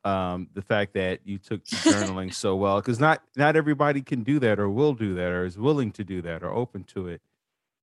um, 0.04 0.48
the 0.54 0.62
fact 0.62 0.94
that 0.94 1.20
you 1.24 1.38
took 1.38 1.64
to 1.64 1.74
journaling 1.76 2.32
so 2.32 2.56
well 2.56 2.80
because 2.80 3.00
not 3.00 3.22
not 3.36 3.56
everybody 3.56 4.00
can 4.00 4.22
do 4.22 4.38
that 4.38 4.58
or 4.58 4.70
will 4.70 4.94
do 4.94 5.14
that 5.14 5.30
or 5.30 5.44
is 5.44 5.58
willing 5.58 5.90
to 5.92 6.04
do 6.04 6.22
that 6.22 6.42
or 6.42 6.50
open 6.50 6.84
to 6.84 7.08
it. 7.08 7.20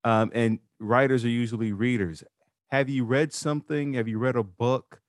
Um, 0.03 0.31
and 0.33 0.59
writers 0.79 1.25
are 1.25 1.29
usually 1.29 1.73
readers. 1.73 2.23
Have 2.69 2.89
you 2.89 3.05
read 3.05 3.33
something? 3.33 3.93
Have 3.93 4.07
you 4.07 4.17
read 4.17 4.35
a 4.35 4.43
book 4.43 5.01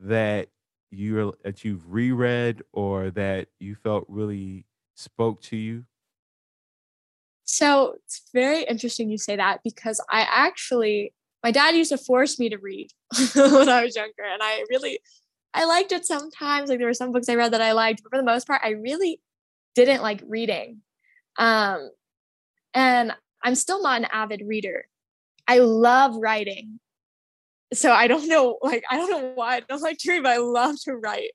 that 0.00 0.48
you 0.90 1.34
that 1.42 1.64
you've 1.64 1.92
reread 1.92 2.62
or 2.72 3.10
that 3.10 3.48
you 3.58 3.74
felt 3.74 4.04
really 4.08 4.66
spoke 4.94 5.40
to 5.42 5.56
you? 5.56 5.84
So 7.44 7.96
it's 8.04 8.22
very 8.32 8.62
interesting 8.64 9.10
you 9.10 9.18
say 9.18 9.36
that 9.36 9.60
because 9.62 10.00
i 10.08 10.22
actually 10.22 11.12
my 11.42 11.50
dad 11.50 11.74
used 11.74 11.90
to 11.90 11.98
force 11.98 12.38
me 12.38 12.48
to 12.48 12.56
read 12.56 12.88
when 13.34 13.68
i 13.68 13.84
was 13.84 13.96
younger 13.96 14.22
and 14.22 14.42
i 14.42 14.64
really 14.70 14.98
I 15.54 15.64
liked 15.64 15.92
it 15.92 16.06
sometimes. 16.06 16.68
Like 16.68 16.78
there 16.78 16.88
were 16.88 16.94
some 16.94 17.12
books 17.12 17.28
I 17.28 17.34
read 17.34 17.52
that 17.52 17.60
I 17.60 17.72
liked, 17.72 18.02
but 18.02 18.10
for 18.10 18.18
the 18.18 18.24
most 18.24 18.46
part, 18.46 18.62
I 18.64 18.70
really 18.70 19.20
didn't 19.74 20.02
like 20.02 20.22
reading. 20.26 20.78
Um, 21.38 21.90
and 22.74 23.12
I'm 23.42 23.54
still 23.54 23.82
not 23.82 24.00
an 24.00 24.08
avid 24.12 24.42
reader. 24.46 24.86
I 25.46 25.58
love 25.58 26.16
writing. 26.16 26.80
so 27.72 27.92
I 27.92 28.06
don't 28.06 28.28
know, 28.28 28.58
like, 28.62 28.84
I 28.90 28.96
don't 28.96 29.10
know 29.10 29.32
why 29.34 29.56
I 29.56 29.60
don't 29.60 29.82
like 29.82 29.98
to 29.98 30.10
read, 30.10 30.22
but 30.22 30.32
I 30.32 30.38
love 30.38 30.76
to 30.84 30.94
write. 30.94 31.32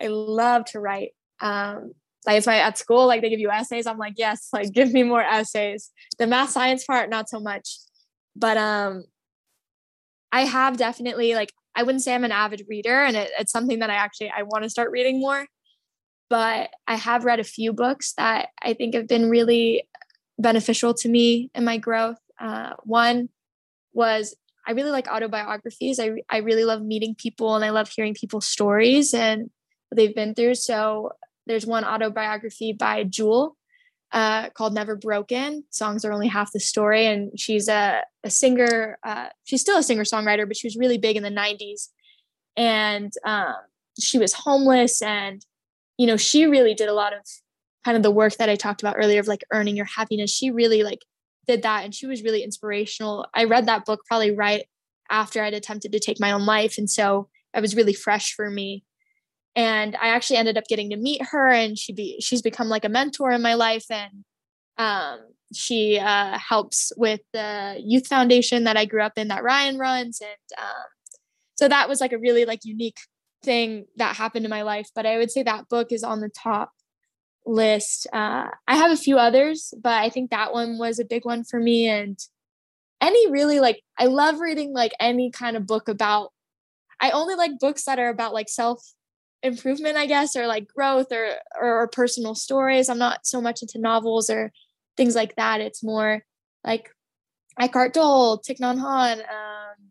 I 0.00 0.06
love 0.08 0.64
to 0.66 0.80
write. 0.80 1.10
Um, 1.40 1.92
like 2.26 2.38
if 2.38 2.48
I 2.48 2.58
at 2.58 2.78
school, 2.78 3.06
like 3.06 3.22
they 3.22 3.30
give 3.30 3.40
you 3.40 3.50
essays, 3.50 3.86
I'm 3.86 3.98
like, 3.98 4.14
yes, 4.16 4.48
like 4.52 4.72
give 4.72 4.92
me 4.92 5.02
more 5.02 5.22
essays. 5.22 5.90
The 6.18 6.26
math 6.26 6.50
science 6.50 6.84
part, 6.84 7.10
not 7.10 7.28
so 7.28 7.40
much. 7.40 7.78
But 8.36 8.56
um 8.56 9.04
I 10.30 10.42
have 10.42 10.76
definitely 10.76 11.34
like 11.34 11.52
I 11.78 11.84
wouldn't 11.84 12.02
say 12.02 12.12
I'm 12.12 12.24
an 12.24 12.32
avid 12.32 12.66
reader 12.68 13.04
and 13.04 13.16
it, 13.16 13.30
it's 13.38 13.52
something 13.52 13.78
that 13.78 13.88
I 13.88 13.94
actually 13.94 14.32
I 14.36 14.42
want 14.42 14.64
to 14.64 14.70
start 14.70 14.90
reading 14.90 15.20
more. 15.20 15.46
But 16.28 16.70
I 16.88 16.96
have 16.96 17.24
read 17.24 17.38
a 17.38 17.44
few 17.44 17.72
books 17.72 18.14
that 18.14 18.48
I 18.60 18.74
think 18.74 18.94
have 18.94 19.06
been 19.06 19.30
really 19.30 19.84
beneficial 20.40 20.92
to 20.94 21.08
me 21.08 21.52
in 21.54 21.64
my 21.64 21.76
growth. 21.76 22.18
Uh, 22.40 22.72
one 22.82 23.28
was 23.92 24.34
I 24.66 24.72
really 24.72 24.90
like 24.90 25.06
autobiographies. 25.06 26.00
I 26.00 26.14
I 26.28 26.38
really 26.38 26.64
love 26.64 26.82
meeting 26.82 27.14
people 27.16 27.54
and 27.54 27.64
I 27.64 27.70
love 27.70 27.88
hearing 27.88 28.14
people's 28.14 28.46
stories 28.46 29.14
and 29.14 29.48
what 29.88 29.96
they've 29.96 30.14
been 30.14 30.34
through. 30.34 30.56
So 30.56 31.12
there's 31.46 31.64
one 31.64 31.84
autobiography 31.84 32.72
by 32.72 33.04
Jewel 33.04 33.56
uh, 34.12 34.48
called 34.50 34.74
Never 34.74 34.96
Broken. 34.96 35.64
Songs 35.70 36.04
are 36.04 36.12
only 36.12 36.28
half 36.28 36.52
the 36.52 36.60
story, 36.60 37.06
and 37.06 37.38
she's 37.38 37.68
a 37.68 38.02
a 38.24 38.30
singer. 38.30 38.98
Uh, 39.04 39.28
she's 39.44 39.60
still 39.60 39.78
a 39.78 39.82
singer 39.82 40.04
songwriter, 40.04 40.46
but 40.46 40.56
she 40.56 40.66
was 40.66 40.76
really 40.76 40.98
big 40.98 41.16
in 41.16 41.22
the 41.22 41.30
'90s, 41.30 41.88
and 42.56 43.12
um, 43.24 43.54
she 44.00 44.18
was 44.18 44.32
homeless, 44.32 45.02
and 45.02 45.44
you 45.98 46.06
know 46.06 46.16
she 46.16 46.46
really 46.46 46.74
did 46.74 46.88
a 46.88 46.94
lot 46.94 47.12
of 47.12 47.20
kind 47.84 47.96
of 47.96 48.02
the 48.02 48.10
work 48.10 48.36
that 48.36 48.48
I 48.48 48.56
talked 48.56 48.82
about 48.82 48.96
earlier 48.98 49.20
of 49.20 49.28
like 49.28 49.44
earning 49.52 49.76
your 49.76 49.86
happiness. 49.86 50.30
She 50.30 50.50
really 50.50 50.82
like 50.82 51.04
did 51.46 51.62
that, 51.62 51.84
and 51.84 51.94
she 51.94 52.06
was 52.06 52.22
really 52.22 52.42
inspirational. 52.42 53.26
I 53.34 53.44
read 53.44 53.66
that 53.66 53.84
book 53.84 54.00
probably 54.06 54.34
right 54.34 54.64
after 55.10 55.42
I'd 55.42 55.54
attempted 55.54 55.92
to 55.92 56.00
take 56.00 56.20
my 56.20 56.32
own 56.32 56.46
life, 56.46 56.78
and 56.78 56.88
so 56.88 57.28
it 57.54 57.60
was 57.60 57.76
really 57.76 57.94
fresh 57.94 58.34
for 58.34 58.50
me 58.50 58.84
and 59.56 59.96
I 59.96 60.08
actually 60.08 60.36
ended 60.36 60.58
up 60.58 60.66
getting 60.68 60.90
to 60.90 60.96
meet 60.96 61.22
her, 61.30 61.48
and 61.48 61.78
she 61.78 61.92
be 61.92 62.20
she's 62.20 62.42
become 62.42 62.68
like 62.68 62.84
a 62.84 62.88
mentor 62.88 63.30
in 63.30 63.42
my 63.42 63.54
life, 63.54 63.86
and 63.90 64.24
um, 64.76 65.20
she 65.54 65.98
uh, 65.98 66.38
helps 66.38 66.92
with 66.96 67.20
the 67.32 67.76
youth 67.82 68.06
foundation 68.06 68.64
that 68.64 68.76
I 68.76 68.84
grew 68.84 69.02
up 69.02 69.16
in 69.16 69.28
that 69.28 69.42
Ryan 69.42 69.78
runs, 69.78 70.20
and 70.20 70.58
um, 70.58 70.86
so 71.56 71.68
that 71.68 71.88
was 71.88 72.00
like 72.00 72.12
a 72.12 72.18
really 72.18 72.44
like 72.44 72.60
unique 72.64 72.98
thing 73.44 73.86
that 73.96 74.16
happened 74.16 74.44
in 74.44 74.50
my 74.50 74.62
life. 74.62 74.88
But 74.94 75.06
I 75.06 75.18
would 75.18 75.30
say 75.30 75.42
that 75.42 75.68
book 75.68 75.92
is 75.92 76.04
on 76.04 76.20
the 76.20 76.28
top 76.28 76.72
list. 77.46 78.06
Uh, 78.12 78.48
I 78.66 78.76
have 78.76 78.90
a 78.90 78.96
few 78.96 79.18
others, 79.18 79.72
but 79.82 80.02
I 80.02 80.10
think 80.10 80.30
that 80.30 80.52
one 80.52 80.78
was 80.78 80.98
a 80.98 81.04
big 81.04 81.24
one 81.24 81.44
for 81.44 81.58
me, 81.58 81.88
and 81.88 82.18
any 83.00 83.30
really 83.30 83.60
like 83.60 83.82
I 83.98 84.06
love 84.06 84.40
reading 84.40 84.72
like 84.72 84.92
any 85.00 85.30
kind 85.30 85.56
of 85.56 85.66
book 85.66 85.88
about. 85.88 86.32
I 87.00 87.10
only 87.10 87.36
like 87.36 87.60
books 87.60 87.84
that 87.84 88.00
are 88.00 88.08
about 88.08 88.34
like 88.34 88.48
self 88.48 88.82
improvement 89.42 89.96
i 89.96 90.06
guess 90.06 90.34
or 90.34 90.46
like 90.46 90.66
growth 90.66 91.12
or, 91.12 91.28
or, 91.60 91.82
or 91.82 91.88
personal 91.88 92.34
stories 92.34 92.88
i'm 92.88 92.98
not 92.98 93.24
so 93.24 93.40
much 93.40 93.62
into 93.62 93.78
novels 93.78 94.28
or 94.28 94.50
things 94.96 95.14
like 95.14 95.36
that 95.36 95.60
it's 95.60 95.82
more 95.82 96.24
like 96.64 96.90
Eckhart 97.58 97.94
Tolle, 97.94 98.38
Thich 98.38 98.60
Nhat 98.60 98.78
Hanh, 98.78 99.18
um, 99.20 99.90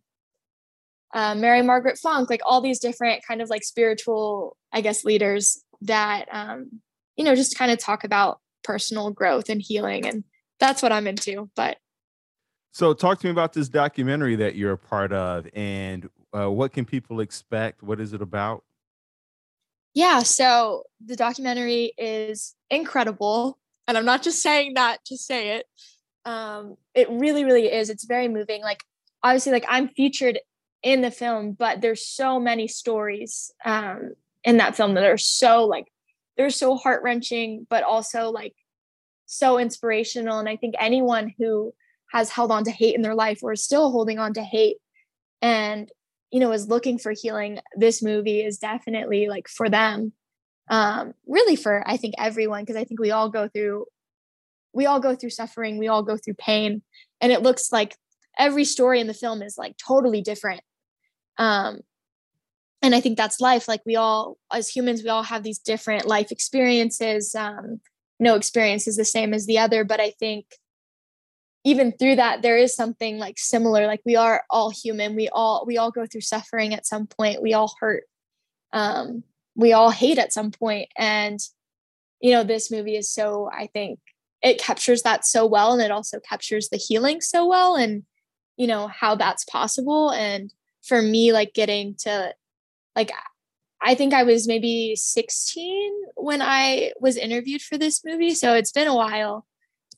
uh, 1.14 1.36
Mary 1.36 1.62
Margaret 1.62 1.98
Funk, 1.98 2.30
like 2.30 2.42
all 2.46 2.62
these 2.62 2.80
different 2.80 3.26
kind 3.26 3.42
of 3.42 3.50
like 3.50 3.64
spiritual, 3.64 4.58
I 4.72 4.82
guess, 4.82 5.04
leaders 5.04 5.62
that, 5.82 6.26
um, 6.32 6.82
you 7.16 7.26
know, 7.26 7.36
just 7.36 7.58
kind 7.58 7.72
of 7.72 7.80
talk 7.80 8.04
about 8.04 8.40
personal 8.64 9.12
growth 9.12 9.50
and 9.50 9.62
healing. 9.62 10.06
And 10.06 10.24
that's 10.60 10.82
what 10.82 10.92
I'm 10.92 11.08
into. 11.08 11.50
But 11.56 11.78
so, 12.72 12.94
talk 12.94 13.20
to 13.20 13.28
me 13.28 13.32
about 13.32 13.54
this 13.54 13.70
documentary 13.70 14.36
that 14.38 14.56
you're 14.56 14.74
a 14.74 14.78
part 14.78 15.12
of 15.12 15.48
and 15.54 16.10
uh, 16.38 16.52
what 16.52 16.74
can 16.74 16.86
people 16.86 17.22
expect? 17.22 17.82
What 17.82 18.00
is 18.00 18.14
it 18.14 18.22
about? 18.22 18.64
Yeah, 19.98 20.20
so 20.20 20.84
the 21.04 21.16
documentary 21.16 21.92
is 21.98 22.54
incredible. 22.70 23.58
And 23.88 23.98
I'm 23.98 24.06
not 24.06 24.22
just 24.22 24.44
saying 24.44 24.76
that 24.76 25.04
to 25.06 25.18
say 25.18 25.58
it. 25.58 25.66
Um, 26.24 26.76
it 26.94 27.10
really, 27.10 27.44
really 27.44 27.66
is. 27.66 27.90
It's 27.90 28.06
very 28.06 28.28
moving. 28.28 28.62
Like, 28.62 28.84
obviously, 29.24 29.54
like 29.54 29.66
I'm 29.68 29.88
featured 29.88 30.38
in 30.84 31.02
the 31.02 31.10
film, 31.10 31.54
but 31.54 31.82
there's 31.82 32.06
so 32.06 32.40
many 32.40 32.68
stories 32.68 33.52
um, 33.66 34.14
in 34.44 34.58
that 34.58 34.76
film 34.76 34.94
that 34.94 35.04
are 35.04 35.18
so 35.18 35.66
like, 35.66 35.88
they're 36.38 36.52
so 36.52 36.76
heart 36.76 37.02
wrenching, 37.02 37.66
but 37.68 37.84
also 37.84 38.30
like 38.30 38.54
so 39.26 39.58
inspirational. 39.58 40.38
And 40.38 40.48
I 40.48 40.58
think 40.58 40.76
anyone 40.80 41.34
who 41.40 41.74
has 42.12 42.30
held 42.30 42.52
on 42.52 42.66
to 42.66 42.72
hate 42.72 42.94
in 42.94 43.02
their 43.02 43.16
life 43.16 43.40
or 43.42 43.54
is 43.54 43.64
still 43.64 43.90
holding 43.90 44.20
on 44.20 44.36
to 44.36 44.44
hate 44.44 44.78
and 45.42 45.92
you 46.32 46.40
know 46.40 46.52
is 46.52 46.68
looking 46.68 46.98
for 46.98 47.12
healing 47.12 47.60
this 47.76 48.02
movie 48.02 48.42
is 48.44 48.58
definitely 48.58 49.28
like 49.28 49.48
for 49.48 49.70
them. 49.70 50.14
Um 50.70 51.14
really 51.26 51.56
for 51.56 51.84
i 51.88 51.96
think 51.98 52.14
everyone 52.18 52.64
because 52.64 52.76
i 52.76 52.84
think 52.84 53.00
we 53.00 53.12
all 53.12 53.30
go 53.30 53.48
through 53.48 53.86
we 54.74 54.86
all 54.86 55.00
go 55.00 55.16
through 55.16 55.30
suffering 55.30 55.78
we 55.78 55.88
all 55.88 56.04
go 56.04 56.18
through 56.18 56.34
pain 56.34 56.82
and 57.22 57.32
it 57.32 57.42
looks 57.42 57.72
like 57.72 57.96
every 58.38 58.66
story 58.66 59.00
in 59.00 59.08
the 59.08 59.14
film 59.14 59.42
is 59.42 59.58
like 59.58 59.76
totally 59.78 60.22
different. 60.22 60.62
Um 61.38 61.80
and 62.82 62.94
i 62.94 63.02
think 63.02 63.18
that's 63.18 63.40
life 63.40 63.68
like 63.68 63.82
we 63.86 63.96
all 63.96 64.38
as 64.52 64.70
humans 64.70 65.04
we 65.04 65.10
all 65.10 65.24
have 65.24 65.44
these 65.44 65.60
different 65.60 66.06
life 66.06 66.32
experiences. 66.32 67.34
Um 67.34 67.80
no 68.20 68.36
experience 68.36 68.88
is 68.88 68.98
the 68.98 69.06
same 69.06 69.34
as 69.34 69.46
the 69.46 69.60
other 69.60 69.84
but 69.84 70.00
i 70.00 70.12
think 70.12 70.46
even 71.68 71.92
through 71.92 72.16
that 72.16 72.42
there 72.42 72.58
is 72.58 72.74
something 72.74 73.18
like 73.18 73.38
similar 73.38 73.88
like 73.88 74.00
we 74.06 74.16
are 74.16 74.46
all 74.50 74.70
human. 74.70 75.18
We 75.18 75.28
all 75.28 75.66
we 75.68 75.78
all 75.78 75.92
go 75.92 76.06
through 76.06 76.22
suffering 76.22 76.74
at 76.74 76.86
some 76.86 77.08
point. 77.08 77.42
We 77.42 77.54
all 77.54 77.76
hurt 77.82 78.04
um 78.72 79.24
we 79.54 79.74
all 79.74 79.92
hate 79.92 80.18
at 80.18 80.32
some 80.32 80.52
point. 80.52 80.88
And 80.98 81.40
you 82.22 82.32
know 82.32 82.46
this 82.46 82.72
movie 82.72 82.96
is 82.96 83.12
so 83.12 83.50
i 83.54 83.68
think 83.68 84.00
it 84.42 84.60
captures 84.60 85.02
that 85.02 85.26
so 85.26 85.46
well 85.46 85.74
and 85.74 85.82
it 85.82 85.92
also 85.92 86.20
captures 86.20 86.70
the 86.70 86.78
healing 86.78 87.20
so 87.22 87.46
well 87.46 87.76
and 87.76 88.04
you 88.56 88.66
know 88.66 88.88
how 88.88 89.16
that's 89.16 89.44
possible. 89.44 90.12
And 90.12 90.52
for 90.84 91.02
me 91.02 91.34
like 91.34 91.54
getting 91.54 91.96
to 91.96 92.34
like 92.96 93.12
i 93.82 93.94
think 93.94 94.14
i 94.14 94.24
was 94.24 94.48
maybe 94.48 94.96
16 94.96 95.92
when 96.16 96.42
i 96.42 96.94
was 97.02 97.18
interviewed 97.18 97.62
for 97.62 97.78
this 97.78 98.06
movie 98.06 98.34
so 98.34 98.54
it's 98.54 98.72
been 98.72 98.88
a 98.88 98.96
while. 98.96 99.46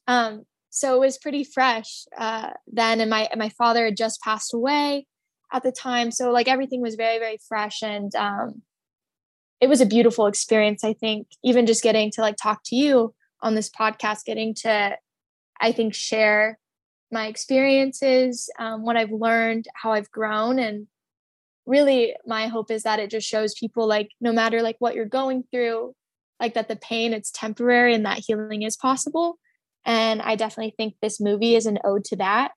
Um 0.07 0.45
so 0.69 0.95
it 0.95 0.99
was 0.99 1.17
pretty 1.17 1.43
fresh 1.43 2.05
uh, 2.17 2.51
then 2.67 3.01
and 3.01 3.09
my 3.09 3.27
my 3.35 3.49
father 3.49 3.85
had 3.85 3.97
just 3.97 4.21
passed 4.21 4.53
away 4.53 5.05
at 5.51 5.63
the 5.63 5.71
time. 5.71 6.11
So 6.11 6.31
like 6.31 6.47
everything 6.47 6.81
was 6.81 6.95
very 6.95 7.19
very 7.19 7.39
fresh 7.47 7.81
and 7.81 8.13
um, 8.15 8.61
it 9.61 9.67
was 9.67 9.81
a 9.81 9.85
beautiful 9.85 10.25
experience 10.27 10.83
i 10.83 10.93
think 10.93 11.27
even 11.43 11.65
just 11.65 11.83
getting 11.83 12.11
to 12.11 12.21
like 12.21 12.35
talk 12.37 12.61
to 12.65 12.75
you 12.75 13.13
on 13.41 13.55
this 13.55 13.69
podcast 13.69 14.25
getting 14.25 14.53
to 14.53 14.95
i 15.59 15.71
think 15.71 15.93
share 15.93 16.57
my 17.11 17.27
experiences 17.27 18.49
um, 18.59 18.83
what 18.83 18.97
i've 18.97 19.11
learned 19.11 19.67
how 19.75 19.91
i've 19.91 20.11
grown 20.11 20.59
and 20.59 20.87
really 21.65 22.15
my 22.25 22.47
hope 22.47 22.71
is 22.71 22.83
that 22.83 22.99
it 22.99 23.11
just 23.11 23.27
shows 23.27 23.53
people 23.53 23.87
like 23.87 24.09
no 24.19 24.31
matter 24.31 24.61
like 24.61 24.77
what 24.79 24.95
you're 24.95 25.05
going 25.05 25.43
through 25.51 25.93
like 26.39 26.53
that 26.53 26.67
the 26.67 26.75
pain 26.75 27.13
it's 27.13 27.31
temporary 27.31 27.93
and 27.93 28.05
that 28.05 28.23
healing 28.25 28.63
is 28.63 28.77
possible 28.77 29.37
and 29.85 30.21
I 30.21 30.35
definitely 30.35 30.73
think 30.75 30.95
this 31.01 31.19
movie 31.19 31.55
is 31.55 31.65
an 31.65 31.79
ode 31.83 32.05
to 32.05 32.15
that. 32.17 32.51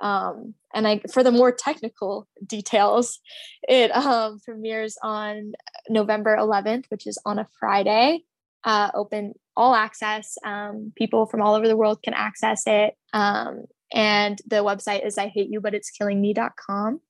Um, 0.00 0.54
and 0.74 0.88
I, 0.88 1.00
for 1.12 1.22
the 1.22 1.30
more 1.30 1.52
technical 1.52 2.28
details, 2.44 3.20
it 3.68 3.94
um, 3.94 4.40
premieres 4.44 4.96
on 5.02 5.52
November 5.88 6.36
11th, 6.36 6.86
which 6.88 7.06
is 7.06 7.18
on 7.24 7.38
a 7.38 7.48
Friday. 7.58 8.24
Uh, 8.64 8.90
open 8.94 9.34
all 9.56 9.74
access. 9.74 10.36
Um, 10.44 10.92
people 10.96 11.26
from 11.26 11.42
all 11.42 11.54
over 11.54 11.68
the 11.68 11.76
world 11.76 12.02
can 12.02 12.14
access 12.14 12.62
it. 12.66 12.94
Um, 13.12 13.64
and 13.92 14.40
the 14.46 14.56
website 14.56 15.06
is 15.06 15.18
I 15.18 15.28
hate 15.28 15.50
you, 15.50 15.60
but 15.60 15.74
it's 15.74 15.90
killing 15.90 16.20
me.com. 16.20 17.00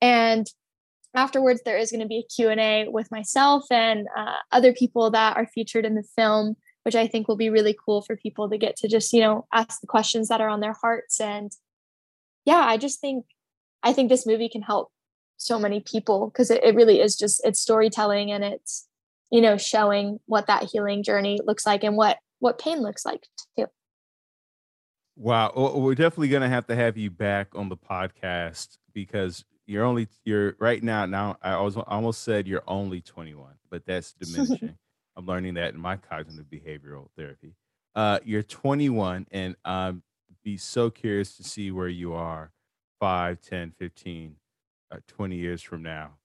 And 0.00 0.46
afterwards, 1.14 1.62
there 1.64 1.78
is 1.78 1.90
going 1.90 2.02
to 2.02 2.06
be 2.06 2.18
a 2.18 2.34
Q&A 2.34 2.86
with 2.88 3.10
myself 3.10 3.64
and 3.70 4.06
uh, 4.16 4.36
other 4.52 4.72
people 4.72 5.10
that 5.10 5.36
are 5.36 5.46
featured 5.46 5.84
in 5.84 5.94
the 5.94 6.04
film 6.14 6.56
which 6.84 6.94
I 6.94 7.06
think 7.06 7.28
will 7.28 7.36
be 7.36 7.50
really 7.50 7.76
cool 7.84 8.02
for 8.02 8.16
people 8.16 8.48
to 8.48 8.58
get 8.58 8.76
to 8.76 8.88
just, 8.88 9.12
you 9.12 9.20
know, 9.20 9.46
ask 9.52 9.80
the 9.80 9.86
questions 9.86 10.28
that 10.28 10.40
are 10.40 10.48
on 10.48 10.60
their 10.60 10.72
hearts. 10.72 11.20
And 11.20 11.52
yeah, 12.44 12.64
I 12.64 12.76
just 12.76 13.00
think, 13.00 13.26
I 13.82 13.92
think 13.92 14.08
this 14.08 14.26
movie 14.26 14.48
can 14.48 14.62
help 14.62 14.90
so 15.36 15.58
many 15.58 15.80
people 15.80 16.28
because 16.28 16.50
it, 16.50 16.62
it 16.64 16.74
really 16.74 17.00
is 17.00 17.16
just, 17.16 17.40
it's 17.44 17.60
storytelling 17.60 18.32
and 18.32 18.44
it's, 18.44 18.86
you 19.30 19.40
know, 19.40 19.56
showing 19.56 20.18
what 20.26 20.46
that 20.46 20.64
healing 20.64 21.02
journey 21.02 21.38
looks 21.44 21.66
like 21.66 21.84
and 21.84 21.96
what, 21.96 22.18
what 22.38 22.58
pain 22.58 22.80
looks 22.80 23.04
like 23.04 23.26
too. 23.56 23.66
Wow. 25.16 25.52
Well, 25.54 25.80
we're 25.80 25.94
definitely 25.94 26.28
going 26.28 26.42
to 26.42 26.48
have 26.48 26.66
to 26.68 26.76
have 26.76 26.96
you 26.96 27.10
back 27.10 27.48
on 27.54 27.68
the 27.68 27.76
podcast 27.76 28.78
because 28.94 29.44
you're 29.66 29.84
only, 29.84 30.08
you're 30.24 30.54
right 30.58 30.82
now, 30.82 31.06
now 31.06 31.36
I 31.42 31.60
was 31.60 31.76
almost 31.76 32.22
said 32.22 32.46
you're 32.46 32.62
only 32.66 33.00
21, 33.00 33.54
but 33.68 33.84
that's 33.84 34.12
diminishing. 34.20 34.78
I'm 35.18 35.26
learning 35.26 35.54
that 35.54 35.74
in 35.74 35.80
my 35.80 35.96
cognitive 35.96 36.46
behavioral 36.46 37.08
therapy. 37.16 37.56
Uh, 37.96 38.20
you're 38.24 38.44
21, 38.44 39.26
and 39.32 39.56
I'd 39.64 40.00
be 40.44 40.56
so 40.56 40.90
curious 40.90 41.36
to 41.38 41.42
see 41.42 41.72
where 41.72 41.88
you 41.88 42.12
are 42.12 42.52
5, 43.00 43.40
10, 43.40 43.72
15, 43.76 44.36
uh, 44.92 44.98
20 45.08 45.36
years 45.36 45.60
from 45.60 45.82
now. 45.82 46.18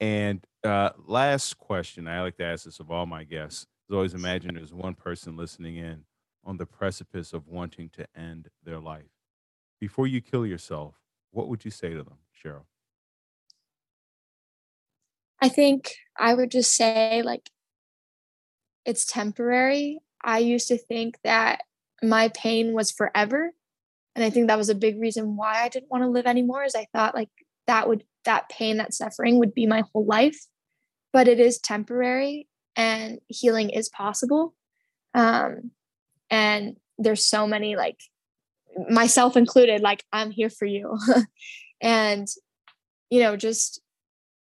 And 0.00 0.44
uh, 0.62 0.90
last 1.06 1.56
question, 1.56 2.06
I 2.06 2.20
like 2.20 2.36
to 2.36 2.44
ask 2.44 2.66
this 2.66 2.78
of 2.78 2.90
all 2.90 3.06
my 3.06 3.24
guests. 3.24 3.66
I 3.90 3.94
always 3.94 4.12
imagine 4.12 4.54
there's 4.54 4.74
one 4.74 4.94
person 4.94 5.34
listening 5.34 5.76
in 5.76 6.04
on 6.44 6.58
the 6.58 6.66
precipice 6.66 7.32
of 7.32 7.48
wanting 7.48 7.88
to 7.94 8.06
end 8.14 8.48
their 8.62 8.78
life. 8.78 9.08
Before 9.80 10.06
you 10.06 10.20
kill 10.20 10.44
yourself, 10.44 10.96
what 11.30 11.48
would 11.48 11.64
you 11.64 11.70
say 11.70 11.90
to 11.94 12.04
them, 12.04 12.18
Cherrial? 12.34 12.66
I 15.40 15.48
think 15.48 15.94
I 16.18 16.34
would 16.34 16.50
just 16.50 16.74
say, 16.76 17.22
like, 17.22 17.48
it's 18.90 19.04
temporary. 19.04 20.00
I 20.22 20.38
used 20.38 20.66
to 20.68 20.76
think 20.76 21.16
that 21.22 21.60
my 22.02 22.28
pain 22.30 22.72
was 22.72 22.90
forever. 22.90 23.52
And 24.16 24.24
I 24.24 24.30
think 24.30 24.48
that 24.48 24.58
was 24.58 24.68
a 24.68 24.74
big 24.74 25.00
reason 25.00 25.36
why 25.36 25.62
I 25.62 25.68
didn't 25.68 25.92
want 25.92 26.02
to 26.02 26.08
live 26.08 26.26
anymore, 26.26 26.64
is 26.64 26.74
I 26.74 26.88
thought 26.92 27.14
like 27.14 27.28
that 27.68 27.88
would 27.88 28.02
that 28.24 28.48
pain, 28.48 28.78
that 28.78 28.92
suffering 28.92 29.38
would 29.38 29.54
be 29.54 29.66
my 29.66 29.84
whole 29.92 30.04
life. 30.04 30.36
But 31.12 31.28
it 31.28 31.38
is 31.38 31.60
temporary 31.60 32.48
and 32.74 33.20
healing 33.28 33.70
is 33.70 33.88
possible. 33.88 34.54
Um, 35.14 35.70
and 36.28 36.76
there's 36.98 37.24
so 37.24 37.46
many 37.46 37.76
like 37.76 38.00
myself 38.88 39.36
included, 39.36 39.82
like 39.82 40.04
I'm 40.12 40.32
here 40.32 40.50
for 40.50 40.66
you. 40.66 40.98
and 41.80 42.26
you 43.08 43.20
know, 43.20 43.36
just 43.36 43.80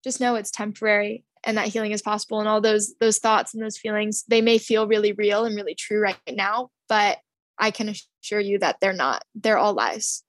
just 0.05 0.21
know 0.21 0.37
it's 0.37 0.53
temporary 0.53 1.25
and 1.47 1.57
that 1.57 1.69
healing 1.69 1.93
is 1.93 2.03
possible 2.03 2.41
and 2.41 2.49
all 2.49 2.61
those 2.61 2.95
those 3.01 3.19
thoughts 3.19 3.55
and 3.55 3.63
those 3.63 3.79
feelings 3.79 4.25
they 4.29 4.43
may 4.43 4.59
feel 4.59 4.87
really 4.87 5.13
real 5.13 5.45
and 5.45 5.57
really 5.57 5.75
true 5.75 6.01
right 6.01 6.19
now 6.31 6.69
but 6.89 7.19
i 7.59 7.71
can 7.71 7.89
assure 7.89 8.41
you 8.41 8.59
that 8.59 8.77
they're 8.81 8.93
not 8.93 9.23
they're 9.35 9.57
all 9.57 9.73
lies 9.73 10.23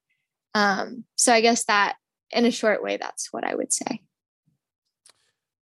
um 0.54 1.04
so 1.16 1.32
i 1.32 1.40
guess 1.40 1.64
that 1.64 1.96
in 2.30 2.46
a 2.46 2.50
short 2.50 2.82
way 2.82 2.96
that's 2.96 3.32
what 3.32 3.44
i 3.44 3.54
would 3.54 3.72
say 3.72 4.00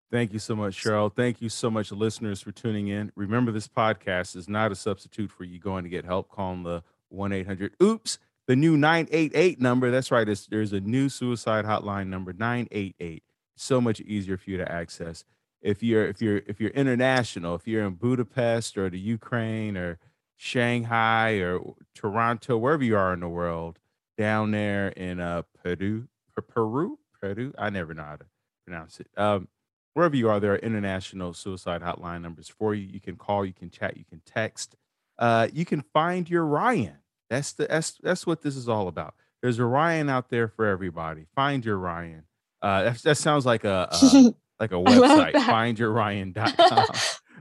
Thank 0.09 0.31
you 0.31 0.39
so 0.39 0.55
much, 0.55 0.77
Cherrial. 0.77 1.09
Thank 1.09 1.41
you 1.41 1.49
so 1.49 1.69
much, 1.69 1.91
listeners, 1.91 2.39
for 2.39 2.53
tuning 2.53 2.87
in. 2.87 3.11
Remember, 3.17 3.51
this 3.51 3.67
podcast 3.67 4.37
is 4.37 4.47
not 4.47 4.71
a 4.71 4.75
substitute 4.75 5.29
for 5.29 5.43
you 5.43 5.59
going 5.59 5.83
to 5.83 5.89
get 5.89 6.05
help. 6.05 6.29
Calling 6.29 6.63
the 6.63 6.81
1 7.09 7.33
800 7.33 7.73
Oops, 7.83 8.17
the 8.47 8.55
new 8.55 8.77
988 8.77 9.59
number. 9.59 9.91
That's 9.91 10.09
right. 10.09 10.25
there's 10.49 10.71
a 10.71 10.79
new 10.79 11.09
suicide 11.09 11.65
hotline 11.65 12.07
number, 12.07 12.31
988. 12.31 13.21
So 13.57 13.81
much 13.81 13.99
easier 13.99 14.37
for 14.37 14.49
you 14.49 14.55
to 14.55 14.71
access 14.71 15.25
if 15.61 15.83
you're 15.83 16.07
if 16.07 16.21
you're 16.21 16.41
if 16.47 16.59
you're 16.59 16.71
international, 16.71 17.55
if 17.55 17.67
you're 17.67 17.85
in 17.85 17.95
Budapest 17.95 18.77
or 18.77 18.89
the 18.89 18.99
Ukraine 18.99 19.75
or 19.77 19.99
Shanghai 20.35 21.35
or 21.35 21.75
Toronto, 21.95 22.57
wherever 22.57 22.83
you 22.83 22.97
are 22.97 23.13
in 23.13 23.19
the 23.19 23.29
world, 23.29 23.79
down 24.17 24.51
there 24.51 24.89
in 24.89 25.19
uh 25.19 25.43
Peru, 25.63 26.07
Peru, 26.47 26.99
Peru. 27.19 27.53
I 27.57 27.69
never 27.69 27.93
know 27.93 28.03
how 28.03 28.15
to 28.17 28.25
pronounce 28.65 28.99
it. 28.99 29.07
Um, 29.17 29.47
wherever 29.93 30.15
you 30.15 30.29
are, 30.29 30.39
there 30.39 30.53
are 30.53 30.57
international 30.57 31.33
suicide 31.33 31.81
hotline 31.81 32.21
numbers 32.21 32.47
for 32.47 32.75
you. 32.75 32.87
You 32.87 32.99
can 32.99 33.15
call, 33.15 33.45
you 33.45 33.53
can 33.53 33.69
chat, 33.69 33.97
you 33.97 34.05
can 34.05 34.21
text. 34.25 34.75
Uh, 35.17 35.47
you 35.51 35.65
can 35.65 35.81
find 35.81 36.29
your 36.29 36.45
Ryan. 36.45 36.97
That's 37.29 37.53
the 37.53 37.65
that's 37.65 37.97
that's 38.03 38.25
what 38.27 38.41
this 38.41 38.55
is 38.55 38.69
all 38.69 38.87
about. 38.87 39.15
There's 39.41 39.59
a 39.59 39.65
Ryan 39.65 40.09
out 40.09 40.29
there 40.29 40.47
for 40.47 40.65
everybody. 40.65 41.25
Find 41.35 41.65
your 41.65 41.77
Ryan. 41.77 42.23
Uh, 42.61 42.83
that, 42.83 42.97
that 43.03 43.17
sounds 43.17 43.45
like 43.45 43.63
a, 43.63 43.89
a 43.91 44.33
like 44.59 44.71
a 44.71 44.75
website, 44.75 45.33
findyourryan.com. 45.33 46.87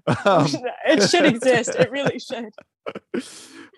um, 0.25 0.47
it 0.87 1.09
should 1.09 1.27
exist. 1.27 1.71
It 1.71 1.91
really 1.91 2.19
should. 2.21 2.53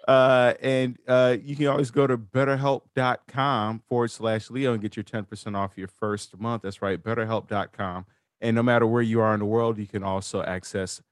Uh, 0.07 0.55
and 0.63 0.99
uh, 1.07 1.37
you 1.43 1.55
can 1.55 1.67
always 1.67 1.91
go 1.91 2.07
to 2.07 2.17
betterhelp.com 2.17 3.83
forward 3.89 4.11
slash 4.11 4.51
Leo 4.51 4.73
and 4.73 4.81
get 4.81 4.97
your 4.97 5.05
10% 5.05 5.57
off 5.57 5.77
your 5.77 5.89
first 5.89 6.39
month. 6.39 6.63
That's 6.63 6.81
right, 6.81 7.03
betterhelp.com. 7.03 8.07
And 8.41 8.57
no 8.57 8.63
matter 8.63 8.87
where 8.87 9.03
you 9.03 9.21
are 9.21 9.35
in 9.35 9.41
the 9.41 9.47
world, 9.47 9.79
you 9.79 9.87
can 9.87 10.03
also 10.03 10.43
access 10.43 11.03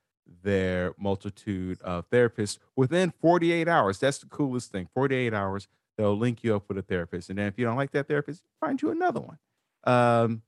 their 0.43 0.95
multitude 0.99 1.81
of 1.83 2.09
therapists 2.11 2.59
within 2.75 3.13
48 3.21 3.69
hours. 3.69 3.99
That's 3.99 4.19
the 4.19 4.27
coolest 4.27 4.73
thing. 4.73 4.89
48 4.95 5.35
hours, 5.35 5.69
they'll 5.99 6.17
link 6.17 6.43
you 6.43 6.55
up 6.57 6.65
with 6.69 6.79
a 6.79 6.83
therapist. 6.83 7.31
And 7.31 7.39
then 7.39 7.49
if 7.49 7.59
you 7.59 7.65
don't 7.65 7.77
like 7.77 7.93
that 7.93 8.09
therapist, 8.09 8.43
find 8.61 8.81
you 8.81 8.91
another 8.91 9.21
one. 9.21 9.39
Um, 9.85 10.43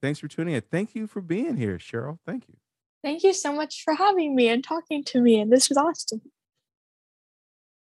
Thanks 0.00 0.20
for 0.20 0.28
tuning 0.28 0.54
in. 0.54 0.62
Thank 0.62 0.94
you 0.94 1.06
for 1.06 1.20
being 1.20 1.56
here, 1.56 1.78
Cherrial. 1.78 2.18
Thank 2.26 2.48
you. 2.48 2.54
Thank 3.02 3.22
you 3.22 3.32
so 3.32 3.52
much 3.52 3.82
for 3.84 3.94
having 3.94 4.34
me 4.34 4.48
and 4.48 4.62
talking 4.62 5.04
to 5.04 5.20
me. 5.20 5.40
And 5.40 5.52
this 5.52 5.68
was 5.68 5.78
awesome. 5.78 6.22